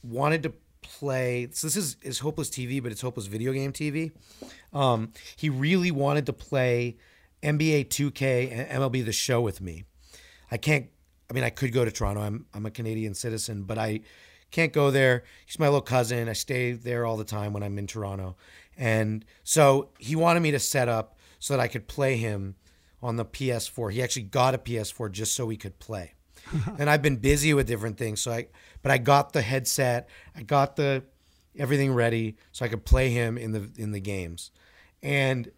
wanted 0.02 0.42
to 0.44 0.52
play 0.82 1.48
so 1.52 1.66
this 1.66 1.76
is 1.76 1.96
is 2.02 2.18
hopeless 2.20 2.48
TV 2.50 2.82
but 2.82 2.92
it's 2.92 3.00
hopeless 3.00 3.26
video 3.26 3.52
game 3.52 3.72
TV 3.72 4.12
um, 4.72 5.12
he 5.36 5.48
really 5.50 5.90
wanted 5.90 6.24
to 6.26 6.32
play 6.32 6.96
NBA 7.42 7.88
2K 7.88 8.52
and 8.52 8.82
MLB 8.82 9.04
the 9.04 9.12
show 9.12 9.40
with 9.40 9.60
me. 9.60 9.84
I 10.50 10.56
can't 10.56 10.88
I 11.30 11.34
mean 11.34 11.44
I 11.44 11.50
could 11.50 11.72
go 11.72 11.84
to 11.84 11.90
Toronto. 11.90 12.22
I'm 12.22 12.46
I'm 12.54 12.66
a 12.66 12.70
Canadian 12.70 13.14
citizen 13.14 13.64
but 13.64 13.78
I 13.78 14.00
can't 14.50 14.72
go 14.72 14.90
there. 14.90 15.24
He's 15.46 15.58
my 15.58 15.66
little 15.66 15.82
cousin. 15.82 16.28
I 16.28 16.32
stay 16.32 16.72
there 16.72 17.04
all 17.04 17.16
the 17.16 17.24
time 17.24 17.52
when 17.52 17.62
I'm 17.62 17.78
in 17.78 17.86
Toronto. 17.86 18.36
And 18.76 19.24
so 19.44 19.90
he 19.98 20.16
wanted 20.16 20.40
me 20.40 20.52
to 20.52 20.58
set 20.58 20.88
up 20.88 21.18
so 21.38 21.54
that 21.54 21.60
I 21.60 21.68
could 21.68 21.86
play 21.86 22.16
him 22.16 22.56
on 23.02 23.16
the 23.16 23.24
PS4 23.24 23.92
he 23.92 24.02
actually 24.02 24.22
got 24.22 24.54
a 24.54 24.58
PS4 24.58 25.12
just 25.12 25.34
so 25.34 25.46
we 25.46 25.56
could 25.56 25.78
play. 25.78 26.14
And 26.78 26.88
I've 26.88 27.02
been 27.02 27.16
busy 27.16 27.52
with 27.52 27.66
different 27.66 27.98
things. 27.98 28.20
So 28.20 28.32
I, 28.32 28.48
but 28.82 28.90
I 28.90 28.98
got 28.98 29.32
the 29.32 29.42
headset, 29.42 30.08
I 30.34 30.42
got 30.42 30.76
the 30.76 31.04
everything 31.58 31.92
ready 31.92 32.36
so 32.52 32.64
I 32.64 32.68
could 32.68 32.84
play 32.84 33.10
him 33.10 33.36
in 33.36 33.52
the 33.52 33.70
in 33.76 33.92
the 33.92 34.00
games, 34.00 34.50
and 35.02 35.50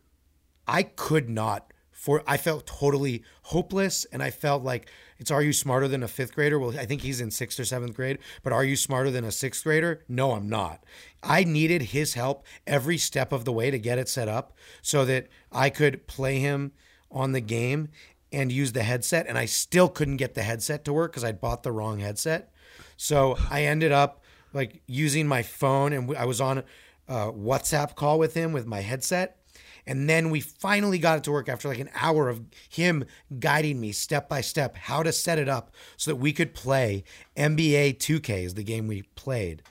I 0.66 0.82
could 0.82 1.28
not. 1.28 1.69
For 2.00 2.22
I 2.26 2.38
felt 2.38 2.66
totally 2.66 3.24
hopeless, 3.42 4.06
and 4.06 4.22
I 4.22 4.30
felt 4.30 4.62
like 4.62 4.88
it's 5.18 5.30
Are 5.30 5.42
you 5.42 5.52
smarter 5.52 5.86
than 5.86 6.02
a 6.02 6.08
fifth 6.08 6.34
grader? 6.34 6.58
Well, 6.58 6.70
I 6.78 6.86
think 6.86 7.02
he's 7.02 7.20
in 7.20 7.30
sixth 7.30 7.60
or 7.60 7.66
seventh 7.66 7.94
grade, 7.94 8.20
but 8.42 8.54
are 8.54 8.64
you 8.64 8.74
smarter 8.74 9.10
than 9.10 9.22
a 9.22 9.30
sixth 9.30 9.64
grader? 9.64 10.02
No, 10.08 10.32
I'm 10.32 10.48
not. 10.48 10.82
I 11.22 11.44
needed 11.44 11.82
his 11.82 12.14
help 12.14 12.46
every 12.66 12.96
step 12.96 13.32
of 13.32 13.44
the 13.44 13.52
way 13.52 13.70
to 13.70 13.78
get 13.78 13.98
it 13.98 14.08
set 14.08 14.28
up 14.28 14.56
so 14.80 15.04
that 15.04 15.26
I 15.52 15.68
could 15.68 16.06
play 16.06 16.38
him 16.38 16.72
on 17.10 17.32
the 17.32 17.42
game 17.42 17.90
and 18.32 18.50
use 18.50 18.72
the 18.72 18.82
headset 18.82 19.26
and 19.26 19.36
I 19.36 19.44
still 19.44 19.90
couldn't 19.90 20.16
get 20.16 20.32
the 20.32 20.42
headset 20.42 20.86
to 20.86 20.94
work 20.94 21.12
because 21.12 21.24
I'd 21.24 21.38
bought 21.38 21.64
the 21.64 21.72
wrong 21.72 21.98
headset. 21.98 22.50
So 22.96 23.36
I 23.50 23.64
ended 23.64 23.92
up 23.92 24.24
like 24.54 24.80
using 24.86 25.28
my 25.28 25.42
phone 25.42 25.92
and 25.92 26.16
I 26.16 26.24
was 26.24 26.40
on 26.40 26.58
a 26.58 26.64
uh, 27.12 27.30
WhatsApp 27.32 27.94
call 27.94 28.18
with 28.18 28.32
him 28.32 28.54
with 28.54 28.64
my 28.64 28.80
headset. 28.80 29.39
And 29.86 30.08
then 30.08 30.30
we 30.30 30.40
finally 30.40 30.98
got 30.98 31.18
it 31.18 31.24
to 31.24 31.32
work 31.32 31.48
after 31.48 31.68
like 31.68 31.78
an 31.78 31.90
hour 31.94 32.28
of 32.28 32.42
him 32.68 33.04
guiding 33.38 33.80
me 33.80 33.92
step 33.92 34.28
by 34.28 34.40
step 34.40 34.76
how 34.76 35.02
to 35.02 35.12
set 35.12 35.38
it 35.38 35.48
up 35.48 35.72
so 35.96 36.10
that 36.10 36.16
we 36.16 36.32
could 36.32 36.54
play 36.54 37.04
NBA 37.36 37.98
2K 37.98 38.44
is 38.44 38.54
the 38.54 38.64
game 38.64 38.86
we 38.86 39.02
played. 39.14 39.62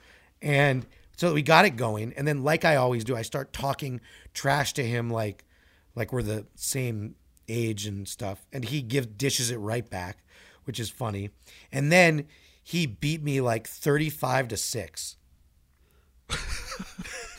And 0.41 0.85
so 1.17 1.33
we 1.33 1.41
got 1.41 1.65
it 1.65 1.75
going. 1.75 2.13
And 2.13 2.27
then 2.27 2.43
like 2.43 2.65
I 2.65 2.75
always 2.75 3.03
do, 3.03 3.15
I 3.15 3.21
start 3.21 3.53
talking 3.53 4.01
trash 4.33 4.73
to 4.73 4.83
him 4.85 5.09
like 5.09 5.45
like 5.95 6.13
we're 6.13 6.23
the 6.23 6.47
same 6.55 7.15
age 7.49 7.85
and 7.85 8.07
stuff 8.07 8.45
and 8.53 8.65
he 8.65 8.81
gives 8.81 9.07
dishes 9.07 9.51
it 9.51 9.57
right 9.57 9.89
back 9.89 10.23
which 10.63 10.79
is 10.79 10.89
funny 10.89 11.31
and 11.71 11.91
then 11.91 12.25
he 12.63 12.85
beat 12.85 13.23
me 13.23 13.41
like 13.41 13.67
35 13.67 14.49
to 14.49 14.57
6 14.57 15.17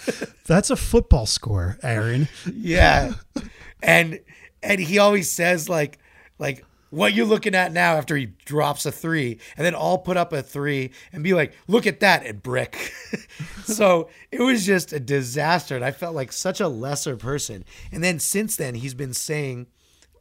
That's 0.47 0.71
a 0.71 0.77
football 0.77 1.27
score, 1.27 1.79
Aaron. 1.83 2.29
yeah 2.53 3.15
and 3.83 4.21
and 4.63 4.81
he 4.81 4.99
always 4.99 5.31
says 5.31 5.69
like 5.69 5.99
like 6.39 6.65
what 6.91 7.15
you're 7.15 7.27
looking 7.27 7.55
at 7.55 7.73
now 7.73 7.95
after 7.95 8.17
he 8.17 8.27
drops 8.45 8.85
a 8.85 8.91
three 8.91 9.39
and 9.57 9.65
then 9.65 9.77
i'll 9.77 9.99
put 9.99 10.17
up 10.17 10.33
a 10.33 10.43
three 10.43 10.91
and 11.13 11.23
be 11.23 11.33
like 11.33 11.53
look 11.69 11.87
at 11.87 12.01
that 12.01 12.27
and 12.27 12.43
brick 12.43 12.93
so 13.65 14.09
it 14.33 14.41
was 14.41 14.67
just 14.67 14.93
a 14.93 14.99
disaster 14.99 15.77
and 15.77 15.85
i 15.85 15.93
felt 15.93 16.17
like 16.17 16.33
such 16.33 16.61
a 16.61 16.67
lesser 16.67 17.17
person 17.17 17.65
and 17.93 18.03
then 18.03 18.19
since 18.19 18.57
then 18.57 18.75
he's 18.75 18.95
been 18.95 19.15
saying 19.15 19.67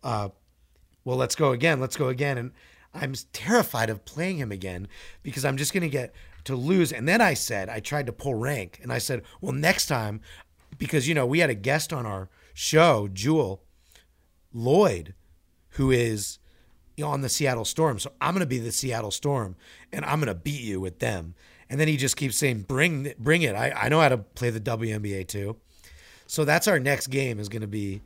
uh, 0.03 0.29
well, 1.03 1.17
let's 1.17 1.35
go 1.35 1.51
again, 1.51 1.79
let's 1.79 1.97
go 1.97 2.07
again. 2.07 2.37
And 2.37 2.51
I'm 2.93 3.13
terrified 3.33 3.89
of 3.89 4.05
playing 4.05 4.37
him 4.37 4.51
again 4.51 4.87
because 5.23 5.45
I'm 5.45 5.57
just 5.57 5.73
going 5.73 5.81
to 5.83 5.89
get 5.89 6.13
to 6.49 6.55
lose. 6.55 6.91
And 6.91 7.07
then 7.07 7.21
I 7.21 7.33
said, 7.33 7.69
I 7.69 7.79
tried 7.79 8.05
to 8.07 8.13
pull 8.13 8.35
rank 8.35 8.79
and 8.83 8.91
I 8.91 8.97
said, 8.97 9.23
well, 9.41 9.51
next 9.51 9.87
time, 9.87 10.21
because, 10.77 11.07
you 11.07 11.13
know, 11.15 11.25
we 11.25 11.39
had 11.39 11.49
a 11.49 11.55
guest 11.55 11.93
on 11.93 12.05
our 12.05 12.29
show, 12.53 13.07
Jewell 13.11 13.63
Loyd, 14.53 15.13
who 15.71 15.91
is 15.91 16.39
on 17.01 17.21
the 17.21 17.29
Seattle 17.29 17.65
Storm. 17.65 17.97
So 17.99 18.11
I'm 18.19 18.33
going 18.33 18.41
to 18.41 18.47
be 18.47 18.59
the 18.59 18.71
Seattle 18.71 19.11
Storm 19.11 19.55
and 19.93 20.03
I'm 20.05 20.19
going 20.19 20.27
to 20.27 20.35
beat 20.35 20.61
you 20.61 20.81
with 20.81 20.99
them. 20.99 21.35
And 21.69 21.79
then 21.79 21.87
he 21.87 21.97
just 21.97 22.17
keeps 22.17 22.35
saying, 22.35 22.63
bring, 22.63 23.13
bring 23.17 23.43
it. 23.43 23.55
I, 23.55 23.71
I 23.71 23.89
know 23.89 24.01
how 24.01 24.09
to 24.09 24.17
play 24.17 24.49
the 24.49 24.59
WNBA 24.59 25.27
too. 25.27 25.57
So 26.27 26.43
that's 26.45 26.67
our 26.67 26.79
next 26.79 27.07
game 27.07 27.39
is 27.39 27.47
going 27.47 27.61
to 27.61 27.67
be 27.67 28.01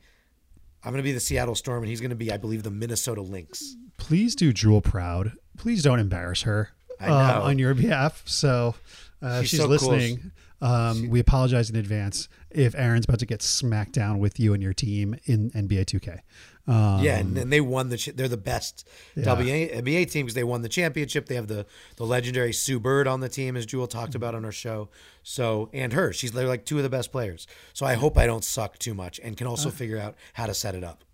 I'm 0.84 0.90
going 0.90 1.02
to 1.02 1.04
be 1.04 1.12
the 1.12 1.20
Seattle 1.20 1.54
Storm, 1.54 1.82
and 1.82 1.88
he's 1.88 2.02
going 2.02 2.10
to 2.10 2.16
be, 2.16 2.30
I 2.30 2.36
believe, 2.36 2.62
the 2.62 2.70
Minnesota 2.70 3.22
Lynx. 3.22 3.74
Please 3.96 4.34
do 4.34 4.52
Jewel 4.52 4.82
proud. 4.82 5.32
Please 5.56 5.82
don't 5.82 5.98
embarrass 5.98 6.42
her 6.42 6.72
I 7.00 7.08
uh, 7.08 7.42
on 7.42 7.58
your 7.58 7.74
behalf. 7.74 8.22
So 8.26 8.74
uh, 9.22 9.40
She's 9.40 9.50
she's 9.50 9.60
so 9.60 9.64
cool. 9.66 9.72
listening. 9.76 10.32
Um, 10.60 11.10
we 11.10 11.20
apologize 11.20 11.68
in 11.68 11.76
advance 11.76 12.28
if 12.50 12.74
Aaron's 12.74 13.04
about 13.04 13.18
to 13.18 13.26
get 13.26 13.42
smacked 13.42 13.92
down 13.92 14.18
with 14.18 14.40
you 14.40 14.54
and 14.54 14.62
your 14.62 14.72
team 14.72 15.14
in 15.26 15.50
NBA 15.50 15.84
2K. 15.84 16.20
Um, 16.66 17.04
yeah, 17.04 17.18
and, 17.18 17.36
and 17.36 17.52
they 17.52 17.60
won 17.60 17.90
the. 17.90 18.12
They're 18.16 18.28
the 18.28 18.38
best 18.38 18.88
Yeah. 19.14 19.24
WNBA 19.24 20.10
team 20.10 20.24
because 20.24 20.34
they 20.34 20.44
won 20.44 20.62
the 20.62 20.70
championship. 20.70 21.26
They 21.26 21.34
have 21.34 21.48
the 21.48 21.66
the 21.96 22.06
legendary 22.06 22.54
Sue 22.54 22.80
Bird 22.80 23.06
on 23.06 23.20
the 23.20 23.28
team, 23.28 23.56
as 23.56 23.66
Jewell 23.66 23.86
Mm-hmm. 23.88 23.98
talked 23.98 24.14
about 24.14 24.34
on 24.34 24.46
our 24.46 24.52
show. 24.52 24.88
So 25.22 25.68
and 25.74 25.92
her, 25.92 26.14
she's 26.14 26.32
they're 26.32 26.48
like 26.48 26.64
two 26.64 26.78
of 26.78 26.82
the 26.82 26.88
best 26.88 27.12
players. 27.12 27.46
So 27.74 27.84
I 27.84 27.94
hope 27.94 28.16
I 28.16 28.24
don't 28.26 28.44
suck 28.44 28.78
too 28.78 28.94
much 28.94 29.20
and 29.22 29.36
can 29.36 29.46
Uh. 29.46 29.50
also 29.50 29.68
figure 29.68 29.98
out 29.98 30.14
how 30.34 30.46
to 30.46 30.54
set 30.54 30.74
it 30.74 30.84
up. 30.84 31.04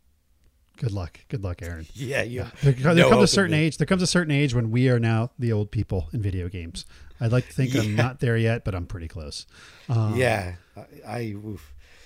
Good 0.80 0.92
luck. 0.92 1.20
Good 1.28 1.44
luck, 1.44 1.60
Aaron. 1.62 1.86
Yeah, 1.94 2.22
you. 2.22 2.46
There, 2.62 2.72
there 2.72 2.94
no 2.94 3.10
comes 3.10 3.22
a 3.24 3.26
certain 3.26 3.54
age. 3.54 3.76
There 3.76 3.86
comes 3.86 4.00
a 4.00 4.06
certain 4.06 4.32
age 4.32 4.54
when 4.54 4.70
we 4.70 4.88
are 4.88 4.98
now 4.98 5.30
the 5.38 5.52
old 5.52 5.70
people 5.70 6.08
in 6.12 6.22
video 6.22 6.48
games. 6.48 6.86
I'd 7.20 7.32
like 7.32 7.46
to 7.48 7.52
think 7.52 7.76
I'm 7.76 7.94
not 7.94 8.20
there 8.20 8.36
yet, 8.36 8.64
but 8.64 8.74
I'm 8.74 8.86
pretty 8.86 9.06
close. 9.08 9.46
Um, 9.90 10.16
Yeah, 10.16 10.54
I, 10.76 10.80
I 11.06 11.34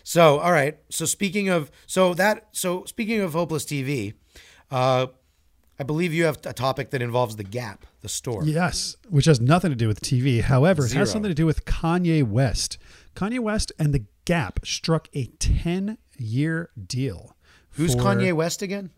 so 0.03 0.39
all 0.41 0.51
right. 0.51 0.77
So 0.91 1.05
speaking 1.05 1.49
of 1.49 1.71
so 1.87 2.15
that 2.15 2.49
so 2.51 2.85
speaking 2.85 3.21
of 3.21 3.33
hopeless 3.33 3.65
TV, 3.65 4.15
uh, 4.73 5.07
I 5.79 5.83
believe 5.85 6.13
you 6.13 6.25
have 6.25 6.39
a 6.45 6.53
topic 6.53 6.91
that 6.91 7.01
involves 7.01 7.37
the 7.37 7.45
Gap, 7.45 7.87
the 8.01 8.09
store. 8.09 8.45
Yes, 8.45 8.97
which 9.09 9.27
has 9.27 9.41
nothing 9.41 9.71
to 9.71 9.77
do 9.77 9.87
with 9.87 10.01
TV. 10.01 10.43
However, 10.43 10.85
it 10.85 10.93
has 10.93 11.13
something 11.13 11.31
to 11.31 11.35
do 11.35 11.47
with 11.47 11.65
Kanye 11.65 12.25
West. 12.25 12.77
Kanye 13.15 13.39
West 13.39 13.71
and 13.79 13.95
The 13.95 14.05
Gap 14.25 14.61
struck 14.67 15.09
a 15.15 15.27
10 15.39 15.99
year 16.17 16.71
deal. 16.87 17.37
Who's 17.75 17.95
Kanye 17.97 18.33
West 18.33 18.63
again? 18.63 18.91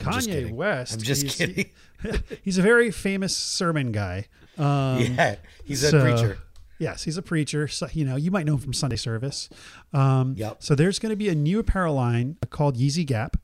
I'm 0.00 0.12
Kanye. 0.20 0.52
West. 0.52 0.94
I'm 0.94 1.00
just 1.00 1.22
he's- 1.22 1.36
kidding. 1.36 1.70
he's 2.42 2.58
a 2.58 2.62
very 2.62 2.90
famous 2.90 3.36
sermon 3.36 3.92
guy. 3.92 4.26
Um, 4.58 4.98
yeah, 5.00 5.36
he's 5.64 5.82
a 5.82 5.90
so- 5.90 6.00
preacher. 6.02 6.38
Yes, 6.78 7.04
he's 7.04 7.16
a 7.16 7.22
preacher. 7.22 7.68
So, 7.68 7.88
you 7.92 8.04
know, 8.04 8.16
you 8.16 8.30
might 8.30 8.44
know 8.44 8.52
him 8.54 8.60
from 8.60 8.74
Sunday 8.74 8.96
service. 8.96 9.48
Um, 9.94 10.34
Yep. 10.36 10.62
So 10.62 10.74
there's 10.74 10.98
going 10.98 11.08
to 11.10 11.16
be 11.16 11.30
a 11.30 11.34
new 11.34 11.58
apparel 11.58 11.94
line 11.94 12.36
called 12.50 12.76
Yeezy 12.76 13.06
Gap. 13.06 13.38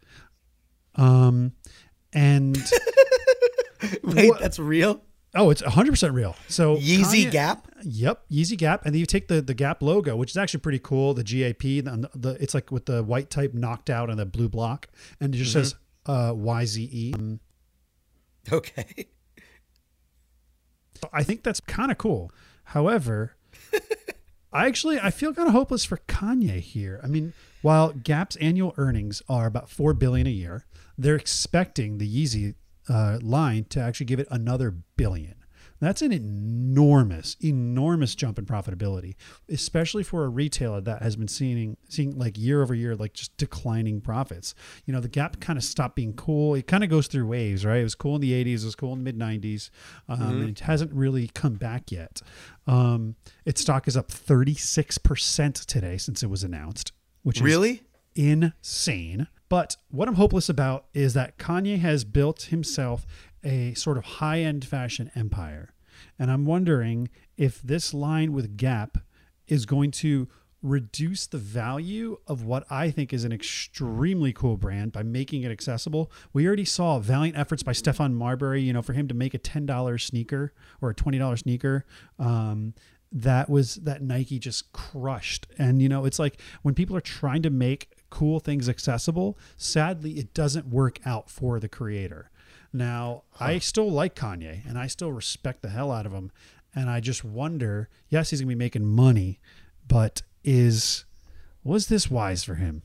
Um, 0.96 1.52
and 2.12 2.56
Wait, 4.02 4.28
What- 4.28 4.40
that's 4.40 4.58
real? 4.58 5.02
Oh, 5.34 5.50
it's 5.50 5.62
100% 5.62 6.12
real. 6.14 6.36
So 6.48 6.76
Yeezy 6.76 7.26
Kanye- 7.26 7.30
Gap? 7.30 7.68
Yep, 7.82 8.24
Yeezy 8.30 8.56
Gap, 8.56 8.84
and 8.84 8.94
then 8.94 9.00
you 9.00 9.06
take 9.06 9.28
the 9.28 9.40
the 9.40 9.54
Gap 9.54 9.82
logo, 9.82 10.14
which 10.16 10.30
is 10.30 10.36
actually 10.36 10.60
pretty 10.60 10.78
cool. 10.78 11.14
The 11.14 11.24
GAP, 11.24 11.58
the, 11.62 12.10
the 12.14 12.30
it's 12.40 12.54
like 12.54 12.70
with 12.70 12.86
the 12.86 13.02
white 13.02 13.30
type 13.30 13.54
knocked 13.54 13.90
out 13.90 14.10
and 14.10 14.18
the 14.18 14.26
blue 14.26 14.48
block, 14.48 14.88
and 15.20 15.34
it 15.34 15.38
just 15.38 15.52
says 15.52 15.74
uh, 16.06 16.32
YZE. 16.32 17.14
Um, 17.14 17.40
Okay. 18.52 19.06
So 21.00 21.08
I 21.12 21.22
think 21.22 21.42
that's 21.44 21.60
kind 21.60 21.90
of 21.92 21.98
cool. 21.98 22.32
However, 22.64 23.36
I 24.52 24.66
actually 24.66 24.98
I 25.00 25.10
feel 25.10 25.32
kind 25.32 25.48
of 25.48 25.54
hopeless 25.54 25.84
for 25.84 25.98
Kanye 26.08 26.60
here. 26.60 27.00
I 27.02 27.06
mean, 27.06 27.32
while 27.62 27.92
Gap's 27.92 28.36
annual 28.36 28.74
earnings 28.76 29.22
are 29.28 29.46
about 29.46 29.68
four 29.70 29.94
billion 29.94 30.26
a 30.26 30.30
year, 30.30 30.64
they're 30.98 31.16
expecting 31.16 31.98
the 31.98 32.08
Yeezy 32.08 32.54
uh, 32.92 33.18
line 33.22 33.64
to 33.70 33.80
actually 33.80 34.06
give 34.06 34.20
it 34.20 34.28
another 34.30 34.70
billion. 34.96 35.34
That's 35.80 36.00
an 36.02 36.12
enormous, 36.12 37.36
enormous 37.42 38.14
jump 38.14 38.38
in 38.38 38.46
profitability, 38.46 39.16
especially 39.48 40.04
for 40.04 40.24
a 40.24 40.28
retailer 40.28 40.80
that 40.82 41.02
has 41.02 41.16
been 41.16 41.26
seeing 41.26 41.76
seeing 41.88 42.16
like 42.16 42.38
year 42.38 42.62
over 42.62 42.72
year, 42.72 42.94
like 42.94 43.14
just 43.14 43.36
declining 43.36 44.00
profits. 44.00 44.54
You 44.86 44.92
know, 44.94 45.00
the 45.00 45.08
Gap 45.08 45.40
kind 45.40 45.56
of 45.56 45.64
stopped 45.64 45.96
being 45.96 46.12
cool. 46.12 46.54
It 46.54 46.68
kind 46.68 46.84
of 46.84 46.90
goes 46.90 47.08
through 47.08 47.26
waves, 47.26 47.64
right? 47.66 47.80
It 47.80 47.82
was 47.82 47.96
cool 47.96 48.14
in 48.14 48.20
the 48.20 48.30
'80s, 48.32 48.62
it 48.62 48.66
was 48.66 48.76
cool 48.76 48.92
in 48.92 49.02
the 49.02 49.12
mid 49.12 49.18
'90s, 49.18 49.70
um, 50.08 50.40
and 50.42 50.50
it 50.50 50.60
hasn't 50.60 50.92
really 50.92 51.26
come 51.34 51.54
back 51.54 51.90
yet. 51.90 52.22
Um, 52.68 53.16
its 53.44 53.60
stock 53.62 53.88
is 53.88 53.96
up 53.96 54.08
36 54.08 54.98
percent 54.98 55.56
today 55.56 55.96
since 55.98 56.22
it 56.22 56.30
was 56.30 56.44
announced, 56.44 56.92
which 57.24 57.38
is 57.38 57.42
Really? 57.42 57.82
insane. 58.14 59.26
But 59.52 59.76
what 59.90 60.08
I'm 60.08 60.14
hopeless 60.14 60.48
about 60.48 60.86
is 60.94 61.12
that 61.12 61.36
Kanye 61.36 61.78
has 61.78 62.04
built 62.06 62.44
himself 62.44 63.06
a 63.44 63.74
sort 63.74 63.98
of 63.98 64.04
high 64.04 64.40
end 64.40 64.64
fashion 64.64 65.10
empire. 65.14 65.74
And 66.18 66.30
I'm 66.30 66.46
wondering 66.46 67.10
if 67.36 67.60
this 67.60 67.92
line 67.92 68.32
with 68.32 68.56
Gap 68.56 68.96
is 69.46 69.66
going 69.66 69.90
to 69.90 70.26
reduce 70.62 71.26
the 71.26 71.36
value 71.36 72.16
of 72.26 72.44
what 72.46 72.64
I 72.70 72.90
think 72.90 73.12
is 73.12 73.24
an 73.24 73.32
extremely 73.32 74.32
cool 74.32 74.56
brand 74.56 74.90
by 74.90 75.02
making 75.02 75.42
it 75.42 75.52
accessible. 75.52 76.10
We 76.32 76.46
already 76.46 76.64
saw 76.64 76.98
valiant 76.98 77.36
efforts 77.36 77.62
by 77.62 77.72
Stephon 77.72 78.14
Marbury, 78.14 78.62
you 78.62 78.72
know, 78.72 78.80
for 78.80 78.94
him 78.94 79.06
to 79.08 79.14
make 79.14 79.34
a 79.34 79.38
$10 79.38 80.00
sneaker 80.00 80.54
or 80.80 80.88
a 80.88 80.94
$20 80.94 81.38
sneaker. 81.38 81.84
Um, 82.18 82.72
that 83.14 83.50
was 83.50 83.74
that 83.74 84.00
Nike 84.00 84.38
just 84.38 84.72
crushed. 84.72 85.46
And 85.58 85.82
you 85.82 85.90
know, 85.90 86.06
it's 86.06 86.18
like 86.18 86.40
when 86.62 86.74
people 86.74 86.96
are 86.96 87.02
trying 87.02 87.42
to 87.42 87.50
make 87.50 87.90
cool 88.12 88.38
things 88.38 88.68
accessible, 88.68 89.38
sadly 89.56 90.12
it 90.12 90.34
doesn't 90.34 90.68
work 90.68 91.00
out 91.06 91.30
for 91.30 91.58
the 91.58 91.68
creator. 91.68 92.30
Now, 92.72 93.22
I 93.40 93.58
still 93.58 93.90
like 93.90 94.14
Kanye 94.14 94.68
and 94.68 94.78
I 94.78 94.86
still 94.86 95.10
respect 95.10 95.62
the 95.62 95.70
hell 95.70 95.90
out 95.90 96.06
of 96.06 96.12
him. 96.12 96.30
And 96.74 96.88
I 96.88 97.00
just 97.00 97.24
wonder, 97.24 97.88
yes, 98.08 98.30
he's 98.30 98.40
gonna 98.40 98.48
be 98.48 98.54
making 98.54 98.84
money, 98.86 99.40
but 99.88 100.22
is 100.44 101.04
was 101.64 101.86
this 101.86 102.10
wise 102.10 102.44
for 102.44 102.56
him? 102.56 102.82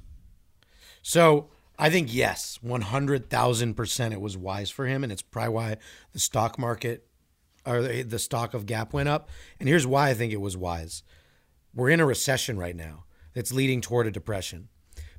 So 1.01 1.49
I 1.77 1.89
think 1.89 2.13
yes, 2.13 2.59
one 2.61 2.81
hundred 2.81 3.29
thousand 3.29 3.75
percent, 3.75 4.13
it 4.13 4.21
was 4.21 4.37
wise 4.37 4.69
for 4.69 4.87
him, 4.87 5.03
and 5.03 5.11
it's 5.11 5.21
probably 5.21 5.53
why 5.53 5.77
the 6.13 6.19
stock 6.19 6.57
market 6.57 7.07
or 7.65 7.81
the 7.81 8.01
the 8.01 8.19
stock 8.19 8.53
of 8.53 8.65
Gap 8.65 8.93
went 8.93 9.09
up. 9.09 9.29
And 9.59 9.69
here's 9.69 9.87
why 9.87 10.09
I 10.09 10.13
think 10.13 10.33
it 10.33 10.41
was 10.41 10.57
wise: 10.57 11.03
we're 11.73 11.89
in 11.89 11.99
a 11.99 12.05
recession 12.05 12.57
right 12.57 12.75
now 12.75 13.05
that's 13.33 13.53
leading 13.53 13.81
toward 13.81 14.07
a 14.07 14.11
depression. 14.11 14.69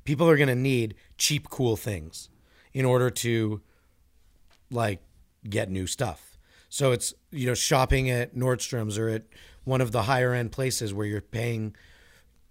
People 0.09 0.27
are 0.27 0.37
going 0.37 0.49
to 0.49 0.55
need 0.55 0.95
cheap, 1.19 1.51
cool 1.51 1.77
things 1.77 2.29
in 2.73 2.83
order 2.83 3.11
to 3.11 3.61
like 4.71 5.03
get 5.47 5.69
new 5.69 5.85
stuff. 5.85 6.39
So 6.67 6.91
it's 6.91 7.13
you 7.29 7.45
know 7.45 7.53
shopping 7.53 8.09
at 8.09 8.33
Nordstrom's 8.33 8.97
or 8.97 9.09
at 9.09 9.25
one 9.65 9.81
of 9.81 9.91
the 9.91 10.01
higher 10.01 10.33
end 10.33 10.51
places 10.51 10.95
where 10.95 11.05
you're 11.05 11.21
paying 11.21 11.75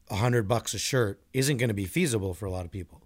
a 0.09 0.15
hundred 0.15 0.47
bucks 0.47 0.73
a 0.73 0.79
shirt 0.79 1.21
isn't 1.33 1.57
going 1.57 1.67
to 1.67 1.75
be 1.75 1.85
feasible 1.85 2.33
for 2.33 2.47
a 2.47 2.51
lot 2.53 2.65
of 2.65 2.71
people. 2.71 3.03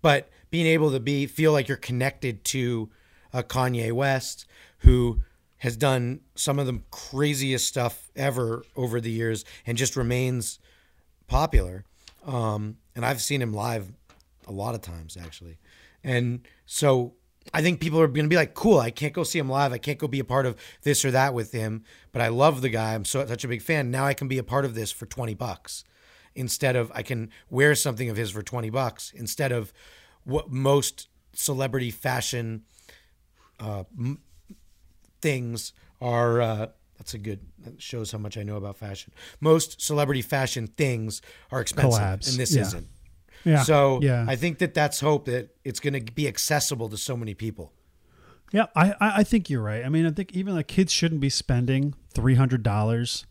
But 0.00 0.30
being 0.50 0.66
able 0.68 0.90
to 0.92 0.98
be 0.98 1.26
feel 1.26 1.52
like 1.52 1.68
you're 1.68 1.76
connected 1.76 2.46
to 2.46 2.88
a 3.30 3.42
Kanye 3.42 3.92
West 3.92 4.46
who 4.78 5.20
has 5.58 5.76
done 5.76 6.20
some 6.34 6.58
of 6.58 6.64
the 6.64 6.80
craziest 6.90 7.68
stuff 7.68 8.10
ever 8.16 8.64
over 8.74 9.02
the 9.02 9.10
years 9.10 9.44
and 9.66 9.76
just 9.76 9.96
remains 9.96 10.58
popular. 11.26 11.84
Um, 12.26 12.78
and 12.94 13.04
I've 13.04 13.22
seen 13.22 13.42
him 13.42 13.52
live 13.52 13.92
a 14.46 14.52
lot 14.52 14.74
of 14.74 14.82
times 14.82 15.16
actually. 15.16 15.58
And 16.04 16.46
so 16.66 17.14
I 17.52 17.62
think 17.62 17.80
people 17.80 18.00
are 18.00 18.06
going 18.06 18.24
to 18.24 18.28
be 18.28 18.36
like, 18.36 18.54
cool, 18.54 18.78
I 18.78 18.90
can't 18.90 19.12
go 19.12 19.24
see 19.24 19.38
him 19.38 19.48
live. 19.48 19.72
I 19.72 19.78
can't 19.78 19.98
go 19.98 20.06
be 20.06 20.20
a 20.20 20.24
part 20.24 20.46
of 20.46 20.56
this 20.82 21.04
or 21.04 21.10
that 21.10 21.34
with 21.34 21.52
him, 21.52 21.84
but 22.12 22.22
I 22.22 22.28
love 22.28 22.60
the 22.60 22.68
guy. 22.68 22.94
I'm 22.94 23.04
so 23.04 23.26
such 23.26 23.44
a 23.44 23.48
big 23.48 23.62
fan. 23.62 23.90
Now 23.90 24.04
I 24.04 24.14
can 24.14 24.28
be 24.28 24.38
a 24.38 24.44
part 24.44 24.64
of 24.64 24.74
this 24.74 24.92
for 24.92 25.06
20 25.06 25.34
bucks 25.34 25.84
instead 26.34 26.76
of 26.76 26.90
I 26.94 27.02
can 27.02 27.30
wear 27.50 27.74
something 27.74 28.08
of 28.08 28.16
his 28.16 28.30
for 28.30 28.42
20 28.42 28.70
bucks 28.70 29.12
instead 29.14 29.52
of 29.52 29.72
what 30.24 30.50
most 30.50 31.08
celebrity 31.34 31.90
fashion 31.90 32.62
uh, 33.58 33.84
m- 33.98 34.20
things 35.20 35.72
are. 36.00 36.40
Uh, 36.40 36.66
that's 37.02 37.14
a 37.14 37.18
good 37.18 37.40
that 37.64 37.82
shows 37.82 38.12
how 38.12 38.18
much 38.18 38.38
I 38.38 38.44
know 38.44 38.56
about 38.56 38.76
fashion. 38.76 39.12
Most 39.40 39.80
celebrity 39.82 40.22
fashion 40.22 40.68
things 40.68 41.20
are 41.50 41.60
expensive, 41.60 42.00
Collabs, 42.00 42.30
and 42.30 42.38
this 42.38 42.54
yeah. 42.54 42.62
isn't. 42.62 42.86
Yeah. 43.44 43.62
So 43.64 43.98
yeah. 44.00 44.24
I 44.28 44.36
think 44.36 44.58
that 44.58 44.72
that's 44.72 45.00
hope 45.00 45.24
that 45.24 45.50
it's 45.64 45.80
going 45.80 45.94
to 45.94 46.12
be 46.12 46.28
accessible 46.28 46.88
to 46.90 46.96
so 46.96 47.16
many 47.16 47.34
people. 47.34 47.72
Yeah, 48.52 48.66
I, 48.76 48.94
I 49.00 49.24
think 49.24 49.50
you're 49.50 49.62
right. 49.62 49.84
I 49.84 49.88
mean, 49.88 50.06
I 50.06 50.10
think 50.12 50.32
even 50.36 50.54
like 50.54 50.68
kids 50.68 50.92
shouldn't 50.92 51.20
be 51.20 51.30
spending 51.30 51.94
three 52.14 52.36
hundred 52.36 52.62
dollars 52.62 53.26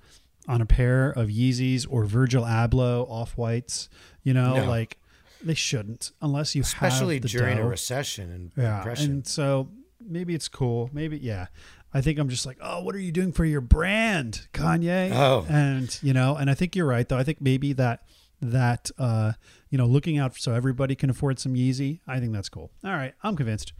on 0.49 0.59
a 0.61 0.65
pair 0.65 1.11
of 1.11 1.30
Yeezys 1.30 1.86
or 1.89 2.03
Virgil 2.03 2.43
Abloh 2.43 3.09
off 3.09 3.38
whites. 3.38 3.88
You 4.24 4.34
know, 4.34 4.55
No. 4.55 4.65
like 4.65 4.97
they 5.41 5.53
shouldn't 5.53 6.11
unless 6.22 6.55
you 6.55 6.61
especially 6.61 7.19
during 7.22 7.57
dough. 7.57 7.63
a 7.63 7.67
recession 7.67 8.32
and 8.32 8.51
Yeah, 8.57 8.78
depression. 8.80 9.11
and 9.11 9.28
so 9.28 9.69
maybe 10.05 10.36
it's 10.36 10.49
cool. 10.49 10.89
Maybe 10.91 11.17
yeah. 11.19 11.47
I 11.93 12.01
think 12.01 12.19
I'm 12.19 12.29
just 12.29 12.45
like, 12.45 12.57
oh, 12.61 12.81
what 12.83 12.95
are 12.95 12.99
you 12.99 13.11
doing 13.11 13.31
for 13.31 13.43
your 13.45 13.61
brand, 13.61 14.47
Kanye? 14.53 15.11
Oh. 15.13 15.45
and 15.49 15.97
you 16.01 16.13
know, 16.13 16.35
and 16.37 16.49
I 16.49 16.53
think 16.53 16.75
you're 16.75 16.85
right 16.87 17.07
though. 17.07 17.17
I 17.17 17.23
think 17.23 17.41
maybe 17.41 17.73
that 17.73 18.03
that 18.41 18.89
uh, 18.97 19.33
you 19.69 19.77
know, 19.77 19.85
looking 19.85 20.17
out 20.17 20.35
so 20.37 20.53
everybody 20.53 20.95
can 20.95 21.09
afford 21.09 21.39
some 21.39 21.53
Yeezy. 21.53 21.99
I 22.07 22.19
think 22.19 22.33
that's 22.33 22.49
cool. 22.49 22.71
All 22.83 22.91
right, 22.91 23.13
I'm 23.23 23.35
convinced. 23.35 23.73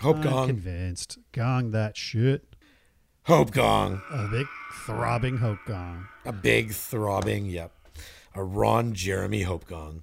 Hope 0.00 0.16
I'm 0.16 0.22
Gong, 0.22 0.46
convinced. 0.48 1.18
Gong 1.32 1.70
that 1.70 1.96
shit. 1.96 2.44
Hope 3.26 3.52
Gong, 3.52 4.02
A 4.10 4.28
big 4.28 4.46
throbbing 4.84 5.38
hope 5.38 5.60
gong. 5.66 6.08
a 6.26 6.32
big 6.32 6.72
throbbing, 6.72 7.46
yep, 7.46 7.70
a 8.34 8.42
Ron 8.44 8.92
Jeremy 8.92 9.42
Hope 9.44 9.66
Gong. 9.66 10.02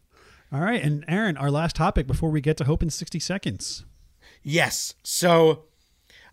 All 0.51 0.61
right, 0.61 0.81
and 0.81 1.05
Aaron, 1.07 1.37
our 1.37 1.51
last 1.51 1.75
topic 1.75 2.07
before 2.07 2.31
we 2.31 2.41
get 2.41 2.57
to 2.57 2.63
hope 2.63 2.81
in 2.81 2.89
60 2.89 3.19
seconds. 3.19 3.85
Yes. 4.41 4.95
So 5.03 5.65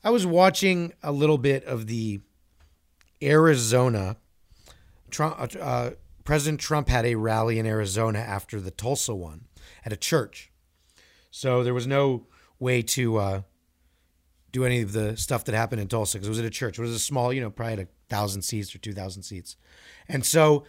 I 0.05 0.11
was 0.11 0.25
watching 0.27 0.93
a 1.03 1.13
little 1.13 1.39
bit 1.39 1.65
of 1.65 1.87
the 1.87 2.21
Arizona. 3.23 4.17
Trump, 5.11 5.55
uh, 5.61 5.91
President 6.25 6.61
Trump 6.61 6.89
had 6.89 7.05
a 7.05 7.17
rally 7.17 7.59
in 7.59 7.67
Arizona 7.67 8.19
after 8.19 8.61
the 8.61 8.71
Tulsa 8.71 9.15
one 9.15 9.47
at 9.85 9.93
a 9.93 9.97
church. 9.97 10.53
So 11.31 11.65
there 11.65 11.75
was 11.75 11.87
no 11.87 12.27
way 12.59 12.83
to 12.83 13.17
uh, 13.17 13.43
do 14.53 14.65
any 14.65 14.83
of 14.83 14.93
the 14.93 15.17
stuff 15.17 15.45
that 15.45 15.55
happened 15.55 15.81
in 15.81 15.89
Tulsa 15.89 16.19
because 16.19 16.29
it 16.29 16.31
was 16.31 16.39
at 16.39 16.45
a 16.45 16.51
church. 16.51 16.79
It 16.79 16.83
was 16.83 16.93
a 16.93 16.99
small, 16.99 17.33
you 17.33 17.41
know, 17.41 17.51
probably 17.51 17.85
a 17.85 17.89
thousand 18.09 18.43
seats 18.43 18.75
or 18.75 18.79
two 18.79 18.93
thousand 18.93 19.23
seats. 19.23 19.57
And 20.09 20.25
so 20.25 20.65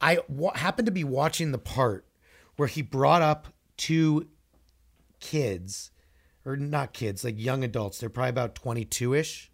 I 0.00 0.18
happened 0.54 0.86
to 0.86 0.92
be 0.92 1.04
watching 1.04 1.52
the 1.52 1.58
part 1.58 2.06
where 2.56 2.68
he 2.68 2.82
brought 2.82 3.22
up 3.22 3.48
two 3.76 4.28
kids 5.20 5.90
or 6.44 6.56
not 6.56 6.92
kids, 6.92 7.24
like 7.24 7.38
young 7.38 7.64
adults. 7.64 7.98
They're 7.98 8.10
probably 8.10 8.30
about 8.30 8.54
22 8.54 9.14
ish, 9.14 9.50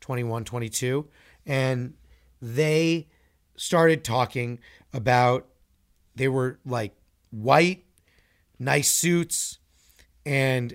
21, 0.00 0.44
22. 0.44 1.08
And 1.46 1.94
they 2.40 3.08
started 3.56 4.04
talking 4.04 4.58
about, 4.92 5.46
they 6.14 6.28
were 6.28 6.58
like 6.64 6.94
white, 7.30 7.84
nice 8.58 8.90
suits, 8.90 9.58
and 10.24 10.74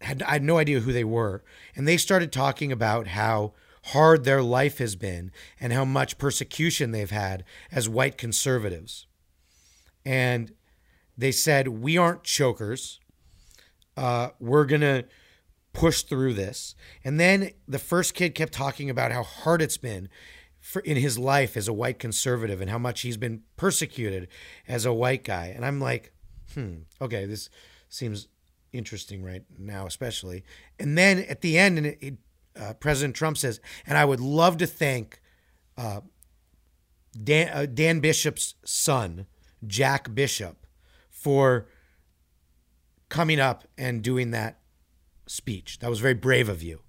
had, 0.00 0.22
I 0.22 0.32
had 0.32 0.42
no 0.42 0.58
idea 0.58 0.80
who 0.80 0.92
they 0.92 1.04
were. 1.04 1.44
And 1.76 1.86
they 1.86 1.96
started 1.96 2.32
talking 2.32 2.72
about 2.72 3.08
how 3.08 3.52
hard 3.86 4.24
their 4.24 4.42
life 4.42 4.78
has 4.78 4.96
been 4.96 5.30
and 5.58 5.72
how 5.72 5.84
much 5.84 6.18
persecution 6.18 6.90
they've 6.90 7.10
had 7.10 7.44
as 7.72 7.88
white 7.88 8.18
conservatives. 8.18 9.06
And 10.04 10.52
they 11.16 11.32
said, 11.32 11.68
We 11.68 11.96
aren't 11.96 12.24
chokers 12.24 12.99
uh, 13.96 14.30
we're 14.38 14.64
gonna 14.64 15.04
push 15.72 16.02
through 16.02 16.34
this. 16.34 16.74
And 17.04 17.18
then 17.20 17.50
the 17.68 17.78
first 17.78 18.14
kid 18.14 18.34
kept 18.34 18.52
talking 18.52 18.90
about 18.90 19.12
how 19.12 19.22
hard 19.22 19.62
it's 19.62 19.76
been 19.76 20.08
for 20.60 20.80
in 20.80 20.96
his 20.96 21.18
life 21.18 21.56
as 21.56 21.68
a 21.68 21.72
white 21.72 21.98
conservative 21.98 22.60
and 22.60 22.70
how 22.70 22.78
much 22.78 23.00
he's 23.00 23.16
been 23.16 23.42
persecuted 23.56 24.28
as 24.68 24.84
a 24.84 24.92
white 24.92 25.24
guy. 25.24 25.46
And 25.46 25.64
I'm 25.64 25.80
like, 25.80 26.12
hmm, 26.54 26.80
okay, 27.00 27.24
this 27.24 27.48
seems 27.88 28.28
interesting 28.72 29.22
right 29.22 29.42
now, 29.58 29.86
especially. 29.86 30.44
And 30.78 30.96
then 30.98 31.20
at 31.20 31.40
the 31.40 31.58
end, 31.58 31.78
and 31.78 31.86
it, 31.86 31.98
it, 32.00 32.14
uh, 32.60 32.74
President 32.74 33.14
Trump 33.14 33.38
says, 33.38 33.60
and 33.86 33.96
I 33.96 34.04
would 34.04 34.20
love 34.20 34.58
to 34.58 34.66
thank 34.66 35.20
uh, 35.78 36.00
Dan, 37.22 37.48
uh, 37.52 37.66
Dan 37.66 38.00
Bishop's 38.00 38.54
son, 38.64 39.26
Jack 39.66 40.14
Bishop, 40.14 40.66
for 41.08 41.66
coming 43.10 43.38
up 43.38 43.64
and 43.76 44.02
doing 44.02 44.30
that 44.30 44.60
speech. 45.26 45.80
That 45.80 45.90
was 45.90 46.00
very 46.00 46.14
brave 46.14 46.48
of 46.48 46.62
you. 46.62 46.80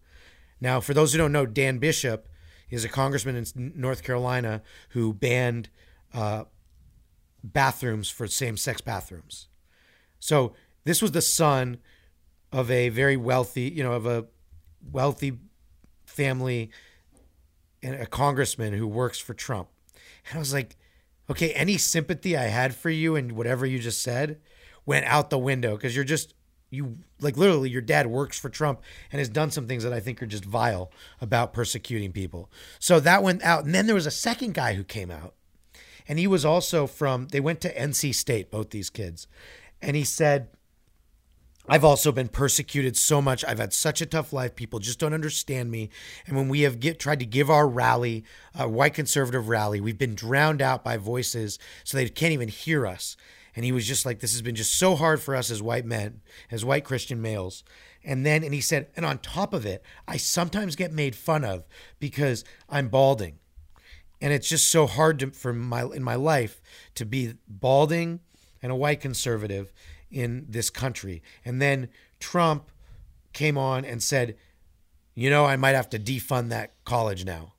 Now, 0.61 0.79
for 0.79 0.93
those 0.93 1.11
who 1.11 1.17
don't 1.17 1.33
know, 1.33 1.45
Dan 1.45 1.79
Bishop 1.79 2.29
is 2.69 2.85
a 2.85 2.89
congressman 2.89 3.35
in 3.35 3.73
North 3.75 4.03
Carolina 4.03 4.61
who 4.89 5.13
banned 5.13 5.69
uh, 6.13 6.45
bathrooms 7.43 8.09
for 8.09 8.27
same 8.27 8.55
sex 8.55 8.79
bathrooms. 8.79 9.49
So 10.19 10.53
this 10.85 11.01
was 11.01 11.11
the 11.11 11.21
son 11.21 11.79
of 12.51 12.69
a 12.71 12.89
very 12.89 13.17
wealthy, 13.17 13.63
you 13.63 13.83
know, 13.83 13.93
of 13.93 14.05
a 14.05 14.27
wealthy 14.91 15.39
family 16.05 16.69
and 17.81 17.95
a 17.95 18.05
congressman 18.05 18.73
who 18.73 18.87
works 18.87 19.19
for 19.19 19.33
Trump. 19.33 19.69
And 20.27 20.35
I 20.35 20.39
was 20.39 20.53
like, 20.53 20.77
okay, 21.29 21.51
any 21.53 21.77
sympathy 21.77 22.37
I 22.37 22.43
had 22.43 22.75
for 22.75 22.89
you 22.89 23.15
and 23.15 23.31
whatever 23.31 23.65
you 23.65 23.79
just 23.79 24.01
said 24.01 24.39
went 24.85 25.05
out 25.05 25.29
the 25.29 25.37
window 25.39 25.75
because 25.75 25.95
you're 25.95 26.05
just 26.05 26.33
you 26.69 26.97
like 27.19 27.37
literally 27.37 27.69
your 27.69 27.81
dad 27.81 28.07
works 28.07 28.39
for 28.39 28.49
Trump 28.49 28.81
and 29.11 29.19
has 29.19 29.29
done 29.29 29.51
some 29.51 29.67
things 29.67 29.83
that 29.83 29.93
I 29.93 29.99
think 29.99 30.21
are 30.23 30.27
just 30.27 30.45
vile 30.45 30.91
about 31.19 31.53
persecuting 31.53 32.11
people. 32.11 32.49
So 32.79 32.99
that 33.01 33.23
went 33.23 33.43
out. 33.43 33.65
And 33.65 33.75
then 33.75 33.85
there 33.85 33.95
was 33.95 34.05
a 34.05 34.11
second 34.11 34.53
guy 34.53 34.73
who 34.73 34.83
came 34.83 35.11
out. 35.11 35.35
And 36.07 36.17
he 36.17 36.27
was 36.27 36.45
also 36.45 36.87
from 36.87 37.27
they 37.27 37.39
went 37.39 37.61
to 37.61 37.75
NC 37.75 38.15
State, 38.15 38.49
both 38.49 38.71
these 38.71 38.89
kids. 38.89 39.27
And 39.81 39.95
he 39.95 40.03
said 40.03 40.47
I've 41.67 41.85
also 41.85 42.11
been 42.11 42.27
persecuted 42.27 42.97
so 42.97 43.21
much. 43.21 43.45
I've 43.45 43.59
had 43.59 43.71
such 43.73 44.01
a 44.01 44.05
tough 44.05 44.33
life. 44.33 44.55
People 44.55 44.79
just 44.79 44.99
don't 44.99 45.13
understand 45.13 45.69
me. 45.69 45.89
And 46.25 46.35
when 46.35 46.49
we 46.49 46.61
have 46.61 46.79
get, 46.79 46.99
tried 46.99 47.19
to 47.19 47.25
give 47.25 47.49
our 47.49 47.67
rally, 47.67 48.23
a 48.55 48.67
white 48.67 48.95
conservative 48.95 49.47
rally, 49.47 49.79
we've 49.79 49.97
been 49.97 50.15
drowned 50.15 50.61
out 50.61 50.83
by 50.83 50.97
voices 50.97 51.59
so 51.83 51.97
they 51.97 52.09
can't 52.09 52.33
even 52.33 52.49
hear 52.49 52.87
us. 52.87 53.15
And 53.55 53.65
he 53.65 53.71
was 53.71 53.87
just 53.87 54.05
like, 54.05 54.19
this 54.19 54.31
has 54.31 54.41
been 54.41 54.55
just 54.55 54.77
so 54.77 54.95
hard 54.95 55.21
for 55.21 55.35
us 55.35 55.51
as 55.51 55.61
white 55.61 55.85
men, 55.85 56.21
as 56.49 56.63
white 56.63 56.85
Christian 56.85 57.21
males. 57.21 57.63
And 58.03 58.25
then, 58.25 58.43
and 58.43 58.53
he 58.53 58.61
said, 58.61 58.87
and 58.95 59.05
on 59.05 59.19
top 59.19 59.53
of 59.53 59.65
it, 59.65 59.83
I 60.07 60.17
sometimes 60.17 60.75
get 60.75 60.91
made 60.91 61.15
fun 61.15 61.43
of 61.43 61.67
because 61.99 62.43
I'm 62.69 62.87
balding. 62.87 63.39
And 64.21 64.31
it's 64.31 64.47
just 64.47 64.69
so 64.69 64.87
hard 64.87 65.19
to, 65.19 65.31
for 65.31 65.51
my, 65.53 65.83
in 65.83 66.03
my 66.03 66.15
life 66.15 66.61
to 66.95 67.05
be 67.05 67.33
balding 67.47 68.21
and 68.61 68.71
a 68.71 68.75
white 68.75 69.01
conservative 69.01 69.73
in 70.09 70.45
this 70.47 70.69
country. 70.69 71.21
And 71.43 71.61
then 71.61 71.89
Trump 72.19 72.71
came 73.33 73.57
on 73.57 73.83
and 73.83 74.01
said, 74.01 74.37
you 75.15 75.29
know, 75.29 75.45
I 75.45 75.55
might 75.55 75.75
have 75.75 75.89
to 75.89 75.99
defund 75.99 76.49
that 76.49 76.73
college 76.85 77.25
now. 77.25 77.53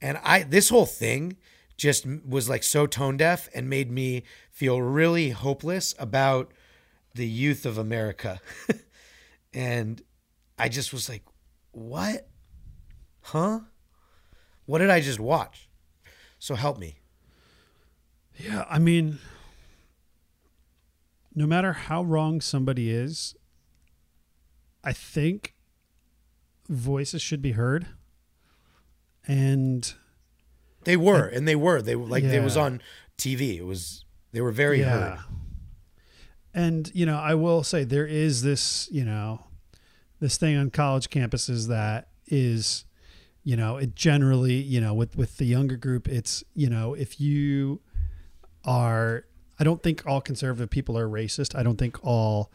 And 0.00 0.18
I, 0.24 0.42
this 0.42 0.70
whole 0.70 0.86
thing 0.86 1.36
just 1.76 2.06
was 2.06 2.48
like 2.48 2.62
so 2.62 2.86
tone 2.86 3.16
deaf 3.16 3.48
and 3.54 3.68
made 3.68 3.90
me 3.90 4.22
feel 4.52 4.80
really 4.80 5.30
hopeless 5.30 5.94
about 5.98 6.52
the 7.14 7.26
youth 7.26 7.66
of 7.66 7.78
America. 7.78 8.40
and 9.54 10.02
I 10.58 10.68
just 10.68 10.92
was 10.92 11.08
like, 11.08 11.24
what? 11.72 12.28
Huh? 13.22 13.60
What 14.66 14.78
did 14.78 14.90
I 14.90 15.00
just 15.00 15.18
watch? 15.18 15.68
So 16.38 16.54
help 16.54 16.78
me. 16.78 17.00
Yeah, 18.38 18.64
I 18.68 18.78
mean, 18.78 19.18
no 21.34 21.46
matter 21.46 21.72
how 21.72 22.02
wrong 22.02 22.40
somebody 22.40 22.90
is, 22.90 23.34
I 24.84 24.92
think 24.92 25.54
voices 26.68 27.22
should 27.22 27.42
be 27.42 27.52
heard. 27.52 27.86
And 29.26 29.92
They 30.84 30.96
were, 30.96 31.26
and 31.26 31.46
they 31.46 31.54
were. 31.54 31.80
They 31.80 31.94
were 31.94 32.06
like 32.06 32.24
it 32.24 32.42
was 32.42 32.56
on 32.56 32.82
TV. 33.16 33.56
It 33.58 33.64
was 33.64 34.04
they 34.32 34.40
were 34.40 34.52
very 34.52 34.80
heard. 34.80 35.18
And, 36.54 36.90
you 36.94 37.06
know, 37.06 37.18
I 37.18 37.34
will 37.34 37.62
say 37.62 37.84
there 37.84 38.06
is 38.06 38.42
this, 38.42 38.88
you 38.90 39.04
know, 39.04 39.44
this 40.20 40.36
thing 40.36 40.56
on 40.56 40.70
college 40.70 41.08
campuses 41.08 41.68
that 41.68 42.08
is, 42.26 42.84
you 43.42 43.56
know, 43.56 43.76
it 43.76 43.94
generally, 43.94 44.54
you 44.54 44.80
know, 44.80 44.94
with 44.94 45.16
with 45.16 45.38
the 45.38 45.46
younger 45.46 45.76
group, 45.76 46.08
it's, 46.08 46.44
you 46.54 46.68
know, 46.68 46.94
if 46.94 47.20
you 47.20 47.80
are 48.64 49.24
I 49.58 49.64
don't 49.64 49.82
think 49.82 50.06
all 50.06 50.20
conservative 50.20 50.70
people 50.70 50.98
are 50.98 51.08
racist. 51.08 51.56
I 51.56 51.62
don't 51.62 51.78
think 51.78 52.04
all 52.04 52.50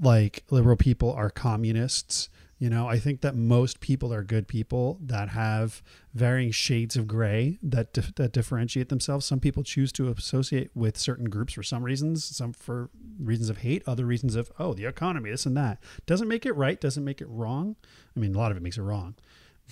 like 0.00 0.44
liberal 0.50 0.76
people 0.76 1.12
are 1.12 1.30
communists. 1.30 2.28
You 2.62 2.70
know, 2.70 2.86
I 2.86 3.00
think 3.00 3.22
that 3.22 3.34
most 3.34 3.80
people 3.80 4.14
are 4.14 4.22
good 4.22 4.46
people 4.46 5.00
that 5.02 5.30
have 5.30 5.82
varying 6.14 6.52
shades 6.52 6.94
of 6.94 7.08
gray 7.08 7.58
that 7.60 7.92
that 8.14 8.30
differentiate 8.30 8.88
themselves. 8.88 9.26
Some 9.26 9.40
people 9.40 9.64
choose 9.64 9.90
to 9.94 10.08
associate 10.10 10.70
with 10.72 10.96
certain 10.96 11.28
groups 11.28 11.54
for 11.54 11.64
some 11.64 11.82
reasons, 11.82 12.24
some 12.24 12.52
for 12.52 12.88
reasons 13.18 13.50
of 13.50 13.58
hate, 13.58 13.82
other 13.84 14.06
reasons 14.06 14.36
of 14.36 14.52
oh 14.60 14.74
the 14.74 14.84
economy, 14.84 15.30
this 15.30 15.44
and 15.44 15.56
that. 15.56 15.82
Doesn't 16.06 16.28
make 16.28 16.46
it 16.46 16.52
right, 16.52 16.80
doesn't 16.80 17.04
make 17.04 17.20
it 17.20 17.26
wrong. 17.28 17.74
I 18.16 18.20
mean, 18.20 18.32
a 18.32 18.38
lot 18.38 18.52
of 18.52 18.56
it 18.56 18.62
makes 18.62 18.78
it 18.78 18.82
wrong, 18.82 19.16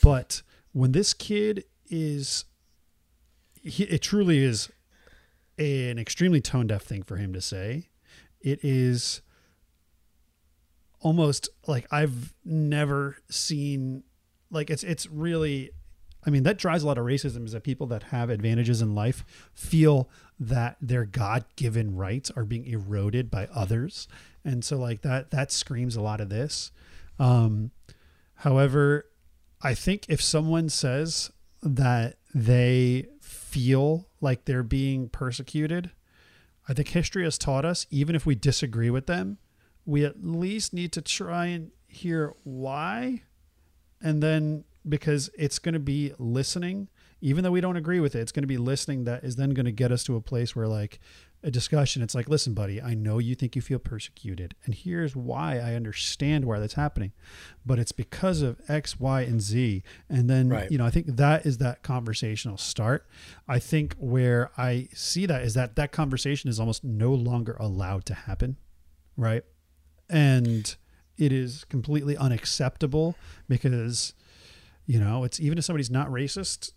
but 0.02 0.42
when 0.72 0.90
this 0.90 1.14
kid 1.14 1.62
is, 1.90 2.44
he, 3.62 3.84
it 3.84 4.02
truly 4.02 4.42
is 4.42 4.68
an 5.58 6.00
extremely 6.00 6.40
tone 6.40 6.66
deaf 6.66 6.82
thing 6.82 7.04
for 7.04 7.18
him 7.18 7.32
to 7.34 7.40
say. 7.40 7.90
It 8.40 8.58
is 8.64 9.22
almost 11.00 11.48
like 11.66 11.86
I've 11.90 12.34
never 12.44 13.16
seen 13.30 14.02
like 14.50 14.70
it's 14.70 14.82
it's 14.84 15.06
really 15.06 15.70
I 16.26 16.30
mean 16.30 16.42
that 16.42 16.58
drives 16.58 16.82
a 16.82 16.86
lot 16.86 16.98
of 16.98 17.04
racism 17.04 17.46
is 17.46 17.52
that 17.52 17.64
people 17.64 17.86
that 17.88 18.04
have 18.04 18.28
advantages 18.30 18.82
in 18.82 18.94
life 18.94 19.24
feel 19.54 20.10
that 20.38 20.76
their 20.80 21.04
God-given 21.04 21.96
rights 21.96 22.30
are 22.36 22.44
being 22.44 22.66
eroded 22.66 23.30
by 23.30 23.48
others. 23.54 24.08
And 24.44 24.64
so 24.64 24.76
like 24.76 25.02
that 25.02 25.30
that 25.30 25.50
screams 25.50 25.96
a 25.96 26.02
lot 26.02 26.20
of 26.20 26.28
this. 26.28 26.70
Um 27.18 27.70
however, 28.36 29.06
I 29.62 29.74
think 29.74 30.06
if 30.08 30.22
someone 30.22 30.68
says 30.68 31.30
that 31.62 32.16
they 32.34 33.06
feel 33.20 34.08
like 34.20 34.44
they're 34.44 34.62
being 34.62 35.08
persecuted, 35.08 35.90
I 36.68 36.72
think 36.72 36.88
history 36.88 37.24
has 37.24 37.36
taught 37.36 37.64
us, 37.64 37.86
even 37.90 38.14
if 38.14 38.24
we 38.24 38.34
disagree 38.34 38.90
with 38.90 39.06
them, 39.06 39.38
we 39.90 40.04
at 40.04 40.24
least 40.24 40.72
need 40.72 40.92
to 40.92 41.02
try 41.02 41.46
and 41.46 41.72
hear 41.88 42.34
why. 42.44 43.22
And 44.00 44.22
then 44.22 44.64
because 44.88 45.30
it's 45.36 45.58
going 45.58 45.74
to 45.74 45.80
be 45.80 46.12
listening, 46.18 46.88
even 47.20 47.42
though 47.44 47.50
we 47.50 47.60
don't 47.60 47.76
agree 47.76 48.00
with 48.00 48.14
it, 48.14 48.20
it's 48.20 48.32
going 48.32 48.44
to 48.44 48.46
be 48.48 48.56
listening 48.56 49.04
that 49.04 49.24
is 49.24 49.36
then 49.36 49.50
going 49.50 49.66
to 49.66 49.72
get 49.72 49.92
us 49.92 50.04
to 50.04 50.16
a 50.16 50.20
place 50.20 50.54
where, 50.54 50.68
like, 50.68 51.00
a 51.42 51.50
discussion, 51.50 52.02
it's 52.02 52.14
like, 52.14 52.28
listen, 52.28 52.54
buddy, 52.54 52.80
I 52.80 52.94
know 52.94 53.18
you 53.18 53.34
think 53.34 53.56
you 53.56 53.62
feel 53.62 53.78
persecuted, 53.78 54.54
and 54.64 54.74
here's 54.74 55.16
why 55.16 55.58
I 55.58 55.74
understand 55.74 56.44
why 56.44 56.58
that's 56.60 56.74
happening, 56.74 57.12
but 57.66 57.78
it's 57.78 57.92
because 57.92 58.42
of 58.42 58.60
X, 58.68 59.00
Y, 59.00 59.22
and 59.22 59.40
Z. 59.40 59.82
And 60.08 60.30
then, 60.30 60.50
Right. 60.50 60.70
you 60.70 60.78
know, 60.78 60.84
I 60.86 60.90
think 60.90 61.16
that 61.16 61.44
is 61.44 61.58
that 61.58 61.82
conversational 61.82 62.58
start. 62.58 63.06
I 63.48 63.58
think 63.58 63.96
where 63.98 64.50
I 64.56 64.88
see 64.94 65.26
that 65.26 65.42
is 65.42 65.54
that 65.54 65.76
that 65.76 65.92
conversation 65.92 66.48
is 66.48 66.60
almost 66.60 66.84
no 66.84 67.12
longer 67.12 67.56
allowed 67.58 68.04
to 68.06 68.14
happen, 68.14 68.56
right? 69.16 69.42
And 70.10 70.74
it 71.16 71.32
is 71.32 71.64
completely 71.64 72.16
unacceptable 72.16 73.14
because, 73.48 74.14
you 74.86 74.98
know, 74.98 75.24
it's 75.24 75.38
even 75.38 75.58
if 75.58 75.64
somebody's 75.64 75.90
not 75.90 76.08
racist, 76.08 76.72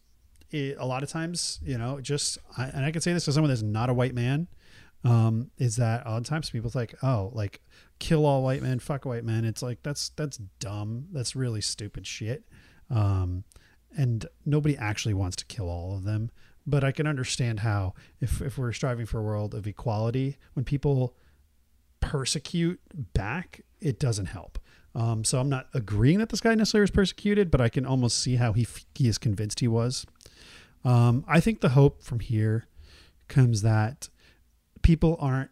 it, 0.52 0.76
a 0.78 0.86
lot 0.86 1.02
of 1.02 1.10
times, 1.10 1.60
you 1.64 1.78
know, 1.78 2.00
just 2.00 2.38
I, 2.58 2.66
and 2.66 2.86
I 2.86 2.92
can 2.92 3.02
say 3.02 3.14
this 3.14 3.26
to 3.26 3.32
someone 3.32 3.50
that's 3.50 3.62
not 3.62 3.90
a 3.90 3.94
white 3.94 4.14
man, 4.14 4.48
um, 5.04 5.50
is 5.58 5.78
that 5.78 6.06
a 6.06 6.12
lot 6.12 6.18
of 6.18 6.26
times 6.26 6.50
people 6.50 6.70
think, 6.70 6.94
oh, 7.02 7.32
like 7.34 7.62
kill 8.00 8.26
all 8.26 8.44
white 8.44 8.62
men, 8.62 8.80
fuck 8.80 9.06
white 9.06 9.26
men. 9.26 9.46
It's 9.46 9.64
like 9.64 9.82
that's 9.84 10.10
that's 10.10 10.38
dumb. 10.60 11.08
That's 11.12 11.36
really 11.36 11.62
stupid 11.62 12.06
shit. 12.06 12.44
Um, 12.90 13.44
and 13.96 14.26
nobody 14.46 14.78
actually 14.78 15.14
wants 15.14 15.36
to 15.38 15.46
kill 15.46 15.70
all 15.70 15.96
of 15.96 16.04
them. 16.04 16.32
But 16.66 16.84
I 16.84 16.92
can 16.92 17.08
understand 17.08 17.60
how 17.60 17.94
if 18.22 18.42
if 18.42 18.58
we're 18.58 18.72
striving 18.74 19.06
for 19.06 19.20
a 19.20 19.24
world 19.24 19.54
of 19.54 19.68
equality, 19.68 20.38
when 20.54 20.64
people 20.64 21.16
persecute 22.04 22.82
back, 23.14 23.62
it 23.80 23.98
doesn't 23.98 24.28
help. 24.28 24.60
Um, 24.94 25.24
so 25.24 25.40
I'm 25.40 25.50
not 25.50 25.68
agreeing 25.74 26.20
that 26.20 26.30
this 26.30 26.42
guy 26.42 26.54
necessarily 26.54 26.84
was 26.84 26.92
persecuted, 26.92 27.50
but 27.50 27.62
I 27.62 27.70
can 27.70 27.86
almost 27.86 28.20
see 28.20 28.36
how 28.36 28.54
he 28.54 28.64
f- 28.64 28.86
he 28.94 29.08
is 29.08 29.18
convinced 29.18 29.62
he 29.62 29.68
was. 29.68 30.06
Um, 30.84 31.24
I 31.28 31.40
think 31.40 31.62
the 31.62 31.70
hope 31.70 32.04
from 32.04 32.20
here 32.20 32.68
comes 33.28 33.62
that 33.62 34.10
people 34.82 35.18
aren't 35.20 35.50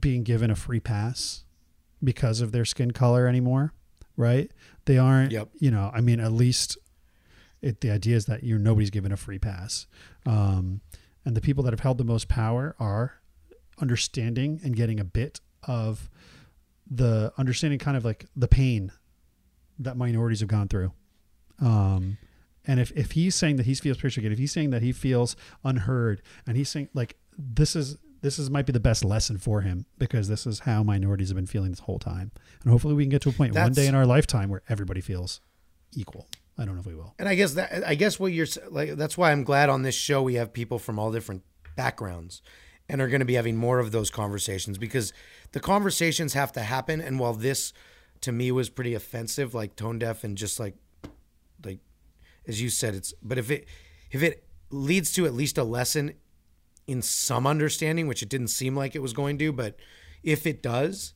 being 0.00 0.22
given 0.22 0.50
a 0.50 0.54
free 0.54 0.80
pass 0.80 1.44
because 2.02 2.40
of 2.40 2.52
their 2.52 2.64
skin 2.64 2.92
color 2.92 3.26
anymore, 3.26 3.74
right? 4.16 4.50
They 4.86 4.96
aren't. 4.96 5.32
Yep. 5.32 5.48
You 5.58 5.70
know, 5.72 5.90
I 5.92 6.00
mean, 6.00 6.20
at 6.20 6.32
least 6.32 6.78
it, 7.60 7.80
the 7.80 7.90
idea 7.90 8.16
is 8.16 8.26
that 8.26 8.42
you 8.44 8.56
nobody's 8.56 8.90
given 8.90 9.12
a 9.12 9.16
free 9.16 9.38
pass, 9.38 9.86
um, 10.24 10.80
and 11.24 11.36
the 11.36 11.42
people 11.42 11.64
that 11.64 11.72
have 11.72 11.80
held 11.80 11.98
the 11.98 12.04
most 12.04 12.28
power 12.28 12.74
are 12.78 13.20
understanding 13.78 14.60
and 14.64 14.76
getting 14.76 15.00
a 15.00 15.04
bit 15.04 15.40
of 15.66 16.10
the 16.90 17.32
understanding, 17.38 17.78
kind 17.78 17.96
of 17.96 18.04
like 18.04 18.26
the 18.36 18.48
pain 18.48 18.92
that 19.78 19.96
minorities 19.96 20.40
have 20.40 20.48
gone 20.48 20.68
through. 20.68 20.92
Um, 21.60 22.18
and 22.66 22.78
if, 22.78 22.92
if 22.92 23.12
he's 23.12 23.34
saying 23.34 23.56
that 23.56 23.66
he 23.66 23.74
feels 23.74 23.98
persecuted, 23.98 24.32
if 24.32 24.38
he's 24.38 24.52
saying 24.52 24.70
that 24.70 24.82
he 24.82 24.92
feels 24.92 25.36
unheard, 25.64 26.22
and 26.46 26.56
he's 26.56 26.68
saying 26.68 26.88
like 26.94 27.16
this 27.36 27.74
is 27.74 27.96
this 28.20 28.38
is 28.38 28.50
might 28.50 28.66
be 28.66 28.72
the 28.72 28.80
best 28.80 29.04
lesson 29.04 29.36
for 29.36 29.62
him 29.62 29.84
because 29.98 30.28
this 30.28 30.46
is 30.46 30.60
how 30.60 30.82
minorities 30.82 31.28
have 31.28 31.36
been 31.36 31.46
feeling 31.46 31.70
this 31.70 31.80
whole 31.80 31.98
time, 31.98 32.30
and 32.62 32.70
hopefully 32.70 32.94
we 32.94 33.02
can 33.02 33.10
get 33.10 33.22
to 33.22 33.28
a 33.30 33.32
point 33.32 33.52
one 33.52 33.54
That's- 33.54 33.76
day 33.76 33.86
in 33.86 33.94
our 33.94 34.06
lifetime 34.06 34.48
where 34.48 34.62
everybody 34.68 35.00
feels 35.00 35.40
equal. 35.94 36.28
I 36.58 36.64
don't 36.64 36.74
know 36.74 36.80
if 36.80 36.86
we 36.86 36.94
will. 36.94 37.14
And 37.18 37.28
I 37.28 37.34
guess 37.34 37.54
that 37.54 37.86
I 37.86 37.94
guess 37.94 38.20
what 38.20 38.32
you're 38.32 38.46
like 38.70 38.90
that's 38.92 39.16
why 39.16 39.32
I'm 39.32 39.42
glad 39.42 39.68
on 39.70 39.82
this 39.82 39.94
show 39.94 40.22
we 40.22 40.34
have 40.34 40.52
people 40.52 40.78
from 40.78 40.98
all 40.98 41.10
different 41.10 41.42
backgrounds 41.76 42.42
and 42.92 43.00
are 43.00 43.08
going 43.08 43.20
to 43.20 43.26
be 43.26 43.34
having 43.34 43.56
more 43.56 43.78
of 43.78 43.90
those 43.90 44.10
conversations 44.10 44.76
because 44.76 45.14
the 45.52 45.60
conversations 45.60 46.34
have 46.34 46.52
to 46.52 46.60
happen. 46.60 47.00
And 47.00 47.18
while 47.18 47.32
this 47.32 47.72
to 48.20 48.30
me 48.30 48.52
was 48.52 48.68
pretty 48.68 48.92
offensive 48.92 49.54
like 49.54 49.74
tone 49.74 49.98
deaf 49.98 50.22
and 50.22 50.36
just 50.36 50.60
like 50.60 50.76
like 51.64 51.78
as 52.46 52.60
you 52.60 52.68
said, 52.68 52.94
it's 52.94 53.14
but 53.22 53.38
if 53.38 53.50
it 53.50 53.66
if 54.10 54.22
it 54.22 54.44
leads 54.68 55.12
to 55.14 55.24
at 55.24 55.32
least 55.32 55.56
a 55.56 55.64
lesson 55.64 56.12
in 56.86 57.00
some 57.00 57.46
understanding, 57.46 58.06
which 58.08 58.22
it 58.22 58.28
didn't 58.28 58.48
seem 58.48 58.76
like 58.76 58.94
it 58.94 59.02
was 59.02 59.14
going 59.14 59.38
to, 59.38 59.52
but 59.52 59.76
if 60.22 60.46
it 60.46 60.62
does, 60.62 61.14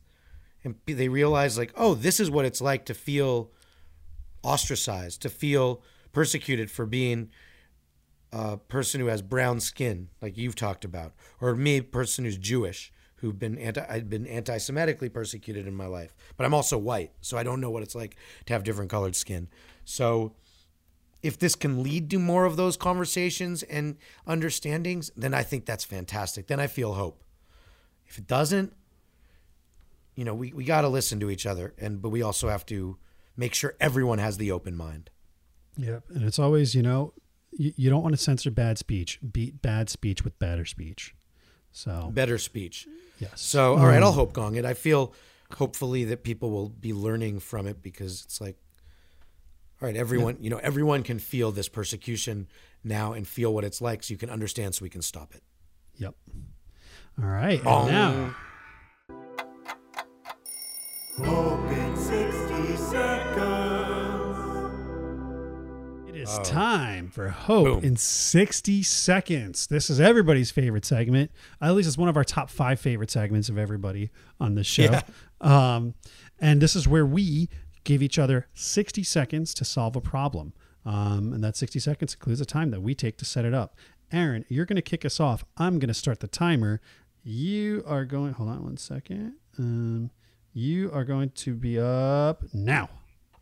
and 0.64 0.76
they 0.86 1.08
realize 1.08 1.58
like, 1.58 1.72
oh, 1.76 1.94
this 1.94 2.18
is 2.18 2.30
what 2.30 2.46
it's 2.46 2.62
like 2.62 2.86
to 2.86 2.94
feel 2.94 3.50
ostracized, 4.42 5.20
to 5.22 5.28
feel 5.28 5.82
persecuted 6.12 6.70
for 6.70 6.86
being 6.86 7.28
a 8.36 8.58
person 8.58 9.00
who 9.00 9.06
has 9.06 9.22
brown 9.22 9.60
skin, 9.60 10.08
like 10.20 10.36
you've 10.36 10.54
talked 10.54 10.84
about, 10.84 11.14
or 11.40 11.54
me, 11.54 11.80
person 11.80 12.24
who's 12.24 12.36
Jewish, 12.36 12.92
who've 13.16 13.38
been 13.38 13.56
anti, 13.56 13.84
I've 13.88 14.10
been 14.10 14.26
anti-Semitically 14.26 15.08
persecuted 15.08 15.66
in 15.66 15.74
my 15.74 15.86
life, 15.86 16.14
but 16.36 16.44
I'm 16.44 16.52
also 16.52 16.76
white, 16.76 17.12
so 17.22 17.38
I 17.38 17.42
don't 17.42 17.62
know 17.62 17.70
what 17.70 17.82
it's 17.82 17.94
like 17.94 18.16
to 18.44 18.52
have 18.52 18.62
different 18.62 18.90
colored 18.90 19.16
skin. 19.16 19.48
So, 19.84 20.34
if 21.22 21.38
this 21.38 21.56
can 21.56 21.82
lead 21.82 22.10
to 22.10 22.18
more 22.18 22.44
of 22.44 22.56
those 22.56 22.76
conversations 22.76 23.62
and 23.64 23.96
understandings, 24.26 25.10
then 25.16 25.32
I 25.32 25.42
think 25.42 25.64
that's 25.64 25.82
fantastic. 25.82 26.46
Then 26.46 26.60
I 26.60 26.66
feel 26.66 26.92
hope. 26.92 27.24
If 28.06 28.18
it 28.18 28.26
doesn't, 28.26 28.74
you 30.14 30.24
know, 30.24 30.34
we, 30.34 30.52
we 30.52 30.64
got 30.64 30.82
to 30.82 30.88
listen 30.88 31.18
to 31.20 31.30
each 31.30 31.46
other, 31.46 31.74
and 31.78 32.02
but 32.02 32.10
we 32.10 32.20
also 32.20 32.50
have 32.50 32.66
to 32.66 32.98
make 33.34 33.54
sure 33.54 33.74
everyone 33.80 34.18
has 34.18 34.36
the 34.36 34.52
open 34.52 34.76
mind. 34.76 35.08
Yep. 35.78 36.04
And 36.10 36.22
it's 36.22 36.38
always, 36.38 36.74
you 36.74 36.82
know, 36.82 37.14
you, 37.58 37.72
you 37.76 37.90
don't 37.90 38.02
want 38.02 38.14
to 38.14 38.20
censor 38.20 38.50
bad 38.50 38.78
speech. 38.78 39.18
Beat 39.32 39.60
bad 39.62 39.88
speech 39.88 40.24
with 40.24 40.38
better 40.38 40.64
speech. 40.64 41.14
So, 41.72 42.10
Better 42.14 42.38
speech. 42.38 42.86
yes. 43.18 43.32
So, 43.40 43.76
all 43.76 43.86
right, 43.86 44.02
I'll 44.02 44.08
um, 44.08 44.14
hope 44.14 44.32
gong 44.32 44.54
it. 44.56 44.64
I 44.64 44.72
feel 44.74 45.12
hopefully 45.58 46.04
that 46.04 46.22
people 46.24 46.50
will 46.50 46.70
be 46.70 46.92
learning 46.94 47.40
from 47.40 47.66
it 47.66 47.82
because 47.82 48.22
it's 48.24 48.40
like, 48.40 48.56
all 49.82 49.86
right, 49.86 49.96
everyone, 49.96 50.38
you 50.40 50.48
know, 50.48 50.56
everyone 50.62 51.02
can 51.02 51.18
feel 51.18 51.52
this 51.52 51.68
persecution 51.68 52.48
now 52.82 53.12
and 53.12 53.28
feel 53.28 53.52
what 53.52 53.62
it's 53.64 53.82
like 53.82 54.02
so 54.02 54.12
you 54.12 54.16
can 54.18 54.30
understand 54.30 54.74
so 54.74 54.82
we 54.84 54.88
can 54.88 55.02
stop 55.02 55.34
it. 55.34 55.42
Yep. 55.98 56.14
All 57.22 57.28
right. 57.28 57.56
And 57.56 57.64
Bong. 57.64 57.88
now, 57.90 58.36
Hope 61.18 61.70
in 61.72 61.96
60 61.96 62.76
seconds. 62.76 63.25
Is 66.16 66.38
time 66.44 67.10
for 67.10 67.28
Hope 67.28 67.66
Boom. 67.66 67.84
in 67.84 67.96
60 67.96 68.82
Seconds. 68.82 69.66
This 69.66 69.90
is 69.90 70.00
everybody's 70.00 70.50
favorite 70.50 70.86
segment. 70.86 71.30
At 71.60 71.74
least 71.74 71.88
it's 71.88 71.98
one 71.98 72.08
of 72.08 72.16
our 72.16 72.24
top 72.24 72.48
five 72.48 72.80
favorite 72.80 73.10
segments 73.10 73.50
of 73.50 73.58
everybody 73.58 74.10
on 74.40 74.54
this 74.54 74.66
show. 74.66 74.84
Yeah. 74.84 75.02
Um, 75.42 75.92
and 76.40 76.62
this 76.62 76.74
is 76.74 76.88
where 76.88 77.04
we 77.04 77.50
give 77.84 78.02
each 78.02 78.18
other 78.18 78.46
60 78.54 79.02
seconds 79.02 79.52
to 79.52 79.64
solve 79.66 79.94
a 79.94 80.00
problem. 80.00 80.54
Um, 80.86 81.34
and 81.34 81.44
that 81.44 81.54
60 81.54 81.78
seconds 81.80 82.14
includes 82.14 82.38
the 82.38 82.46
time 82.46 82.70
that 82.70 82.80
we 82.80 82.94
take 82.94 83.18
to 83.18 83.26
set 83.26 83.44
it 83.44 83.52
up. 83.52 83.76
Aaron, 84.10 84.46
you're 84.48 84.64
going 84.64 84.76
to 84.76 84.82
kick 84.82 85.04
us 85.04 85.20
off. 85.20 85.44
I'm 85.58 85.78
going 85.78 85.88
to 85.88 85.94
start 85.94 86.20
the 86.20 86.28
timer. 86.28 86.80
You 87.24 87.84
are 87.86 88.06
going, 88.06 88.32
hold 88.32 88.48
on 88.48 88.64
one 88.64 88.78
second. 88.78 89.34
Um, 89.58 90.10
you 90.54 90.90
are 90.94 91.04
going 91.04 91.28
to 91.30 91.54
be 91.54 91.78
up 91.78 92.42
now. 92.54 92.88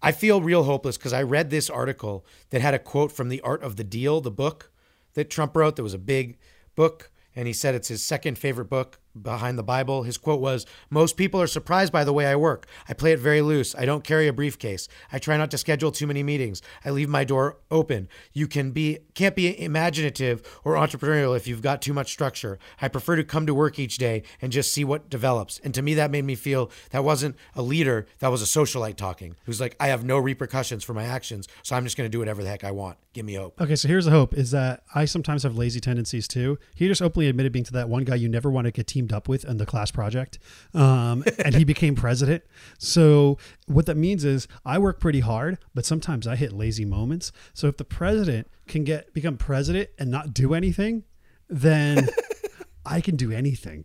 I 0.05 0.13
feel 0.13 0.43
real 0.43 0.65
hopeless 0.65 0.99
because 0.99 1.15
I 1.15 1.23
read 1.23 1.49
this 1.49 1.71
article 1.71 2.27
that 2.51 2.61
had 2.61 2.75
a 2.75 2.79
quote 2.79 3.11
from 3.11 3.31
The 3.31 3.41
Art 3.41 3.63
of 3.63 3.77
the 3.77 3.85
Deal, 3.85 4.21
the 4.21 4.31
book 4.31 4.71
that 5.15 5.31
Trump 5.31 5.57
wrote. 5.57 5.77
That 5.77 5.83
was 5.83 5.95
a 5.95 5.99
big 5.99 6.37
book. 6.75 7.11
And 7.35 7.47
he 7.47 7.55
said 7.55 7.75
it's 7.75 7.89
his 7.89 8.05
second 8.05 8.37
favorite 8.37 8.69
book 8.69 9.01
behind 9.21 9.59
the 9.59 9.63
Bible. 9.63 10.03
His 10.03 10.19
quote 10.19 10.41
was 10.41 10.67
Most 10.91 11.17
people 11.17 11.41
are 11.41 11.47
surprised 11.47 11.93
by 11.93 12.05
the 12.05 12.13
way 12.13 12.27
I 12.27 12.37
work. 12.37 12.67
I 12.89 12.95
play 12.95 13.13
it 13.13 13.19
very 13.19 13.41
loose. 13.41 13.75
I 13.75 13.85
don't 13.85 14.05
carry 14.05 14.29
a 14.29 14.33
briefcase. 14.33 14.89
I 15.13 15.19
try 15.19 15.37
not 15.37 15.51
to 15.53 15.59
schedule 15.59 15.93
too 15.93 16.07
many 16.07 16.23
meetings. 16.23 16.63
I 16.85 16.91
leave 16.91 17.09
my 17.09 17.25
door 17.25 17.59
open. 17.71 18.09
You 18.33 18.47
can 18.47 18.73
be 18.73 18.99
can't 19.15 19.37
be 19.37 19.61
imaginative 19.61 20.43
or 20.65 20.75
entrepreneurial 20.75 21.37
if 21.37 21.47
you've 21.47 21.63
got 21.63 21.83
too 21.83 21.93
much 21.93 22.11
structure. 22.11 22.59
I 22.81 22.89
prefer 22.89 23.17
to 23.17 23.25
come 23.25 23.47
to 23.47 23.55
work 23.55 23.79
each 23.79 23.99
day 23.99 24.23
and 24.43 24.53
just 24.53 24.73
see 24.73 24.85
what 24.85 25.11
develops. 25.11 25.61
And 25.61 25.75
to 25.75 25.83
me 25.83 25.95
that 25.95 26.11
made 26.11 26.25
me 26.25 26.35
feel 26.35 26.71
that 26.91 27.05
wasn't 27.05 27.37
a 27.55 27.63
leader, 27.63 28.07
that 28.19 28.31
was 28.31 28.43
a 28.43 28.45
socialite 28.47 28.97
talking. 28.97 29.37
Who's 29.45 29.61
like, 29.61 29.77
I 29.79 29.89
have 29.89 30.05
no 30.05 30.19
repercussions 30.19 30.85
for 30.85 30.95
my 30.95 31.05
actions, 31.05 31.49
so 31.63 31.77
I'm 31.77 31.85
just 31.85 31.97
gonna 31.97 32.09
do 32.09 32.19
whatever 32.19 32.43
the 32.43 32.49
heck 32.49 32.65
I 32.65 32.71
want. 32.71 32.99
Give 33.13 33.25
me 33.25 33.35
hope. 33.35 33.61
Okay, 33.61 33.77
so 33.77 33.87
here's 33.87 34.07
the 34.07 34.11
hope 34.11 34.35
is 34.35 34.51
that 34.51 34.83
I 34.95 35.05
sometimes 35.05 35.45
have 35.45 35.57
lazy 35.57 35.81
tendencies 35.81 36.27
too. 36.27 36.59
He 36.75 36.89
just 36.89 37.01
openly 37.01 37.29
admitted 37.29 37.53
being 37.53 37.65
to 37.67 37.73
that 37.75 37.89
one 37.89 38.05
guy 38.05 38.17
you 38.17 38.29
never 38.29 38.51
want 38.51 38.67
to 38.67 38.73
get 38.73 38.89
teamed 39.05 39.13
up 39.13 39.29
with 39.29 39.45
in 39.45 39.59
the 39.59 39.67
class 39.67 39.91
project. 39.91 40.39
Um, 40.73 41.25
and 41.45 41.55
he 41.55 41.65
became 41.65 41.95
president. 41.95 42.43
So 42.79 43.39
what 43.67 43.87
that 43.87 43.97
means 43.97 44.25
is 44.25 44.49
I 44.65 44.79
work 44.79 45.01
pretty 45.01 45.21
hard, 45.21 45.59
but 45.75 45.85
sometimes 45.85 46.27
I 46.27 46.37
hit 46.37 46.53
lazy 46.53 46.85
moments. 46.85 47.33
So 47.53 47.69
if 47.69 47.77
the 47.77 47.85
president 47.85 48.49
can 48.67 48.85
get 48.85 49.13
become 49.13 49.37
president 49.37 49.91
and 49.99 50.11
not 50.11 50.33
do 50.33 50.55
anything, 50.55 51.05
then 51.49 52.09
I 52.87 53.01
can 53.01 53.17
do 53.17 53.31
anything. 53.31 53.85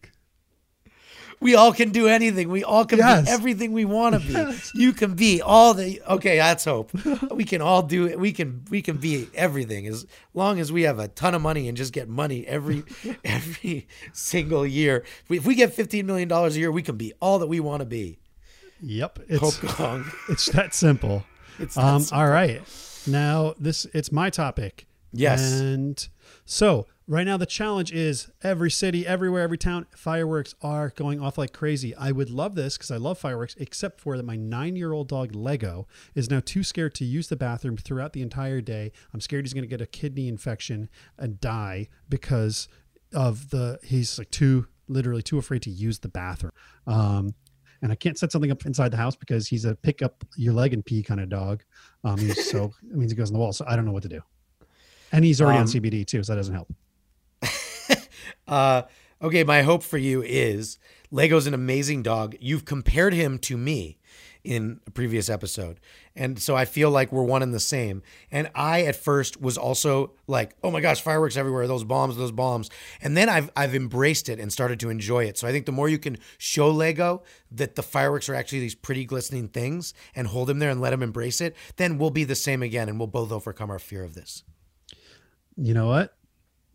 We 1.42 1.56
all 1.56 1.72
can 1.72 1.92
do 1.92 2.08
anything. 2.08 2.50
We 2.50 2.64
all 2.64 2.86
can 2.86 3.00
Yes. 3.00 3.26
be 3.26 3.32
everything 3.32 3.72
we 3.72 3.86
want 3.86 4.16
to 4.16 4.20
be. 4.20 4.60
You 4.76 4.94
can 4.94 5.14
be 5.14 5.42
all 5.42 5.74
the 5.74 6.02
okay. 6.08 6.38
That's 6.38 6.66
hope. 6.66 6.92
We 7.32 7.44
can 7.44 7.62
all 7.62 7.82
do 7.82 8.08
it. 8.08 8.20
We 8.20 8.32
can 8.32 8.66
we 8.70 8.82
can 8.82 8.98
be 8.98 9.28
everything 9.34 9.88
as 9.88 10.06
long 10.34 10.60
as 10.60 10.72
we 10.72 10.84
have 10.84 11.00
a 11.00 11.08
ton 11.08 11.34
of 11.36 11.42
money 11.42 11.68
and 11.68 11.78
just 11.78 11.94
get 11.94 12.10
money 12.10 12.46
every 12.46 12.84
every 13.24 13.88
single 14.14 14.66
year. 14.66 15.04
If 15.30 15.46
we, 15.46 15.56
get 15.56 15.74
fifteen 15.74 16.06
million 16.06 16.28
dollars 16.28 16.56
a 16.56 16.60
year, 16.60 16.72
we 16.72 16.82
can 16.82 16.98
be 16.98 17.14
all 17.22 17.40
that 17.40 17.48
we 17.48 17.60
want 17.60 17.82
to 17.82 17.86
be. 17.86 18.20
Yep. 18.82 19.20
It's 19.28 19.60
it's 20.30 20.46
that 20.48 20.74
simple. 20.74 21.24
It's 21.58 21.76
that 21.76 21.84
um, 21.84 22.02
simple. 22.02 22.20
All 22.20 22.30
right. 22.30 22.62
Now 23.08 23.54
this 23.60 23.86
it's 23.94 24.12
my 24.12 24.30
topic. 24.30 24.88
Yes. 25.12 25.60
And 25.60 26.08
so 26.46 26.86
right 27.10 27.26
now 27.26 27.38
the 27.38 27.46
challenge 27.48 27.92
is 27.92 28.30
every 28.44 28.70
city, 28.70 29.06
everywhere, 29.06 29.42
every 29.42 29.58
town, 29.58 29.88
fireworks 29.96 30.54
are 30.62 30.92
going 30.92 31.20
off 31.20 31.40
like 31.40 31.52
crazy. 31.52 31.96
I 31.96 32.12
would 32.12 32.30
love 32.30 32.54
this 32.54 32.78
because 32.78 32.92
I 32.92 32.98
love 32.98 33.18
fireworks, 33.18 33.56
except 33.58 34.00
for 34.00 34.16
that 34.16 34.24
my 34.24 34.36
nine-year-old 34.36 35.08
dog 35.08 35.34
Lego 35.34 35.88
is 36.14 36.30
now 36.30 36.40
too 36.40 36.64
scared 36.64 36.94
to 36.96 37.06
use 37.06 37.28
the 37.28 37.36
bathroom 37.36 37.78
throughout 37.78 38.14
the 38.14 38.22
entire 38.22 38.62
day. 38.62 38.92
I'm 39.12 39.22
scared 39.22 39.44
he's 39.44 39.54
going 39.54 39.64
to 39.64 39.68
get 39.68 39.82
a 39.82 39.88
kidney 39.88 40.28
infection 40.28 40.88
and 41.18 41.42
die 41.42 41.90
because 42.08 42.68
of 43.12 43.50
the 43.50 43.80
he's 43.84 44.20
like 44.20 44.30
too 44.30 44.68
literally 44.88 45.24
too 45.24 45.40
afraid 45.40 45.64
to 45.64 45.72
use 45.72 45.98
the 45.98 46.10
bathroom. 46.10 46.54
Um, 46.86 47.34
and 47.82 47.92
I 47.92 47.96
can't 47.96 48.20
set 48.20 48.32
something 48.32 48.52
up 48.52 48.66
inside 48.68 48.90
the 48.92 48.98
house 48.98 49.16
because 49.16 49.48
he's 49.48 49.66
a 49.66 49.74
pick 49.74 50.04
up 50.04 50.24
your 50.36 50.54
leg 50.54 50.74
and 50.74 50.86
pee 50.86 51.02
kind 51.02 51.20
of 51.20 51.30
dog. 51.30 51.64
Um, 52.04 52.20
he's 52.20 52.52
so 52.52 52.66
it 52.92 52.96
means 52.96 53.12
he 53.12 53.18
goes 53.18 53.30
in 53.30 53.34
the 53.34 53.40
wall. 53.40 53.52
So 53.52 53.66
I 53.68 53.76
don't 53.76 53.86
know 53.86 53.94
what 53.94 54.04
to 54.04 54.10
do. 54.10 54.22
And 55.12 55.26
he's 55.26 55.42
already 55.42 55.58
on 55.58 55.64
Um, 55.64 55.70
CBD 55.70 56.06
too, 56.06 56.22
so 56.22 56.34
that 56.34 56.38
doesn't 56.38 56.54
help. 56.54 56.72
Uh, 58.48 58.82
okay, 59.22 59.44
my 59.44 59.62
hope 59.62 59.84
for 59.84 60.00
you 60.00 60.24
is 60.24 60.80
Lego's 61.12 61.46
an 61.46 61.54
amazing 61.54 62.02
dog. 62.02 62.36
You've 62.40 62.66
compared 62.66 63.14
him 63.14 63.38
to 63.40 63.56
me 63.56 64.00
in 64.44 64.80
a 64.88 64.92
previous 64.92 65.30
episode. 65.30 65.80
And 66.16 66.40
so 66.40 66.56
I 66.56 66.66
feel 66.66 66.90
like 66.90 67.12
we're 67.12 67.24
one 67.24 67.44
and 67.44 67.54
the 67.54 67.60
same. 67.60 68.02
And 68.32 68.50
I 68.56 68.84
at 68.84 68.96
first 68.96 69.40
was 69.40 69.58
also 69.58 70.14
like, 70.28 70.56
oh 70.64 70.72
my 70.72 70.82
gosh, 70.82 71.02
fireworks 71.02 71.38
everywhere, 71.38 71.68
those 71.68 71.84
bombs, 71.84 72.18
those 72.18 72.32
bombs. 72.32 72.70
And 73.02 73.16
then 73.16 73.30
I've 73.30 73.52
I've 73.56 73.76
embraced 73.76 74.30
it 74.30 74.40
and 74.40 74.52
started 74.52 74.80
to 74.80 74.90
enjoy 74.90 75.26
it. 75.26 75.38
So 75.38 75.48
I 75.48 75.52
think 75.52 75.66
the 75.66 75.72
more 75.72 75.90
you 75.90 76.00
can 76.00 76.18
show 76.38 76.70
Lego 76.72 77.24
that 77.52 77.76
the 77.76 77.84
fireworks 77.84 78.30
are 78.30 78.36
actually 78.36 78.62
these 78.62 78.76
pretty 78.76 79.06
glistening 79.06 79.50
things 79.50 79.94
and 80.16 80.28
hold 80.28 80.50
him 80.50 80.60
there 80.60 80.70
and 80.70 80.82
let 80.82 80.94
him 80.94 81.04
embrace 81.04 81.42
it, 81.42 81.56
then 81.76 81.98
we'll 81.98 82.10
be 82.10 82.24
the 82.24 82.36
same 82.36 82.64
again 82.64 82.90
and 82.90 82.98
we'll 82.98 83.08
both 83.08 83.32
overcome 83.32 83.70
our 83.70 83.80
fear 83.80 84.04
of 84.04 84.16
this. 84.16 84.44
You 85.58 85.74
know 85.74 85.88
what? 85.88 86.16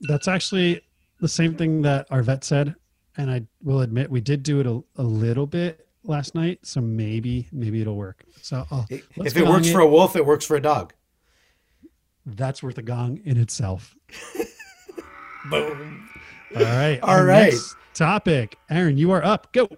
That's 0.08 0.28
actually 0.28 0.82
the 1.20 1.28
same 1.28 1.54
thing 1.56 1.82
that 1.82 2.06
our 2.10 2.22
vet 2.22 2.44
said. 2.44 2.74
And 3.16 3.30
I 3.30 3.42
will 3.62 3.80
admit 3.80 4.10
we 4.10 4.20
did 4.20 4.42
do 4.42 4.60
it 4.60 4.66
a, 4.66 4.82
a 5.00 5.04
little 5.04 5.46
bit 5.46 5.86
last 6.02 6.34
night. 6.34 6.60
So 6.62 6.80
maybe, 6.80 7.48
maybe 7.52 7.80
it'll 7.80 7.96
work. 7.96 8.24
So 8.42 8.58
uh, 8.58 8.64
I'll, 8.70 8.86
if 8.90 9.36
it 9.36 9.44
gong 9.44 9.48
works 9.52 9.70
for 9.70 9.80
a 9.80 9.88
wolf, 9.88 10.16
it 10.16 10.26
works 10.26 10.44
for 10.44 10.56
a 10.56 10.60
dog. 10.60 10.92
that's 12.26 12.62
worth 12.62 12.78
a 12.78 12.82
gong 12.82 13.20
in 13.24 13.36
itself. 13.38 13.94
Boom. 15.50 16.08
All 16.56 16.62
right. 16.62 16.98
All 17.02 17.10
our 17.10 17.26
right. 17.26 17.52
next 17.52 17.76
topic. 17.94 18.58
Aaron, 18.70 18.96
you 18.98 19.10
are 19.12 19.24
up. 19.24 19.52
Go. 19.52 19.68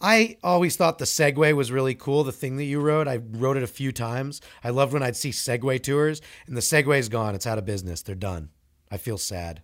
I 0.00 0.36
always 0.42 0.76
thought 0.76 0.98
the 0.98 1.06
Segway 1.06 1.54
was 1.54 1.72
really 1.72 1.94
cool. 1.94 2.22
The 2.22 2.32
thing 2.32 2.56
that 2.56 2.64
you 2.64 2.80
wrote, 2.80 3.08
I 3.08 3.16
wrote 3.16 3.56
it 3.56 3.62
a 3.62 3.68
few 3.68 3.92
times. 3.92 4.40
I 4.62 4.70
loved 4.70 4.92
when 4.92 5.02
I'd 5.02 5.16
see 5.16 5.30
Segway 5.30 5.82
tours, 5.82 6.20
and 6.46 6.56
the 6.56 6.60
Segway's 6.60 7.08
gone. 7.08 7.34
It's 7.34 7.46
out 7.46 7.56
of 7.56 7.64
business. 7.64 8.02
They're 8.02 8.14
done. 8.14 8.50
I 8.90 8.96
feel 8.96 9.18
sad. 9.18 9.62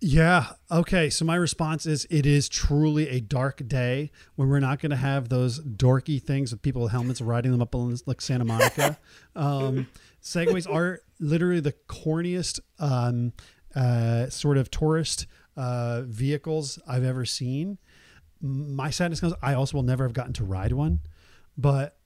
Yeah. 0.00 0.50
Okay. 0.70 1.10
So 1.10 1.24
my 1.24 1.34
response 1.34 1.84
is 1.84 2.06
it 2.08 2.24
is 2.24 2.48
truly 2.48 3.08
a 3.08 3.20
dark 3.20 3.66
day 3.66 4.12
when 4.36 4.48
we're 4.48 4.60
not 4.60 4.78
going 4.78 4.90
to 4.90 4.96
have 4.96 5.28
those 5.28 5.60
dorky 5.60 6.22
things 6.22 6.52
with 6.52 6.62
people 6.62 6.82
with 6.82 6.92
helmets 6.92 7.20
riding 7.20 7.50
them 7.50 7.60
up 7.60 7.74
on 7.74 7.96
like 8.06 8.20
Santa 8.20 8.44
Monica. 8.44 8.96
um, 9.36 9.88
segways 10.22 10.72
are 10.72 11.00
literally 11.18 11.60
the 11.60 11.74
corniest 11.88 12.60
um, 12.78 13.32
uh, 13.74 14.28
sort 14.28 14.56
of 14.56 14.70
tourist 14.70 15.26
uh, 15.56 16.02
vehicles 16.02 16.78
I've 16.86 17.04
ever 17.04 17.24
seen. 17.24 17.78
My 18.40 18.90
sadness 18.90 19.20
comes, 19.20 19.34
I 19.42 19.54
also 19.54 19.78
will 19.78 19.84
never 19.84 20.04
have 20.04 20.12
gotten 20.12 20.32
to 20.34 20.44
ride 20.44 20.72
one, 20.72 21.00
but 21.56 21.96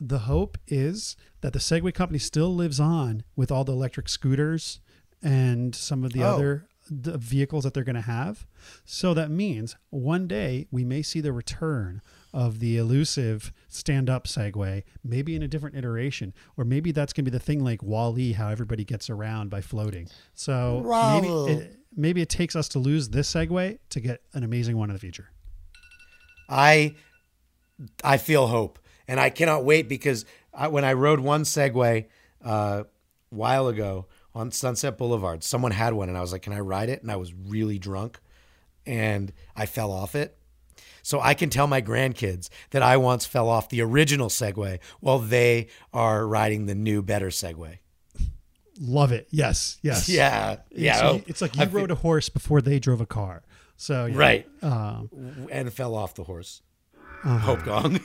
the 0.00 0.20
hope 0.20 0.56
is 0.68 1.16
that 1.40 1.52
the 1.52 1.58
Segway 1.58 1.92
company 1.92 2.20
still 2.20 2.54
lives 2.54 2.78
on 2.78 3.24
with 3.34 3.50
all 3.50 3.64
the 3.64 3.72
electric 3.72 4.08
scooters 4.08 4.78
and 5.24 5.74
some 5.74 6.04
of 6.04 6.12
the 6.12 6.22
Oh. 6.22 6.34
other 6.36 6.66
vehicles 6.90 7.64
that 7.64 7.72
they're 7.72 7.82
going 7.82 7.94
to 7.94 8.02
have. 8.02 8.46
So 8.84 9.14
that 9.14 9.30
means 9.30 9.74
one 9.88 10.28
day 10.28 10.66
we 10.70 10.84
may 10.84 11.00
see 11.00 11.20
the 11.22 11.32
return 11.32 12.02
of 12.34 12.58
the 12.60 12.76
elusive 12.76 13.52
stand-up 13.68 14.26
Segway, 14.26 14.82
maybe 15.02 15.34
in 15.34 15.42
a 15.42 15.48
different 15.48 15.76
iteration, 15.76 16.34
or 16.58 16.64
maybe 16.66 16.92
that's 16.92 17.14
going 17.14 17.24
to 17.24 17.30
be 17.30 17.36
the 17.38 17.42
thing 17.42 17.64
like 17.64 17.82
Wall-E, 17.82 18.32
how 18.34 18.48
everybody 18.50 18.84
gets 18.84 19.08
around 19.08 19.48
by 19.48 19.62
floating. 19.62 20.08
So 20.34 20.82
maybe 21.22 21.28
it, 21.52 21.76
maybe 21.96 22.20
it 22.20 22.28
takes 22.28 22.54
us 22.54 22.68
to 22.70 22.78
lose 22.78 23.08
this 23.08 23.32
Segway 23.32 23.78
to 23.88 24.00
get 24.00 24.20
an 24.34 24.44
amazing 24.44 24.76
one 24.76 24.90
in 24.90 24.94
the 24.94 25.00
future. 25.00 25.30
I 26.50 26.94
I 28.04 28.18
feel 28.18 28.46
hope, 28.48 28.78
and 29.08 29.18
I 29.18 29.30
cannot 29.30 29.64
wait 29.64 29.88
because 29.88 30.24
I, 30.52 30.68
when 30.68 30.84
I 30.84 30.92
rode 30.92 31.20
one 31.20 31.42
Segway 31.44 32.06
uh, 32.44 32.84
a 32.84 32.86
while 33.34 33.68
ago 33.68 34.06
on 34.34 34.50
Sunset 34.50 34.98
Boulevard, 34.98 35.44
someone 35.44 35.72
had 35.72 35.94
one, 35.94 36.08
and 36.08 36.18
I 36.18 36.20
was 36.20 36.32
like, 36.32 36.42
"Can 36.42 36.52
I 36.52 36.60
ride 36.60 36.88
it?" 36.88 37.02
And 37.02 37.10
I 37.10 37.16
was 37.16 37.32
really 37.34 37.78
drunk, 37.78 38.18
and 38.86 39.32
I 39.56 39.66
fell 39.66 39.92
off 39.92 40.14
it. 40.14 40.36
So 41.02 41.20
I 41.20 41.34
can 41.34 41.50
tell 41.50 41.66
my 41.66 41.82
grandkids 41.82 42.48
that 42.70 42.82
I 42.82 42.96
once 42.96 43.26
fell 43.26 43.48
off 43.48 43.68
the 43.68 43.82
original 43.82 44.28
Segway 44.28 44.78
while 45.00 45.18
they 45.18 45.68
are 45.92 46.26
riding 46.26 46.64
the 46.66 46.74
new, 46.74 47.02
better 47.02 47.28
Segway. 47.28 47.78
Love 48.80 49.12
it. 49.12 49.28
Yes. 49.30 49.78
Yes. 49.82 50.08
Yeah, 50.08 50.56
yeah. 50.70 50.94
It's, 50.94 51.02
oh, 51.02 51.22
it's 51.26 51.42
like 51.42 51.58
I 51.58 51.64
you 51.64 51.68
feel- 51.70 51.80
rode 51.80 51.90
a 51.90 51.94
horse 51.96 52.28
before 52.30 52.60
they 52.62 52.78
drove 52.78 53.00
a 53.02 53.06
car. 53.06 53.42
So 53.76 54.06
yeah. 54.06 54.16
right, 54.16 54.46
Um, 54.62 55.46
and 55.52 55.72
fell 55.72 55.94
off 55.94 56.14
the 56.14 56.24
horse. 56.24 56.62
Uh-huh. 57.22 57.38
Hope 57.38 57.64
gong. 57.64 58.00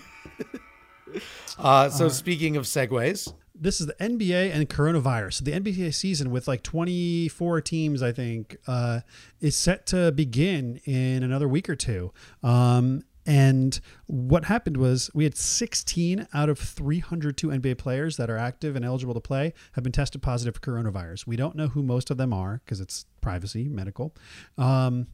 uh, 1.60 1.90
so 1.90 2.10
speaking 2.10 2.58
of 2.58 2.66
Segways, 2.66 3.34
this 3.60 3.82
is 3.82 3.88
the 3.88 3.94
NBA 3.96 4.54
and 4.54 4.70
coronavirus. 4.70 5.34
So 5.34 5.46
the 5.46 5.52
NBA 5.52 5.94
season 5.94 6.32
with 6.32 6.48
like 6.48 6.64
24 6.64 7.62
teams, 7.62 8.02
I 8.02 8.12
think, 8.12 8.58
uh, 8.68 9.02
is 9.42 9.56
set 9.56 9.86
to 9.88 10.12
begin 10.12 10.80
in 10.86 11.24
another 11.24 11.48
week 11.48 11.70
or 11.70 11.76
two. 11.76 12.12
Um, 12.42 13.04
and 13.26 13.80
what 14.08 14.46
happened 14.46 14.78
was 14.78 15.12
we 15.14 15.24
had 15.24 15.38
16 15.38 16.28
out 16.34 16.50
of 16.50 16.58
302 16.58 17.50
NBA 17.50 17.78
players 17.78 18.18
that 18.18 18.30
are 18.30 18.38
active 18.38 18.76
and 18.76 18.84
eligible 18.84 19.14
to 19.14 19.20
play 19.20 19.54
have 19.74 19.84
been 19.84 19.94
tested 19.94 20.22
positive 20.22 20.56
for 20.56 20.62
coronavirus. 20.62 21.28
We 21.28 21.36
don't 21.36 21.56
know 21.56 21.68
who 21.68 21.84
most 21.84 22.10
of 22.10 22.18
them 22.18 22.34
are 22.34 22.62
because 22.66 22.80
it's 22.80 23.06
privacy, 23.22 23.68
medical. 23.68 24.16
Um, 24.58 25.08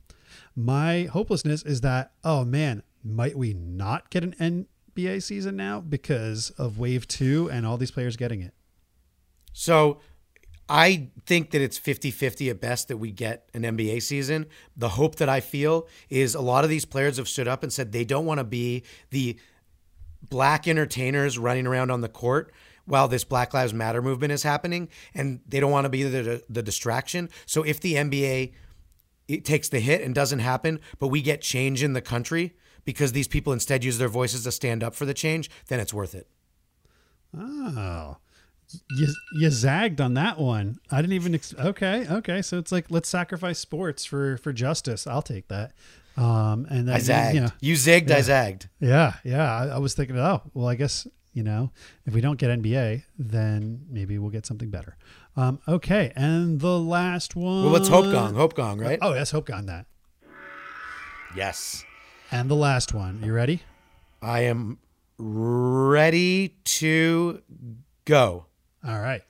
my 0.55 1.03
hopelessness 1.11 1.63
is 1.63 1.81
that, 1.81 2.13
oh 2.23 2.45
man, 2.45 2.83
might 3.03 3.37
we 3.37 3.53
not 3.53 4.09
get 4.09 4.23
an 4.23 4.35
NBA 4.95 5.23
season 5.23 5.55
now 5.55 5.81
because 5.81 6.51
of 6.51 6.79
wave 6.79 7.07
two 7.07 7.49
and 7.51 7.65
all 7.65 7.77
these 7.77 7.91
players 7.91 8.15
getting 8.15 8.41
it? 8.41 8.53
So 9.53 9.99
I 10.67 11.09
think 11.25 11.51
that 11.51 11.61
it's 11.61 11.77
50 11.77 12.11
50 12.11 12.49
at 12.49 12.61
best 12.61 12.87
that 12.87 12.97
we 12.97 13.11
get 13.11 13.49
an 13.53 13.63
NBA 13.63 14.01
season. 14.01 14.47
The 14.75 14.89
hope 14.89 15.15
that 15.15 15.29
I 15.29 15.39
feel 15.39 15.87
is 16.09 16.35
a 16.35 16.41
lot 16.41 16.63
of 16.63 16.69
these 16.69 16.85
players 16.85 17.17
have 17.17 17.27
stood 17.27 17.47
up 17.47 17.63
and 17.63 17.71
said 17.71 17.91
they 17.91 18.05
don't 18.05 18.25
want 18.25 18.39
to 18.39 18.43
be 18.43 18.83
the 19.11 19.37
black 20.29 20.67
entertainers 20.67 21.37
running 21.37 21.67
around 21.67 21.91
on 21.91 22.01
the 22.01 22.09
court 22.09 22.51
while 22.85 23.07
this 23.07 23.23
Black 23.23 23.53
Lives 23.53 23.73
Matter 23.73 23.99
movement 23.99 24.31
is 24.31 24.43
happening, 24.43 24.89
and 25.15 25.39
they 25.47 25.59
don't 25.59 25.71
want 25.71 25.85
to 25.85 25.89
be 25.89 26.03
the, 26.03 26.43
the 26.47 26.61
distraction. 26.61 27.29
So 27.47 27.63
if 27.63 27.79
the 27.79 27.95
NBA 27.95 28.53
it 29.27 29.43
takes 29.43 29.69
the 29.69 29.79
hit 29.79 30.01
and 30.01 30.13
doesn't 30.13 30.39
happen, 30.39 30.79
but 30.99 31.07
we 31.07 31.21
get 31.21 31.41
change 31.41 31.81
in 31.81 31.93
the 31.93 32.01
country 32.01 32.53
because 32.85 33.11
these 33.11 33.27
people 33.27 33.51
instead 33.51 33.83
use 33.83 33.97
their 33.97 34.07
voices 34.07 34.43
to 34.43 34.51
stand 34.51 34.83
up 34.83 34.95
for 34.95 35.05
the 35.05 35.13
change, 35.13 35.49
then 35.67 35.79
it's 35.79 35.93
worth 35.93 36.15
it. 36.15 36.27
Oh, 37.37 38.17
you 38.97 39.07
you 39.39 39.49
zagged 39.49 39.99
on 40.01 40.13
that 40.15 40.39
one. 40.39 40.79
I 40.91 41.01
didn't 41.01 41.13
even. 41.13 41.35
Ex- 41.35 41.53
okay, 41.59 42.07
okay. 42.09 42.41
So 42.41 42.57
it's 42.57 42.71
like 42.71 42.85
let's 42.89 43.09
sacrifice 43.09 43.59
sports 43.59 44.05
for 44.05 44.37
for 44.37 44.53
justice. 44.53 45.05
I'll 45.05 45.21
take 45.21 45.47
that. 45.49 45.73
Um, 46.17 46.65
and 46.69 46.87
then 46.87 46.95
I 46.95 46.99
zagged. 46.99 47.35
You 47.35 47.41
know, 47.41 47.49
You 47.59 47.73
zigged, 47.75 48.09
I 48.09 48.21
zagged. 48.21 48.69
yeah, 48.79 49.15
yeah. 49.25 49.53
I, 49.53 49.65
I 49.67 49.77
was 49.79 49.93
thinking, 49.93 50.17
oh, 50.17 50.41
well, 50.53 50.67
I 50.67 50.75
guess 50.75 51.05
you 51.33 51.43
know, 51.43 51.71
if 52.05 52.13
we 52.13 52.21
don't 52.21 52.39
get 52.39 52.49
NBA, 52.57 53.03
then 53.19 53.85
maybe 53.89 54.17
we'll 54.17 54.29
get 54.31 54.45
something 54.45 54.69
better. 54.69 54.95
Um, 55.35 55.59
okay, 55.67 56.13
and 56.15 56.61
the 56.61 56.79
last 56.79 57.35
one. 57.35 57.63
Well, 57.63 57.71
what's 57.73 57.89
Hope 57.89 58.05
Gong? 58.05 58.33
Hope 58.35 58.53
Gong, 58.53 58.79
right? 58.79 58.97
Oh, 59.01 59.13
yes, 59.13 59.31
Hope 59.31 59.45
Gong 59.47 59.65
that. 59.65 59.85
Yes. 61.35 61.83
And 62.35 62.51
the 62.51 62.55
last 62.55 62.93
one. 62.93 63.21
You 63.23 63.31
ready? 63.31 63.61
I 64.21 64.41
am 64.41 64.79
ready 65.17 66.57
to 66.65 67.41
go. 68.03 68.47
All 68.85 68.99
right. 68.99 69.21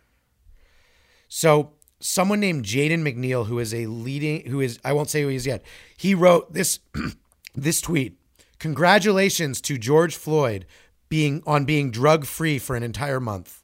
So, 1.27 1.73
someone 1.99 2.39
named 2.39 2.65
Jaden 2.65 3.03
McNeil, 3.03 3.45
who 3.45 3.59
is 3.59 3.75
a 3.75 3.85
leading, 3.85 4.49
who 4.49 4.59
is, 4.59 4.79
I 4.83 4.93
won't 4.93 5.11
say 5.11 5.21
who 5.21 5.27
he 5.27 5.35
is 5.35 5.45
yet, 5.45 5.63
he 5.95 6.15
wrote 6.15 6.53
this, 6.53 6.79
this 7.55 7.79
tweet. 7.79 8.17
Congratulations 8.57 9.61
to 9.61 9.77
George 9.77 10.15
Floyd 10.15 10.65
being 11.07 11.43
on 11.45 11.63
being 11.63 11.91
drug 11.91 12.25
free 12.25 12.57
for 12.57 12.75
an 12.75 12.81
entire 12.81 13.19
month. 13.19 13.61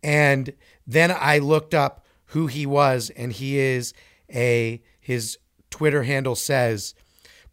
And 0.00 0.52
then 0.86 1.10
I 1.10 1.38
looked 1.38 1.74
up 1.74 2.06
who 2.26 2.46
he 2.46 2.66
was, 2.66 3.10
and 3.16 3.32
he 3.32 3.58
is 3.58 3.92
a, 4.32 4.80
his 5.00 5.38
Twitter 5.70 6.04
handle 6.04 6.36
says, 6.36 6.94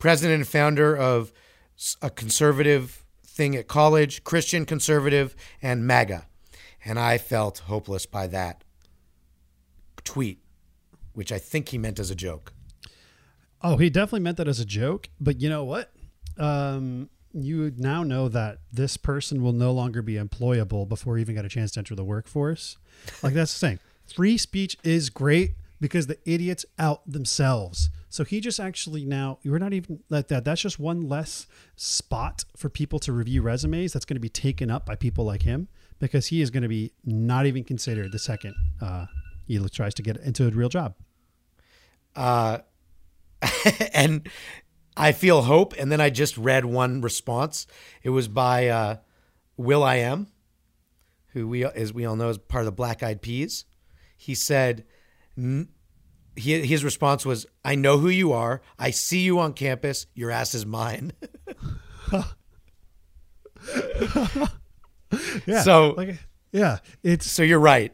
president 0.03 0.35
and 0.35 0.45
founder 0.45 0.97
of 0.97 1.31
a 2.01 2.09
conservative 2.09 3.05
thing 3.25 3.55
at 3.55 3.69
college, 3.69 4.21
Christian 4.25 4.65
conservative, 4.65 5.33
and 5.61 5.87
MAGA. 5.87 6.25
And 6.83 6.99
I 6.99 7.17
felt 7.17 7.59
hopeless 7.59 8.05
by 8.05 8.27
that 8.27 8.65
tweet, 10.03 10.43
which 11.13 11.31
I 11.31 11.37
think 11.37 11.69
he 11.69 11.77
meant 11.77 11.99
as 11.99 12.11
a 12.11 12.15
joke. 12.15 12.51
Oh, 13.61 13.77
he 13.77 13.89
definitely 13.89 14.19
meant 14.19 14.35
that 14.35 14.47
as 14.49 14.59
a 14.59 14.65
joke. 14.65 15.07
But 15.21 15.39
you 15.39 15.47
know 15.47 15.63
what? 15.63 15.93
Um, 16.37 17.09
you 17.31 17.71
now 17.77 18.03
know 18.03 18.27
that 18.27 18.57
this 18.73 18.97
person 18.97 19.41
will 19.41 19.53
no 19.53 19.71
longer 19.71 20.01
be 20.01 20.15
employable 20.15 20.85
before 20.85 21.15
he 21.15 21.21
even 21.21 21.35
got 21.35 21.45
a 21.45 21.49
chance 21.49 21.71
to 21.71 21.79
enter 21.79 21.95
the 21.95 22.03
workforce. 22.03 22.77
Like 23.21 23.33
that's 23.33 23.57
the 23.57 23.67
thing. 23.67 23.79
Free 24.13 24.37
speech 24.37 24.75
is 24.83 25.09
great 25.09 25.51
because 25.79 26.07
the 26.07 26.19
idiots 26.29 26.65
out 26.77 27.09
themselves. 27.09 27.89
So 28.13 28.23
he 28.23 28.41
just 28.41 28.59
actually 28.59 29.05
now 29.05 29.39
we're 29.43 29.57
not 29.57 29.73
even 29.73 30.03
like 30.07 30.27
that. 30.27 30.45
That's 30.45 30.61
just 30.61 30.77
one 30.77 31.09
less 31.09 31.47
spot 31.75 32.45
for 32.55 32.69
people 32.69 32.99
to 32.99 33.11
review 33.11 33.41
resumes. 33.41 33.91
That's 33.91 34.05
going 34.05 34.17
to 34.17 34.21
be 34.21 34.29
taken 34.29 34.69
up 34.69 34.85
by 34.85 34.95
people 34.95 35.25
like 35.25 35.41
him 35.41 35.67
because 35.97 36.27
he 36.27 36.39
is 36.39 36.51
going 36.51 36.61
to 36.61 36.69
be 36.69 36.93
not 37.03 37.47
even 37.47 37.63
considered 37.63 38.11
the 38.11 38.19
second 38.19 38.53
uh, 38.79 39.07
he 39.47 39.57
tries 39.69 39.95
to 39.95 40.03
get 40.03 40.17
into 40.17 40.47
a 40.47 40.51
real 40.51 40.69
job. 40.69 40.93
Uh, 42.15 42.59
and 43.95 44.29
I 44.95 45.11
feel 45.11 45.41
hope. 45.41 45.73
And 45.79 45.91
then 45.91 45.99
I 45.99 46.11
just 46.11 46.37
read 46.37 46.65
one 46.65 47.01
response. 47.01 47.65
It 48.03 48.11
was 48.11 48.27
by 48.27 48.67
uh, 48.67 48.97
will.i.am, 49.57 50.27
who 51.29 51.47
we, 51.47 51.65
as 51.65 51.91
we 51.91 52.05
all 52.05 52.15
know, 52.15 52.29
is 52.29 52.37
part 52.37 52.61
of 52.61 52.67
the 52.67 52.73
Black 52.73 53.01
Eyed 53.01 53.23
Peas. 53.23 53.65
He 54.15 54.35
said, 54.35 54.85
he, 56.35 56.65
his 56.65 56.83
response 56.83 57.25
was, 57.25 57.45
I 57.63 57.75
know 57.75 57.97
who 57.99 58.09
you 58.09 58.31
are. 58.33 58.61
I 58.79 58.91
see 58.91 59.19
you 59.19 59.39
on 59.39 59.53
campus. 59.53 60.07
Your 60.13 60.31
ass 60.31 60.53
is 60.53 60.65
mine. 60.65 61.13
Yeah. 65.45 65.61
So- 65.61 65.93
like, 65.95 66.17
yeah, 66.51 66.79
it's 67.03 67.29
so 67.29 67.43
you're 67.43 67.59
right. 67.59 67.93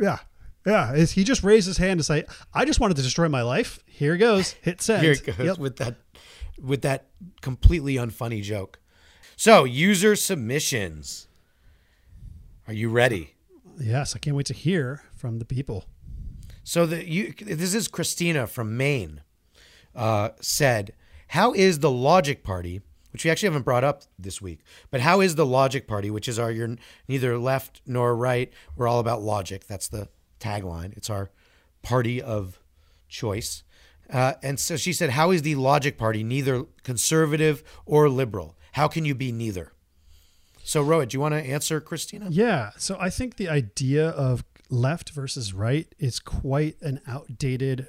yeah, 0.00 0.18
yeah. 0.66 0.92
Is 0.94 1.12
he 1.12 1.24
just 1.24 1.42
raised 1.42 1.66
his 1.66 1.76
hand 1.78 1.98
to 2.00 2.04
say, 2.04 2.24
"I 2.54 2.64
just 2.64 2.78
wanted 2.80 2.96
to 2.96 3.02
destroy 3.02 3.28
my 3.28 3.42
life." 3.42 3.82
Here 3.86 4.16
goes. 4.16 4.52
Hit 4.62 4.80
send. 4.82 5.02
Here 5.02 5.12
it 5.12 5.24
goes 5.26 5.38
Yep. 5.38 5.58
with 5.58 5.76
that 5.76 5.96
with 6.60 6.82
that 6.82 7.06
completely 7.40 7.94
unfunny 7.96 8.42
joke. 8.42 8.78
So, 9.36 9.64
user 9.64 10.14
submissions. 10.16 11.28
Are 12.68 12.72
you 12.74 12.90
ready? 12.90 13.34
Yes, 13.80 14.14
I 14.14 14.18
can't 14.18 14.36
wait 14.36 14.46
to 14.46 14.54
hear 14.54 15.02
from 15.16 15.38
the 15.38 15.44
people. 15.44 15.84
So 16.70 16.86
the 16.86 17.04
you 17.04 17.34
this 17.36 17.74
is 17.74 17.88
Christina 17.88 18.46
from 18.46 18.76
Maine. 18.76 19.22
Uh, 19.92 20.28
said, 20.40 20.92
"How 21.26 21.52
is 21.52 21.80
the 21.80 21.90
Logic 21.90 22.44
Party?" 22.44 22.80
Which 23.12 23.24
we 23.24 23.30
actually 23.32 23.48
haven't 23.48 23.64
brought 23.64 23.82
up 23.82 24.04
this 24.16 24.40
week, 24.40 24.60
but 24.88 25.00
how 25.00 25.20
is 25.20 25.34
the 25.34 25.44
Logic 25.44 25.88
Party? 25.88 26.12
Which 26.12 26.28
is 26.28 26.38
our 26.38 26.52
you're 26.52 26.76
neither 27.08 27.36
left 27.38 27.80
nor 27.86 28.14
right. 28.14 28.52
We're 28.76 28.86
all 28.86 29.00
about 29.00 29.20
logic. 29.20 29.66
That's 29.66 29.88
the 29.88 30.10
tagline. 30.38 30.96
It's 30.96 31.10
our 31.10 31.32
party 31.82 32.22
of 32.22 32.60
choice. 33.08 33.64
Uh, 34.08 34.34
and 34.40 34.60
so 34.60 34.76
she 34.76 34.92
said, 34.92 35.10
"How 35.10 35.32
is 35.32 35.42
the 35.42 35.56
Logic 35.56 35.98
Party 35.98 36.22
neither 36.22 36.66
conservative 36.84 37.64
or 37.84 38.08
liberal? 38.08 38.56
How 38.74 38.86
can 38.86 39.04
you 39.04 39.16
be 39.16 39.32
neither?" 39.32 39.72
So, 40.62 40.84
Rohit, 40.84 41.08
do 41.08 41.16
you 41.16 41.20
want 41.20 41.34
to 41.34 41.40
answer, 41.40 41.80
Christina? 41.80 42.28
Yeah. 42.30 42.70
So 42.76 42.96
I 43.00 43.10
think 43.10 43.38
the 43.38 43.48
idea 43.48 44.10
of 44.10 44.44
left 44.70 45.10
versus 45.10 45.52
right 45.52 45.92
is 45.98 46.20
quite 46.20 46.80
an 46.80 47.00
outdated 47.06 47.88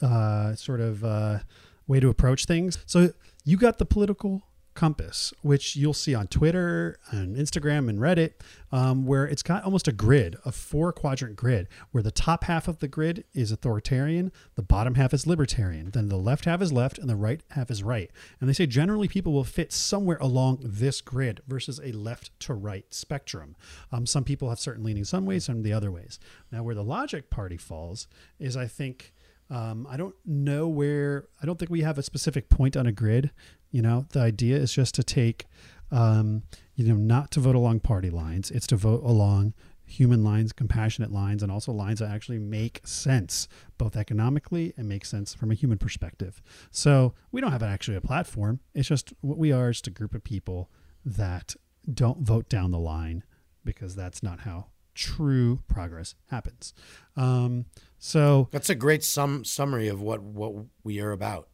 uh, 0.00 0.54
sort 0.54 0.80
of 0.80 1.04
uh, 1.04 1.40
way 1.86 2.00
to 2.00 2.08
approach 2.08 2.46
things. 2.46 2.78
So 2.86 3.12
you 3.44 3.56
got 3.56 3.78
the 3.78 3.86
political 3.86 4.42
compass, 4.74 5.34
which 5.42 5.76
you'll 5.76 5.92
see 5.92 6.14
on 6.14 6.26
Twitter 6.26 6.98
and 7.10 7.36
Instagram 7.36 7.88
and 7.88 7.98
Reddit, 7.98 8.34
um, 8.72 9.04
where 9.04 9.26
it's 9.26 9.42
got 9.42 9.64
almost 9.64 9.88
a 9.88 9.92
grid, 9.92 10.36
a 10.44 10.52
four 10.52 10.92
quadrant 10.92 11.36
grid, 11.36 11.68
where 11.90 12.02
the 12.02 12.10
top 12.10 12.44
half 12.44 12.68
of 12.68 12.78
the 12.78 12.88
grid 12.88 13.24
is 13.34 13.52
authoritarian, 13.52 14.32
the 14.54 14.62
bottom 14.62 14.94
half 14.94 15.12
is 15.12 15.26
libertarian, 15.26 15.90
then 15.90 16.08
the 16.08 16.16
left 16.16 16.44
half 16.44 16.62
is 16.62 16.72
left, 16.72 16.98
and 16.98 17.08
the 17.08 17.16
right 17.16 17.42
half 17.50 17.70
is 17.70 17.82
right. 17.82 18.10
And 18.40 18.48
they 18.48 18.54
say 18.54 18.66
generally 18.66 19.08
people 19.08 19.32
will 19.32 19.44
fit 19.44 19.72
somewhere 19.72 20.18
along 20.20 20.60
this 20.62 21.00
grid 21.00 21.40
versus 21.46 21.80
a 21.82 21.92
left 21.92 22.38
to 22.40 22.54
right 22.54 22.86
spectrum. 22.90 23.56
Um, 23.92 24.06
some 24.06 24.24
people 24.24 24.48
have 24.48 24.60
certain 24.60 24.84
leanings 24.84 25.10
some 25.10 25.26
ways, 25.26 25.44
some 25.44 25.62
the 25.62 25.72
other 25.72 25.90
ways. 25.90 26.18
Now, 26.50 26.62
where 26.62 26.74
the 26.74 26.84
logic 26.84 27.28
party 27.30 27.56
falls 27.56 28.06
is, 28.38 28.56
I 28.56 28.66
think. 28.66 29.12
Um, 29.52 29.84
I 29.90 29.96
don't 29.96 30.14
know 30.24 30.68
where. 30.68 31.26
I 31.42 31.46
don't 31.46 31.58
think 31.58 31.72
we 31.72 31.80
have 31.80 31.98
a 31.98 32.04
specific 32.04 32.48
point 32.48 32.76
on 32.76 32.86
a 32.86 32.92
grid. 32.92 33.32
You 33.70 33.82
know, 33.82 34.06
the 34.10 34.20
idea 34.20 34.56
is 34.56 34.72
just 34.72 34.94
to 34.96 35.04
take, 35.04 35.46
um, 35.90 36.42
you 36.74 36.86
know, 36.86 36.96
not 36.96 37.30
to 37.32 37.40
vote 37.40 37.54
along 37.54 37.80
party 37.80 38.10
lines. 38.10 38.50
It's 38.50 38.66
to 38.68 38.76
vote 38.76 39.02
along 39.04 39.54
human 39.84 40.22
lines, 40.22 40.52
compassionate 40.52 41.10
lines, 41.10 41.42
and 41.42 41.50
also 41.50 41.72
lines 41.72 41.98
that 41.98 42.10
actually 42.10 42.38
make 42.38 42.80
sense, 42.84 43.48
both 43.76 43.96
economically 43.96 44.72
and 44.76 44.88
make 44.88 45.04
sense 45.04 45.34
from 45.34 45.50
a 45.50 45.54
human 45.54 45.78
perspective. 45.78 46.40
So 46.70 47.14
we 47.32 47.40
don't 47.40 47.52
have 47.52 47.62
actually 47.62 47.96
a 47.96 48.00
platform. 48.00 48.60
It's 48.72 48.88
just 48.88 49.12
what 49.20 49.36
we 49.36 49.50
are 49.50 49.70
is 49.70 49.82
a 49.86 49.90
group 49.90 50.14
of 50.14 50.22
people 50.22 50.70
that 51.04 51.56
don't 51.92 52.20
vote 52.20 52.48
down 52.48 52.70
the 52.70 52.78
line 52.78 53.24
because 53.64 53.96
that's 53.96 54.22
not 54.22 54.40
how 54.40 54.66
true 54.94 55.60
progress 55.66 56.14
happens. 56.30 56.72
Um, 57.16 57.66
so 57.98 58.48
That's 58.50 58.70
a 58.70 58.74
great 58.74 59.04
sum 59.04 59.44
summary 59.44 59.88
of 59.88 60.00
what 60.00 60.22
what 60.22 60.54
we 60.84 61.00
are 61.00 61.12
about, 61.12 61.48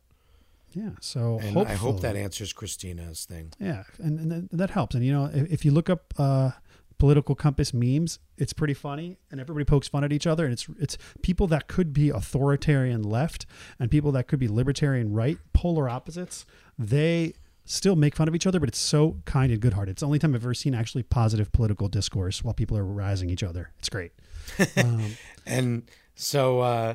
yeah, 0.76 0.90
so 1.00 1.40
I 1.42 1.74
hope 1.74 2.02
that 2.02 2.16
answers 2.16 2.52
Christina's 2.52 3.24
thing. 3.24 3.52
Yeah, 3.58 3.84
and, 3.98 4.20
and 4.20 4.48
that- 4.52 4.70
helps. 4.70 4.94
And 4.94 5.04
you 5.04 5.12
know, 5.12 5.30
if, 5.32 5.50
if 5.50 5.64
you 5.64 5.70
look 5.70 5.88
up 5.88 6.12
uh, 6.18 6.50
political 6.98 7.34
compass 7.34 7.72
memes, 7.72 8.18
it's 8.36 8.52
pretty 8.52 8.74
funny, 8.74 9.16
and 9.30 9.40
everybody 9.40 9.64
pokes 9.64 9.88
fun 9.88 10.04
at 10.04 10.12
each 10.12 10.26
other. 10.26 10.44
And 10.44 10.52
it's 10.52 10.66
it's 10.78 10.98
people 11.22 11.46
that 11.46 11.66
could 11.66 11.94
be 11.94 12.10
authoritarian 12.10 13.02
left 13.02 13.46
and 13.78 13.90
people 13.90 14.12
that 14.12 14.28
could 14.28 14.38
be 14.38 14.48
libertarian 14.48 15.12
right, 15.14 15.38
polar 15.54 15.88
opposites. 15.88 16.44
They 16.78 17.32
still 17.64 17.96
make 17.96 18.14
fun 18.14 18.28
of 18.28 18.34
each 18.34 18.46
other, 18.46 18.60
but 18.60 18.68
it's 18.68 18.78
so 18.78 19.16
kind 19.24 19.50
and 19.50 19.60
good-hearted. 19.60 19.92
It's 19.92 20.00
the 20.00 20.06
only 20.06 20.18
time 20.20 20.34
I've 20.34 20.42
ever 20.44 20.54
seen 20.54 20.74
actually 20.74 21.02
positive 21.02 21.50
political 21.52 21.88
discourse 21.88 22.44
while 22.44 22.54
people 22.54 22.76
are 22.76 22.84
razzing 22.84 23.30
each 23.30 23.42
other. 23.42 23.72
It's 23.78 23.88
great. 23.88 24.12
Um, 24.76 25.16
And 25.46 25.90
so, 26.14 26.60
uh, 26.60 26.94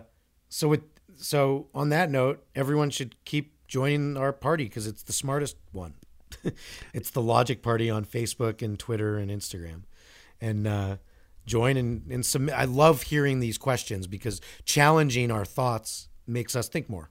so 0.49 0.67
with 0.69 0.83
so 1.17 1.67
on 1.73 1.89
that 1.89 2.09
note, 2.09 2.45
everyone 2.55 2.89
should 2.89 3.15
keep 3.25 3.53
joining 3.71 4.17
our 4.17 4.33
party 4.33 4.65
because 4.65 4.85
it's 4.85 5.01
the 5.01 5.13
smartest 5.13 5.55
one. 5.71 5.93
it's 6.93 7.09
the 7.09 7.21
Logic 7.21 7.63
Party 7.63 7.89
on 7.89 8.03
Facebook 8.03 8.61
and 8.61 8.77
Twitter 8.77 9.17
and 9.17 9.31
Instagram, 9.31 9.83
and 10.41 10.67
uh, 10.67 10.97
join 11.45 11.77
and, 11.77 12.05
and 12.11 12.25
submit. 12.25 12.53
I 12.53 12.65
love 12.65 13.03
hearing 13.03 13.39
these 13.39 13.57
questions 13.57 14.07
because 14.07 14.41
challenging 14.65 15.31
our 15.31 15.45
thoughts 15.45 16.09
makes 16.27 16.55
us 16.55 16.67
think 16.67 16.89
more. 16.89 17.09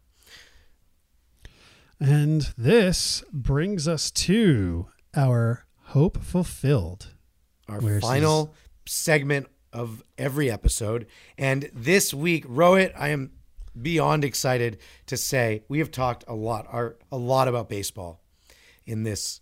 and 1.99 2.53
this 2.57 3.25
brings 3.33 3.89
us 3.89 4.11
to 4.11 4.89
our 5.17 5.65
hope 5.87 6.23
fulfilled. 6.23 7.09
Our 7.69 7.81
Where's 7.81 8.03
final 8.03 8.55
segment 8.87 9.47
of 9.73 10.03
every 10.19 10.51
episode, 10.51 11.07
and 11.39 11.71
this 11.73 12.13
week, 12.13 12.47
Rohit, 12.47 12.93
I 12.97 13.09
am 13.09 13.31
beyond 13.81 14.25
excited 14.25 14.79
to 15.07 15.17
say 15.17 15.63
we 15.69 15.79
have 15.79 15.91
talked 15.91 16.25
a 16.29 16.35
lot, 16.35 16.67
our, 16.71 16.97
a 17.13 17.17
lot 17.17 17.49
about 17.49 17.69
baseball 17.69 18.21
in 18.87 19.03
this 19.05 19.41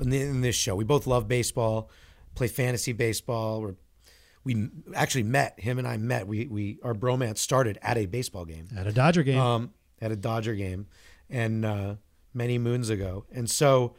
in, 0.00 0.40
this 0.40 0.56
show. 0.56 0.74
We 0.76 0.84
both 0.84 1.06
love 1.06 1.28
baseball, 1.28 1.90
play 2.34 2.48
fantasy 2.48 2.92
baseball. 2.92 3.60
We're, 3.60 3.74
we 4.44 4.68
actually 4.94 5.24
met 5.24 5.60
him 5.60 5.78
and 5.78 5.86
I 5.86 5.96
met. 5.98 6.26
We 6.26 6.46
we 6.46 6.78
our 6.82 6.94
bromance 6.94 7.38
started 7.38 7.78
at 7.82 7.98
a 7.98 8.06
baseball 8.06 8.44
game, 8.46 8.68
At 8.76 8.86
a 8.86 8.92
Dodger 8.92 9.22
game. 9.22 9.38
um, 9.38 9.70
at 10.00 10.10
a 10.12 10.16
Dodger 10.16 10.54
game, 10.54 10.86
and 11.28 11.64
uh, 11.64 11.94
many 12.32 12.56
moons 12.56 12.88
ago. 12.88 13.26
And 13.32 13.50
so, 13.50 13.94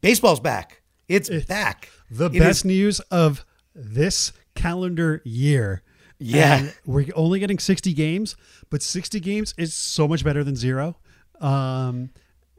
baseball's 0.00 0.40
back. 0.40 0.80
It's, 1.06 1.28
back. 1.46 1.88
the 2.10 2.26
It 2.26 2.38
best 2.38 2.60
is- 2.60 2.64
news 2.64 3.00
of 3.10 3.44
this 3.74 4.32
calendar 4.54 5.20
year. 5.24 5.82
Yeah. 6.18 6.58
And 6.58 6.74
we're 6.84 7.06
only 7.14 7.38
getting 7.38 7.58
60 7.58 7.92
games, 7.94 8.36
but 8.70 8.82
60 8.82 9.20
games 9.20 9.54
is 9.56 9.72
so 9.74 10.08
much 10.08 10.24
better 10.24 10.42
than 10.42 10.56
zero. 10.56 10.96
Um, 11.40 12.10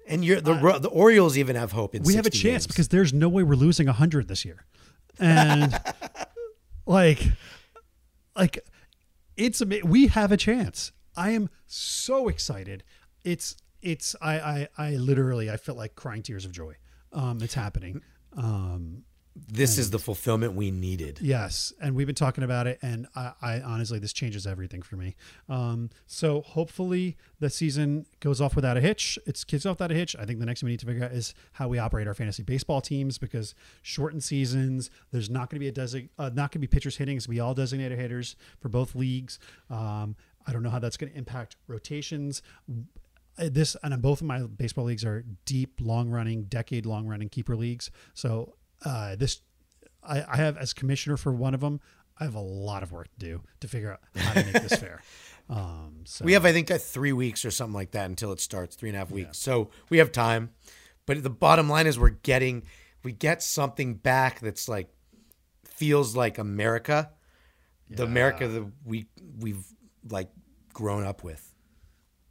and 0.07 0.23
you're 0.25 0.41
the 0.41 0.53
Ro- 0.55 0.79
the 0.79 0.89
Orioles 0.89 1.37
even 1.37 1.55
have 1.55 1.71
hope 1.73 1.93
in. 1.93 2.03
we 2.03 2.15
have 2.15 2.25
a 2.25 2.29
chance 2.29 2.63
games. 2.63 2.67
because 2.67 2.87
there's 2.87 3.13
no 3.13 3.29
way 3.29 3.43
we're 3.43 3.55
losing 3.55 3.85
100 3.87 4.27
this 4.27 4.43
year. 4.45 4.65
And 5.19 5.79
like, 6.85 7.21
like 8.35 8.59
it's 9.37 9.63
we 9.83 10.07
have 10.07 10.31
a 10.31 10.37
chance. 10.37 10.91
I 11.15 11.31
am 11.31 11.49
so 11.67 12.27
excited. 12.27 12.83
It's 13.23 13.55
it's 13.81 14.15
I 14.21 14.39
I 14.39 14.67
I 14.77 14.89
literally 14.95 15.51
I 15.51 15.57
felt 15.57 15.77
like 15.77 15.95
crying 15.95 16.23
tears 16.23 16.45
of 16.45 16.51
joy. 16.51 16.75
Um, 17.11 17.39
it's 17.41 17.53
happening. 17.53 18.01
Um, 18.35 19.03
this 19.47 19.77
is 19.77 19.91
the 19.91 19.99
fulfillment 19.99 20.53
we 20.53 20.71
needed. 20.71 21.19
Yes, 21.21 21.73
and 21.81 21.95
we've 21.95 22.07
been 22.07 22.15
talking 22.15 22.43
about 22.43 22.67
it, 22.67 22.79
and 22.81 23.07
I, 23.15 23.33
I 23.41 23.61
honestly, 23.61 23.99
this 23.99 24.13
changes 24.13 24.45
everything 24.45 24.81
for 24.81 24.95
me. 24.95 25.15
Um, 25.47 25.89
so 26.07 26.41
hopefully 26.41 27.17
the 27.39 27.49
season 27.49 28.05
goes 28.19 28.41
off 28.41 28.55
without 28.55 28.77
a 28.77 28.81
hitch. 28.81 29.17
It's 29.25 29.43
kicks 29.43 29.65
off 29.65 29.79
without 29.79 29.91
a 29.91 29.95
hitch. 29.95 30.15
I 30.17 30.25
think 30.25 30.39
the 30.39 30.45
next 30.45 30.61
thing 30.61 30.67
we 30.67 30.71
need 30.71 30.79
to 30.81 30.85
figure 30.85 31.05
out 31.05 31.11
is 31.11 31.33
how 31.53 31.67
we 31.67 31.79
operate 31.79 32.07
our 32.07 32.13
fantasy 32.13 32.43
baseball 32.43 32.81
teams 32.81 33.17
because 33.17 33.55
shortened 33.81 34.23
seasons, 34.23 34.89
there's 35.11 35.29
not 35.29 35.49
going 35.49 35.57
to 35.57 35.59
be 35.59 35.67
a 35.67 35.71
design, 35.71 36.09
uh, 36.17 36.29
not 36.29 36.51
going 36.51 36.53
to 36.53 36.59
be 36.59 36.67
pitchers 36.67 36.97
hitting. 36.97 37.17
It's 37.17 37.25
gonna 37.25 37.35
be 37.35 37.39
all 37.39 37.53
designated 37.53 37.97
hitters 37.97 38.35
for 38.59 38.69
both 38.69 38.95
leagues. 38.95 39.39
Um, 39.69 40.15
I 40.47 40.53
don't 40.53 40.63
know 40.63 40.69
how 40.69 40.79
that's 40.79 40.97
going 40.97 41.11
to 41.11 41.17
impact 41.17 41.57
rotations 41.67 42.41
uh, 43.39 43.49
this 43.51 43.75
and 43.83 44.01
both 44.01 44.21
of 44.21 44.27
my 44.27 44.41
baseball 44.41 44.85
leagues 44.85 45.05
are 45.05 45.23
deep, 45.45 45.79
long 45.81 46.09
running, 46.09 46.43
decade 46.43 46.85
long 46.85 47.07
running 47.07 47.29
keeper 47.29 47.55
leagues. 47.55 47.89
So 48.13 48.55
uh, 48.85 49.15
this, 49.15 49.41
I, 50.03 50.23
I 50.27 50.37
have 50.37 50.57
as 50.57 50.73
commissioner 50.73 51.17
for 51.17 51.31
one 51.31 51.53
of 51.53 51.61
them. 51.61 51.79
I 52.19 52.25
have 52.25 52.35
a 52.35 52.41
lot 52.41 52.83
of 52.83 52.91
work 52.91 53.07
to 53.13 53.25
do 53.25 53.41
to 53.61 53.67
figure 53.67 53.93
out 53.93 53.99
how 54.15 54.33
to 54.33 54.43
make 54.45 54.63
this 54.63 54.79
fair. 54.79 55.01
Um, 55.51 56.01
so 56.03 56.25
We 56.25 56.33
have, 56.33 56.45
I 56.45 56.51
think, 56.53 56.69
uh, 56.69 56.77
three 56.77 57.11
weeks 57.11 57.43
or 57.43 57.49
something 57.49 57.73
like 57.73 57.89
that 57.91 58.05
until 58.07 58.31
it 58.31 58.39
starts, 58.39 58.75
three 58.75 58.89
and 58.89 58.95
a 58.95 58.99
half 58.99 59.09
weeks. 59.09 59.39
So 59.39 59.71
we 59.89 59.97
have 59.97 60.11
time. 60.11 60.51
But 61.07 61.23
the 61.23 61.31
bottom 61.31 61.67
line 61.67 61.87
is 61.87 61.97
we're 61.97 62.09
getting, 62.09 62.65
we 63.01 63.13
get 63.13 63.41
something 63.41 63.95
back 63.95 64.41
that's 64.41 64.69
like, 64.69 64.89
feels 65.65 66.15
like 66.15 66.37
America, 66.37 67.09
the 67.89 68.03
America 68.03 68.47
that 68.47 68.71
we 68.85 69.07
we've 69.39 69.65
like 70.07 70.29
grown 70.71 71.03
up 71.03 71.23
with. 71.23 71.51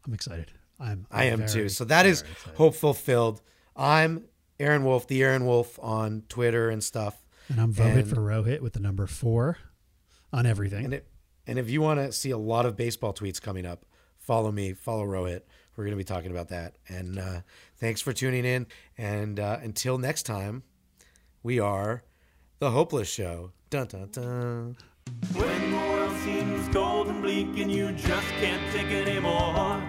I'm 0.07 0.15
excited. 0.15 0.53
I'm. 0.79 1.07
I 1.11 1.25
I'm 1.25 1.45
too. 1.47 1.69
So 1.69 1.85
that 1.87 2.07
is 2.07 2.21
excited. 2.23 2.57
hope 2.57 2.77
fulfilled. 2.77 3.43
I'm 3.75 4.28
Aaron 4.61 4.85
Wolf, 4.85 5.07
the 5.07 5.23
Aaron 5.23 5.45
Wolf 5.47 5.79
on 5.83 6.23
Twitter 6.29 6.69
and 6.71 6.83
stuff. 6.83 7.23
and 7.49 7.61
I'm 7.61 7.73
voted 7.73 7.99
and- 7.99 8.09
for 8.11 8.17
Rohit 8.17 8.61
with 8.61 8.73
the 8.75 8.81
number 8.81 9.07
four 9.07 9.59
on 10.33 10.47
everything. 10.47 10.85
And 10.87 10.95
it, 10.95 11.07
and 11.47 11.59
if 11.59 11.71
you 11.71 11.81
want 11.81 12.01
to 12.01 12.13
see 12.13 12.31
a 12.31 12.39
lot 12.39 12.67
of 12.67 12.77
baseball 12.77 13.15
tweets 13.15 13.41
coming 13.41 13.65
up, 13.65 13.85
follow 14.19 14.53
me, 14.53 14.73
follow 14.75 15.05
Rohit. 15.05 15.43
We're 15.77 15.85
going 15.85 15.93
to 15.93 15.97
be 15.97 16.05
talking 16.05 16.31
about 16.31 16.49
that. 16.49 16.75
And 16.89 17.19
uh, 17.19 17.41
thanks 17.77 18.01
for 18.01 18.13
tuning 18.13 18.45
in. 18.45 18.67
And 18.99 19.39
uh, 19.41 19.59
until 19.63 19.97
next 19.97 20.25
time, 20.25 20.65
we 21.43 21.61
are 21.61 22.03
the 22.59 22.73
Hopeless 22.73 23.09
Show. 23.09 23.53
Dun 23.71 23.87
dun 23.87 24.09
dun. 24.11 24.77
When 25.35 25.71
the 25.71 25.77
world 25.77 26.17
seems 26.19 26.69
cold 26.75 27.09
and 27.09 27.23
bleak 27.23 27.47
and 27.59 27.71
you 27.73 27.93
just 27.93 28.27
can't 28.41 28.73
take 28.73 28.91
it 28.91 29.09
anymore. 29.09 29.81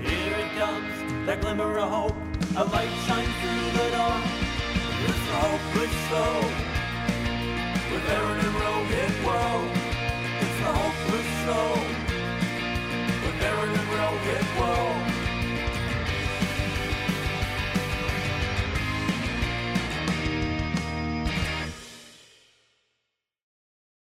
Here 0.00 0.32
it 0.36 0.58
comes, 0.58 1.26
that 1.26 1.40
glimmer 1.40 1.78
of 1.78 1.88
hope. 1.88 2.16
A 2.56 2.62
light 2.66 2.88
shines 3.04 3.34
through 3.40 3.70
the 3.72 3.90
dark. 3.90 4.24
It's 5.08 5.22
the 5.26 5.34
hopeless 5.42 5.94
soul. 6.08 6.44
With 7.90 8.08
Aaron 8.08 8.38
and 8.46 8.54
Rogan, 8.62 9.12
whoa. 9.26 9.66
It's 10.38 10.60
a 10.60 10.72
hopeless 10.80 11.30
soul. 11.46 11.82
With 13.24 13.42
Aaron 13.42 13.70
and 13.70 13.88
Rogan, 13.88 14.44
whoa. 14.54 14.93